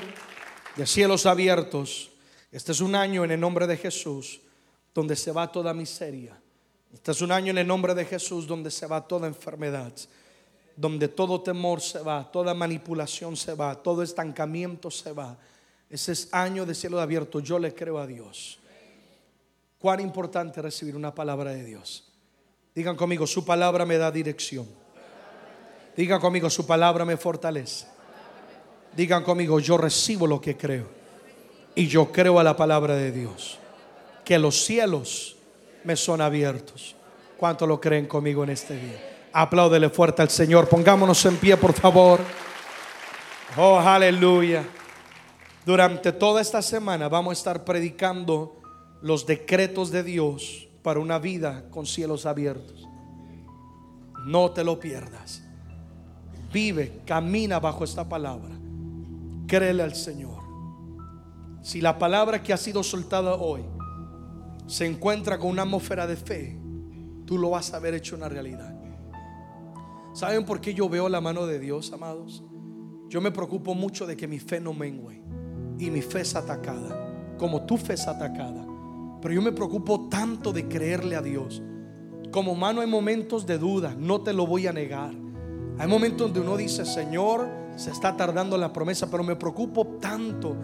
de 0.77 0.87
cielos 0.87 1.27
abiertos. 1.27 2.11
Este 2.53 2.73
es 2.73 2.81
un 2.81 2.95
año 2.95 3.25
en 3.25 3.33
el 3.33 3.41
nombre 3.41 3.67
de 3.67 3.77
Jesús 3.77 4.41
donde 4.95 5.17
se 5.17 5.33
va 5.33 5.51
toda 5.51 5.73
miseria. 5.73 6.39
Este 6.93 7.13
es 7.13 7.21
un 7.21 7.33
año 7.33 7.51
en 7.51 7.59
el 7.59 7.67
nombre 7.67 7.95
de 7.95 8.05
Jesús 8.05 8.47
donde 8.47 8.71
se 8.71 8.87
va 8.87 9.07
toda 9.07 9.29
enfermedad, 9.29 9.93
donde 10.77 11.09
todo 11.09 11.41
temor 11.41 11.81
se 11.81 12.01
va, 12.01 12.29
toda 12.31 12.53
manipulación 12.53 13.37
se 13.37 13.55
va, 13.55 13.77
todo 13.77 14.03
estancamiento 14.03 14.91
se 14.91 15.13
va. 15.13 15.39
Ese 15.91 16.13
es 16.13 16.29
año 16.33 16.65
de 16.65 16.75
cielo 16.75 17.01
abierto. 17.01 17.41
Yo 17.41 17.59
le 17.59 17.75
creo 17.75 17.99
a 17.99 18.07
Dios. 18.07 18.61
Cuán 19.79 19.99
importante 19.99 20.63
recibir 20.63 20.95
una 20.95 21.13
palabra 21.13 21.51
de 21.51 21.65
Dios. 21.65 22.05
Digan 22.75 22.97
conmigo, 22.97 23.27
su 23.27 23.45
palabra 23.45 23.85
me 23.85 23.99
da 23.99 24.11
dirección. 24.13 24.67
Digan 25.97 26.21
conmigo, 26.21 26.49
su 26.49 26.65
palabra 26.67 27.05
me 27.05 27.17
fortalece. 27.17 27.87
Digan 28.95 29.25
conmigo, 29.25 29.59
yo 29.59 29.77
recibo 29.77 30.27
lo 30.27 30.41
que 30.41 30.57
creo. 30.57 30.87
Y 31.75 31.89
yo 31.89 32.13
creo 32.13 32.39
a 32.39 32.45
la 32.45 32.57
palabra 32.57 32.95
de 32.95 33.11
Dios. 33.11 33.59
Que 34.25 34.39
los 34.39 34.65
cielos 34.65 35.37
me 35.83 35.97
son 35.97 36.21
abiertos. 36.21 36.95
¿Cuánto 37.37 37.67
lo 37.67 37.81
creen 37.81 38.07
conmigo 38.07 38.45
en 38.45 38.51
este 38.51 38.77
día? 38.77 39.29
Apláudele 39.33 39.89
fuerte 39.91 40.23
al 40.23 40.31
Señor. 40.31 40.69
Pongámonos 40.69 41.25
en 41.27 41.37
pie, 41.37 41.57
por 41.57 41.73
favor. 41.73 42.21
Oh, 43.57 43.79
aleluya. 43.79 44.65
Durante 45.71 46.11
toda 46.11 46.41
esta 46.41 46.63
semana 46.63 47.09
vamos 47.09 47.31
a 47.31 47.35
estar 47.35 47.65
predicando 47.65 48.57
los 49.03 49.25
decretos 49.25 49.93
de 49.93 50.03
Dios 50.03 50.69
para 50.83 50.99
una 50.99 51.21
vida 51.21 51.71
con 51.71 51.87
cielos 51.87 52.27
abiertos. 52.27 52.89
No 54.27 54.51
te 54.51 54.65
lo 54.65 54.81
pierdas. 54.81 55.45
Vive, 56.53 57.03
camina 57.07 57.61
bajo 57.61 57.85
esta 57.85 58.09
palabra. 58.09 58.51
Créele 59.47 59.85
al 59.85 59.95
Señor. 59.95 60.43
Si 61.63 61.81
la 61.81 62.01
palabra 62.01 62.43
que 62.43 62.53
ha 62.53 62.57
sido 62.57 62.83
soltada 62.83 63.37
hoy 63.37 63.63
se 64.67 64.87
encuentra 64.87 65.39
con 65.39 65.51
una 65.51 65.63
atmósfera 65.63 66.09
de 66.09 66.17
fe, 66.17 66.59
tú 67.27 67.39
lo 67.39 67.51
vas 67.51 67.73
a 67.73 67.77
haber 67.77 67.95
hecho 67.95 68.17
una 68.17 68.29
realidad. 68.29 68.75
¿Saben 70.15 70.45
por 70.45 70.61
qué 70.61 70.75
yo 70.75 70.89
veo 70.89 71.09
la 71.09 71.21
mano 71.21 71.47
de 71.47 71.61
Dios, 71.61 71.93
amados? 71.93 72.43
Yo 73.09 73.21
me 73.21 73.31
preocupo 73.31 73.73
mucho 73.77 74.05
de 74.05 74.17
que 74.17 74.27
mi 74.27 74.41
fe 74.41 74.59
no 74.59 74.73
mengue 74.73 75.21
y 75.81 75.91
mi 75.91 76.03
fe 76.03 76.21
es 76.21 76.37
atacada, 76.37 77.35
como 77.39 77.63
tu 77.63 77.79
fe 77.79 77.95
es 77.95 78.07
atacada. 78.07 78.67
Pero 79.23 79.35
yo 79.35 79.41
me 79.41 79.53
preocupo 79.53 80.09
tanto 80.09 80.53
de 80.53 80.69
creerle 80.69 81.17
a 81.17 81.23
Dios. 81.23 81.63
Como 82.31 82.53
humano 82.53 82.83
hay 82.83 82.87
momentos 82.87 83.47
de 83.47 83.59
duda, 83.59 83.95
no 83.99 84.21
te 84.21 84.35
lo 84.35 84.47
voy 84.47 84.67
a 84.67 84.73
negar. 84.73 85.13
Hay 85.79 85.89
momentos 85.89 86.27
donde 86.27 86.41
uno 86.41 86.59
dice, 86.59 86.85
Señor, 86.85 87.49
se 87.77 87.91
está 87.91 88.15
tardando 88.15 88.59
la 88.59 88.73
promesa, 88.73 89.11
pero 89.11 89.25
me 89.25 89.37
preocupo 89.37 89.87
tanto 89.99 90.55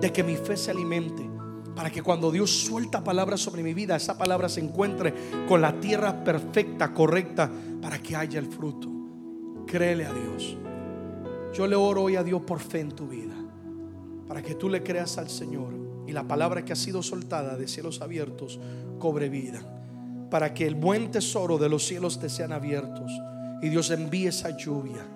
de 0.00 0.12
que 0.12 0.24
mi 0.24 0.34
fe 0.34 0.56
se 0.56 0.72
alimente. 0.72 1.30
Para 1.76 1.90
que 1.90 2.02
cuando 2.02 2.32
Dios 2.32 2.50
suelta 2.50 3.04
palabras 3.04 3.40
sobre 3.40 3.62
mi 3.62 3.72
vida, 3.72 3.94
esa 3.94 4.18
palabra 4.18 4.48
se 4.48 4.60
encuentre 4.60 5.14
con 5.46 5.60
la 5.60 5.78
tierra 5.78 6.24
perfecta, 6.24 6.92
correcta, 6.92 7.50
para 7.80 7.98
que 8.02 8.16
haya 8.16 8.40
el 8.40 8.46
fruto. 8.46 8.88
Créele 9.66 10.06
a 10.06 10.12
Dios. 10.12 10.56
Yo 11.54 11.68
le 11.68 11.76
oro 11.76 12.04
hoy 12.04 12.16
a 12.16 12.24
Dios 12.24 12.42
por 12.42 12.58
fe 12.58 12.80
en 12.80 12.92
tu 12.92 13.06
vida 13.06 13.35
para 14.28 14.42
que 14.42 14.54
tú 14.54 14.68
le 14.68 14.82
creas 14.82 15.18
al 15.18 15.28
Señor 15.28 15.72
y 16.06 16.12
la 16.12 16.26
palabra 16.26 16.64
que 16.64 16.72
ha 16.72 16.76
sido 16.76 17.02
soltada 17.02 17.56
de 17.56 17.68
cielos 17.68 18.00
abiertos 18.00 18.58
cobre 18.98 19.28
vida, 19.28 19.60
para 20.30 20.54
que 20.54 20.66
el 20.66 20.74
buen 20.74 21.10
tesoro 21.10 21.58
de 21.58 21.68
los 21.68 21.84
cielos 21.84 22.18
te 22.18 22.28
sean 22.28 22.52
abiertos 22.52 23.10
y 23.62 23.68
Dios 23.68 23.90
envíe 23.90 24.28
esa 24.28 24.56
lluvia. 24.56 25.06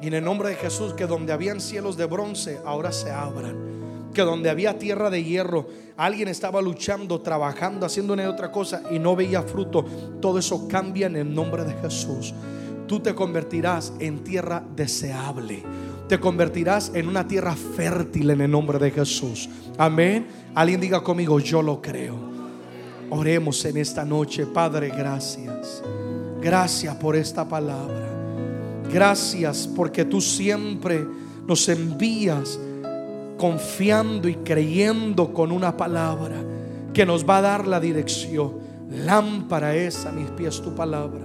Y 0.00 0.08
en 0.08 0.14
el 0.14 0.24
nombre 0.24 0.50
de 0.50 0.56
Jesús, 0.56 0.92
que 0.92 1.06
donde 1.06 1.32
habían 1.32 1.60
cielos 1.60 1.96
de 1.96 2.04
bronce, 2.04 2.60
ahora 2.64 2.92
se 2.92 3.10
abran. 3.10 4.10
Que 4.12 4.22
donde 4.22 4.50
había 4.50 4.78
tierra 4.78 5.10
de 5.10 5.24
hierro, 5.24 5.66
alguien 5.96 6.28
estaba 6.28 6.62
luchando, 6.62 7.20
trabajando, 7.20 7.86
haciendo 7.86 8.12
una 8.12 8.28
otra 8.28 8.50
cosa 8.50 8.82
y 8.90 8.98
no 8.98 9.16
veía 9.16 9.42
fruto. 9.42 9.84
Todo 10.20 10.38
eso 10.38 10.68
cambia 10.68 11.06
en 11.06 11.16
el 11.16 11.34
nombre 11.34 11.64
de 11.64 11.74
Jesús. 11.74 12.34
Tú 12.86 13.00
te 13.00 13.14
convertirás 13.14 13.92
en 13.98 14.22
tierra 14.22 14.62
deseable 14.74 15.62
te 16.08 16.20
convertirás 16.20 16.92
en 16.94 17.08
una 17.08 17.26
tierra 17.26 17.56
fértil 17.56 18.30
en 18.30 18.40
el 18.40 18.50
nombre 18.50 18.78
de 18.78 18.90
Jesús. 18.90 19.48
Amén. 19.76 20.26
Alguien 20.54 20.80
diga 20.80 21.02
conmigo, 21.02 21.40
yo 21.40 21.62
lo 21.62 21.82
creo. 21.82 22.16
Oremos 23.10 23.64
en 23.64 23.76
esta 23.76 24.04
noche, 24.04 24.46
Padre, 24.46 24.88
gracias. 24.88 25.82
Gracias 26.40 26.94
por 26.96 27.16
esta 27.16 27.48
palabra. 27.48 28.08
Gracias 28.92 29.68
porque 29.74 30.04
tú 30.04 30.20
siempre 30.20 31.04
nos 31.46 31.68
envías 31.68 32.58
confiando 33.36 34.28
y 34.28 34.36
creyendo 34.36 35.32
con 35.32 35.52
una 35.52 35.76
palabra 35.76 36.36
que 36.94 37.04
nos 37.04 37.28
va 37.28 37.38
a 37.38 37.42
dar 37.42 37.66
la 37.66 37.80
dirección. 37.80 38.54
Lámpara 38.90 39.74
es 39.74 40.06
a 40.06 40.12
mis 40.12 40.30
pies 40.30 40.62
tu 40.62 40.74
palabra. 40.74 41.24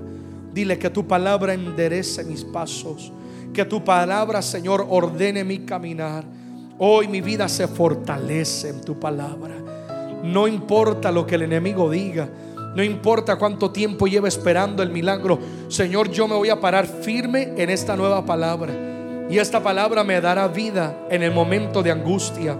Dile 0.54 0.78
que 0.78 0.90
tu 0.90 1.08
palabra 1.08 1.54
enderece 1.54 2.24
mis 2.24 2.44
pasos 2.44 3.12
que 3.54 3.66
tu 3.66 3.84
palabra, 3.84 4.41
Señor, 4.41 4.86
ordene 4.89 5.43
mi 5.43 5.60
caminar. 5.60 6.24
Hoy 6.78 7.08
mi 7.08 7.22
vida 7.22 7.47
se 7.47 7.68
fortalece 7.68 8.70
en 8.70 8.82
tu 8.82 8.99
palabra. 8.99 9.56
No 10.24 10.47
importa 10.47 11.12
lo 11.12 11.26
que 11.26 11.36
el 11.36 11.43
enemigo 11.43 11.89
diga. 11.89 12.30
No 12.76 12.84
importa 12.84 13.38
cuánto 13.38 13.72
tiempo 13.72 14.08
lleve 14.08 14.30
esperando 14.30 14.82
el 14.82 14.89
milagro. 14.89 15.38
Señor, 15.68 16.10
yo 16.10 16.28
me 16.28 16.36
voy 16.36 16.49
a 16.49 16.60
parar 16.60 16.88
firme 16.88 17.54
en 17.58 17.70
esta 17.70 17.95
nueva 17.97 18.26
palabra. 18.26 18.74
Y 19.30 19.38
esta 19.38 19.62
palabra 19.62 20.04
me 20.04 20.20
dará 20.22 20.47
vida 20.47 21.06
en 21.10 21.24
el 21.24 21.32
momento 21.32 21.84
de 21.84 21.91
angustia. 21.91 22.58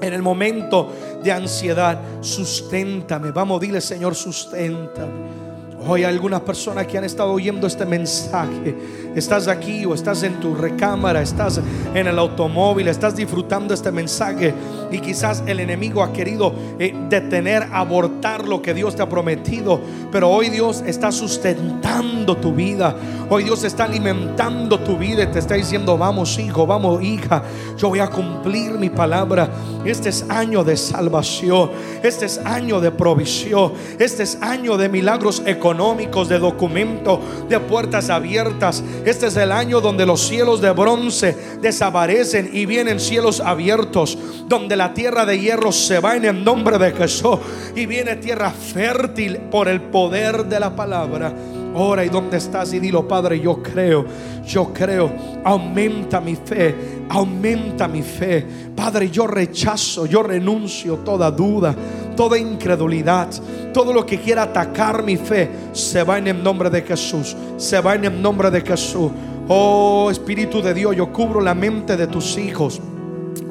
En 0.00 0.12
el 0.12 0.22
momento 0.22 0.90
de 1.22 1.32
ansiedad, 1.32 2.00
susténtame. 2.20 3.30
Vamos, 3.30 3.60
dile, 3.60 3.80
Señor, 3.80 4.14
susténtame. 4.14 5.53
Hoy 5.86 6.02
hay 6.02 6.14
algunas 6.14 6.40
personas 6.40 6.86
que 6.86 6.96
han 6.96 7.04
estado 7.04 7.30
oyendo 7.30 7.66
este 7.66 7.84
mensaje. 7.84 8.74
Estás 9.14 9.48
aquí 9.48 9.84
o 9.84 9.94
estás 9.94 10.22
en 10.22 10.40
tu 10.40 10.54
recámara, 10.54 11.20
estás 11.20 11.60
en 11.94 12.06
el 12.06 12.18
automóvil, 12.18 12.88
estás 12.88 13.14
disfrutando 13.14 13.74
este 13.74 13.92
mensaje 13.92 14.54
y 14.90 14.98
quizás 14.98 15.42
el 15.46 15.60
enemigo 15.60 16.02
ha 16.02 16.12
querido 16.12 16.54
eh, 16.78 16.94
detener, 17.10 17.68
abortar 17.70 18.48
lo 18.48 18.62
que 18.62 18.72
Dios 18.72 18.96
te 18.96 19.02
ha 19.02 19.08
prometido. 19.08 19.78
Pero 20.10 20.30
hoy 20.30 20.48
Dios 20.48 20.82
está 20.86 21.12
sustentando 21.12 22.36
tu 22.38 22.54
vida. 22.54 22.96
Hoy 23.28 23.44
Dios 23.44 23.62
está 23.64 23.84
alimentando 23.84 24.80
tu 24.80 24.96
vida 24.96 25.24
y 25.24 25.26
te 25.26 25.38
está 25.38 25.54
diciendo, 25.54 25.98
vamos 25.98 26.38
hijo, 26.38 26.66
vamos 26.66 27.02
hija, 27.02 27.42
yo 27.76 27.90
voy 27.90 28.00
a 28.00 28.08
cumplir 28.08 28.72
mi 28.72 28.88
palabra. 28.88 29.50
Este 29.84 30.08
es 30.08 30.24
año 30.30 30.64
de 30.64 30.78
salvación, 30.78 31.70
este 32.02 32.24
es 32.24 32.38
año 32.38 32.80
de 32.80 32.90
provisión, 32.90 33.72
este 33.98 34.22
es 34.22 34.38
año 34.40 34.78
de 34.78 34.88
milagros 34.88 35.42
económicos 35.44 35.73
económicos, 35.74 36.28
de 36.28 36.38
documentos, 36.38 37.18
de 37.48 37.58
puertas 37.58 38.08
abiertas. 38.08 38.82
Este 39.04 39.26
es 39.26 39.36
el 39.36 39.50
año 39.50 39.80
donde 39.80 40.06
los 40.06 40.20
cielos 40.20 40.60
de 40.60 40.70
bronce 40.70 41.36
desaparecen 41.60 42.50
y 42.52 42.64
vienen 42.64 43.00
cielos 43.00 43.40
abiertos, 43.40 44.16
donde 44.46 44.76
la 44.76 44.94
tierra 44.94 45.26
de 45.26 45.40
hierro 45.40 45.72
se 45.72 45.98
va 45.98 46.16
en 46.16 46.26
el 46.26 46.44
nombre 46.44 46.78
de 46.78 46.92
Jesús 46.92 47.38
y 47.74 47.86
viene 47.86 48.16
tierra 48.16 48.50
fértil 48.50 49.38
por 49.50 49.68
el 49.68 49.80
poder 49.80 50.44
de 50.46 50.60
la 50.60 50.76
palabra. 50.76 51.32
Ora 51.74 52.04
y 52.04 52.08
donde 52.08 52.36
estás 52.36 52.72
y 52.72 52.78
dilo, 52.78 53.06
Padre, 53.08 53.40
yo 53.40 53.62
creo, 53.62 54.04
yo 54.46 54.72
creo. 54.72 55.10
Aumenta 55.44 56.20
mi 56.20 56.36
fe, 56.36 57.04
aumenta 57.08 57.88
mi 57.88 58.02
fe. 58.02 58.46
Padre, 58.74 59.10
yo 59.10 59.26
rechazo, 59.26 60.06
yo 60.06 60.22
renuncio 60.22 60.98
toda 60.98 61.30
duda, 61.30 61.74
toda 62.16 62.38
incredulidad, 62.38 63.28
todo 63.72 63.92
lo 63.92 64.06
que 64.06 64.20
quiera 64.20 64.44
atacar 64.44 65.02
mi 65.02 65.16
fe, 65.16 65.50
se 65.72 66.04
va 66.04 66.18
en 66.18 66.28
el 66.28 66.42
nombre 66.42 66.70
de 66.70 66.82
Jesús, 66.82 67.36
se 67.56 67.80
va 67.80 67.94
en 67.96 68.04
el 68.04 68.22
nombre 68.22 68.50
de 68.50 68.60
Jesús. 68.60 69.10
Oh 69.48 70.08
Espíritu 70.10 70.62
de 70.62 70.72
Dios, 70.72 70.94
yo 70.96 71.12
cubro 71.12 71.40
la 71.40 71.54
mente 71.54 71.96
de 71.96 72.06
tus 72.06 72.38
hijos 72.38 72.80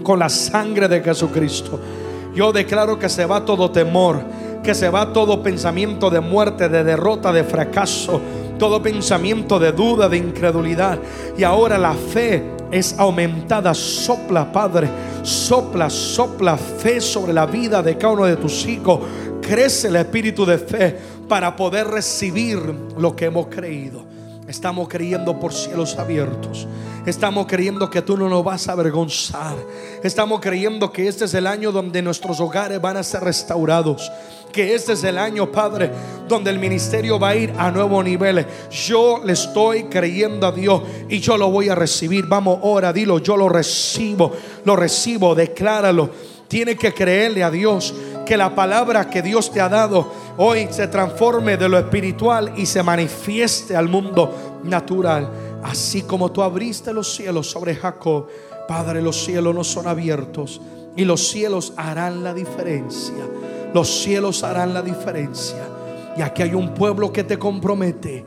con 0.02 0.20
la 0.20 0.30
sangre 0.30 0.88
de 0.88 1.02
Jesucristo. 1.02 1.80
Yo 2.34 2.52
declaro 2.52 2.98
que 2.98 3.10
se 3.10 3.26
va 3.26 3.46
todo 3.46 3.70
temor 3.70 4.24
que 4.64 4.74
se 4.74 4.90
va 4.90 5.12
todo 5.12 5.44
pensamiento 5.44 6.10
de 6.10 6.22
muerte, 6.22 6.70
de 6.70 6.84
derrota, 6.84 7.34
de 7.34 7.44
fracaso, 7.44 8.22
todo 8.58 8.82
pensamiento 8.82 9.60
de 9.60 9.74
duda, 9.74 10.08
de 10.08 10.18
incredulidad. 10.18 10.98
Y 11.38 11.44
ahora 11.44 11.78
la 11.78 11.94
fe 11.94 12.42
es 12.72 12.98
aumentada. 12.98 13.74
Sopla, 13.74 14.52
Padre, 14.52 14.90
sopla, 15.22 15.90
sopla 15.90 16.58
fe 16.58 17.02
sobre 17.02 17.34
la 17.34 17.46
vida 17.46 17.84
de 17.84 17.98
cada 17.98 18.14
uno 18.14 18.26
de 18.26 18.38
tus 18.38 18.66
hijos. 18.66 19.02
Crece 19.42 19.90
el 19.90 19.98
espíritu 19.98 20.46
de 20.46 20.58
fe 20.58 20.98
para 21.28 21.56
poder 21.56 21.88
recibir 21.88 22.60
lo 22.98 23.16
que 23.16 23.26
hemos 23.26 23.48
creído. 23.48 24.06
Estamos 24.48 24.88
creyendo 24.88 25.40
por 25.40 25.54
cielos 25.54 25.98
abiertos. 25.98 26.68
Estamos 27.06 27.48
creyendo 27.48 27.90
que 27.90 28.02
tú 28.02 28.16
no 28.16 28.30
nos 28.30 28.44
vas 28.44 28.68
a 28.70 28.74
avergonzar. 28.74 29.56
Estamos 30.04 30.40
creyendo 30.40 30.92
que 30.92 31.08
este 31.08 31.26
es 31.26 31.34
el 31.34 31.48
año 31.48 31.72
donde 31.72 32.02
nuestros 32.02 32.40
hogares 32.40 32.80
van 32.80 32.98
a 32.98 33.04
ser 33.04 33.24
restaurados. 33.24 34.10
Que 34.54 34.76
este 34.76 34.94
es 34.94 35.04
el 35.04 35.18
año, 35.18 35.52
Padre, 35.52 35.90
donde 36.28 36.52
el 36.52 36.60
ministerio 36.60 37.18
va 37.18 37.30
a 37.30 37.36
ir 37.36 37.52
a 37.58 37.72
nuevos 37.72 38.06
niveles. 38.06 38.46
Yo 38.70 39.22
le 39.26 39.34
estoy 39.34 39.86
creyendo 39.86 40.46
a 40.46 40.52
Dios 40.52 40.84
y 41.10 41.20
yo 41.20 41.38
lo 41.38 41.50
voy 41.50 41.70
a 41.70 41.76
recibir. 41.76 42.28
Vamos, 42.28 42.60
ora, 42.62 42.94
dilo, 42.94 43.18
yo 43.18 43.36
lo 43.36 43.50
recibo, 43.50 44.32
lo 44.64 44.76
recibo, 44.76 45.34
decláralo. 45.34 46.12
Tiene 46.48 46.78
que 46.78 46.94
creerle 46.94 47.44
a 47.44 47.50
Dios 47.50 47.96
que 48.28 48.38
la 48.38 48.54
palabra 48.54 49.10
que 49.10 49.24
Dios 49.24 49.52
te 49.52 49.60
ha 49.60 49.70
dado 49.70 50.14
hoy 50.38 50.68
se 50.70 50.88
transforme 50.88 51.58
de 51.58 51.68
lo 51.68 51.80
espiritual 51.80 52.54
y 52.56 52.68
se 52.68 52.84
manifieste 52.84 53.76
al 53.76 53.90
mundo 53.90 54.62
natural. 54.64 55.30
Así 55.64 56.04
como 56.04 56.32
tú 56.32 56.44
abriste 56.44 56.94
los 56.94 57.16
cielos 57.16 57.50
sobre 57.50 57.76
Jacob, 57.76 58.28
Padre, 58.68 59.02
los 59.02 59.26
cielos 59.26 59.56
no 59.56 59.64
son 59.64 59.88
abiertos 59.88 60.62
y 60.96 61.06
los 61.06 61.28
cielos 61.28 61.74
harán 61.76 62.24
la 62.24 62.36
diferencia. 62.36 63.26
Los 63.74 64.02
cielos 64.04 64.44
harán 64.44 64.74
la 64.74 64.82
diferencia. 64.82 65.68
Y 66.18 66.22
aquí 66.22 66.44
hay 66.44 66.54
un 66.54 66.74
pueblo 66.74 67.12
que 67.12 67.24
te 67.24 67.40
compromete, 67.40 68.24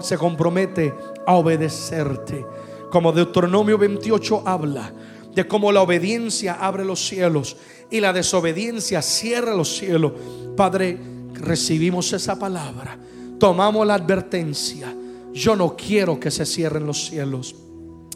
se 0.00 0.16
compromete 0.16 0.94
a 1.26 1.34
obedecerte. 1.34 2.44
Como 2.90 3.12
Deuteronomio 3.12 3.76
28 3.76 4.44
habla 4.46 4.92
de 5.34 5.46
cómo 5.46 5.70
la 5.70 5.82
obediencia 5.82 6.54
abre 6.54 6.84
los 6.84 7.06
cielos 7.06 7.56
y 7.90 8.00
la 8.00 8.12
desobediencia 8.12 9.02
cierra 9.02 9.54
los 9.54 9.76
cielos. 9.76 10.12
Padre, 10.56 10.98
recibimos 11.34 12.12
esa 12.12 12.38
palabra, 12.38 12.98
tomamos 13.38 13.86
la 13.86 13.94
advertencia. 13.94 14.94
Yo 15.34 15.54
no 15.54 15.76
quiero 15.76 16.18
que 16.18 16.30
se 16.30 16.46
cierren 16.46 16.86
los 16.86 17.06
cielos, 17.06 17.54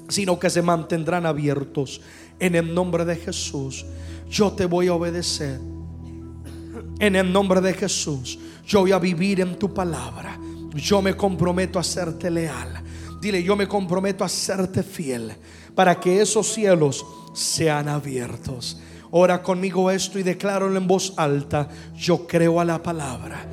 sino 0.09 0.39
que 0.39 0.51
se 0.51 0.63
mantendrán 0.63 1.27
abiertos. 1.27 2.01
En 2.41 2.55
el 2.55 2.75
nombre 2.75 3.05
de 3.05 3.17
Jesús, 3.17 3.85
yo 4.29 4.53
te 4.53 4.65
voy 4.65 4.89
a 4.89 4.95
obedecer. 4.95 5.61
En 6.99 7.17
el 7.17 7.33
nombre 7.33 7.61
de 7.61 7.75
Jesús, 7.75 8.39
yo 8.67 8.81
voy 8.81 8.93
a 8.93 8.99
vivir 8.99 9.41
en 9.41 9.59
tu 9.59 9.73
palabra. 9.73 10.39
Yo 10.75 11.03
me 11.03 11.17
comprometo 11.17 11.79
a 11.79 11.83
serte 11.83 12.31
leal. 12.31 12.83
Dile, 13.21 13.43
yo 13.43 13.55
me 13.57 13.69
comprometo 13.69 14.25
a 14.25 14.29
serte 14.29 14.83
fiel 14.83 15.33
para 15.75 15.99
que 15.99 16.21
esos 16.21 16.53
cielos 16.53 17.05
sean 17.35 17.89
abiertos. 17.89 18.81
Ora 19.11 19.43
conmigo 19.43 19.91
esto 19.91 20.19
y 20.19 20.23
declaro 20.23 20.75
en 20.75 20.87
voz 20.87 21.13
alta, 21.17 21.69
yo 21.95 22.27
creo 22.27 22.61
a 22.61 22.65
la 22.65 22.83
palabra, 22.83 23.45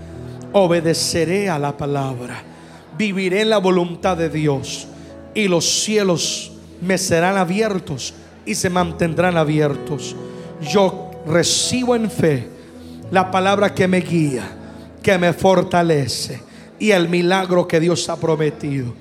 obedeceré 0.53 1.49
a 1.49 1.59
la 1.59 1.75
palabra, 1.75 2.41
viviré 2.97 3.41
en 3.41 3.49
la 3.49 3.57
voluntad 3.57 4.15
de 4.15 4.29
Dios 4.29 4.87
y 5.33 5.49
los 5.49 5.83
cielos 5.83 6.53
me 6.81 6.97
serán 6.97 7.37
abiertos 7.37 8.13
y 8.45 8.55
se 8.55 8.69
mantendrán 8.69 9.37
abiertos. 9.37 10.15
Yo 10.61 11.11
recibo 11.27 11.95
en 11.95 12.09
fe 12.09 12.49
la 13.11 13.31
palabra 13.31 13.73
que 13.73 13.87
me 13.87 14.01
guía, 14.01 14.43
que 15.01 15.17
me 15.17 15.33
fortalece 15.33 16.41
y 16.77 16.91
el 16.91 17.09
milagro 17.09 17.67
que 17.67 17.79
Dios 17.79 18.07
ha 18.09 18.17
prometido. 18.17 18.93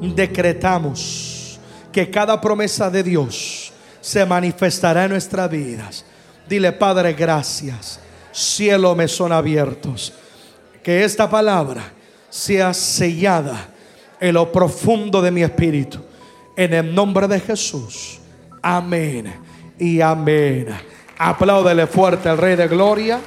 Decretamos 0.00 1.58
que 1.92 2.10
cada 2.10 2.40
promesa 2.40 2.90
de 2.90 3.02
Dios 3.02 3.72
se 4.00 4.24
manifestará 4.26 5.04
en 5.04 5.12
nuestras 5.12 5.50
vidas. 5.50 6.04
Dile, 6.48 6.72
Padre, 6.72 7.14
gracias. 7.14 8.00
Cielo 8.32 8.94
me 8.94 9.08
son 9.08 9.32
abiertos. 9.32 10.12
Que 10.82 11.04
esta 11.04 11.30
palabra 11.30 11.82
sea 12.28 12.74
sellada 12.74 13.68
en 14.20 14.34
lo 14.34 14.50
profundo 14.52 15.22
de 15.22 15.30
mi 15.30 15.42
espíritu. 15.42 16.00
En 16.56 16.74
el 16.74 16.94
nombre 16.94 17.26
de 17.28 17.40
Jesús. 17.40 18.18
Amén 18.60 19.32
y 19.78 20.00
amén. 20.00 20.66
Apláudele 21.16 21.86
fuerte 21.86 22.28
al 22.28 22.38
Rey 22.38 22.56
de 22.56 22.68
Gloria. 22.68 23.20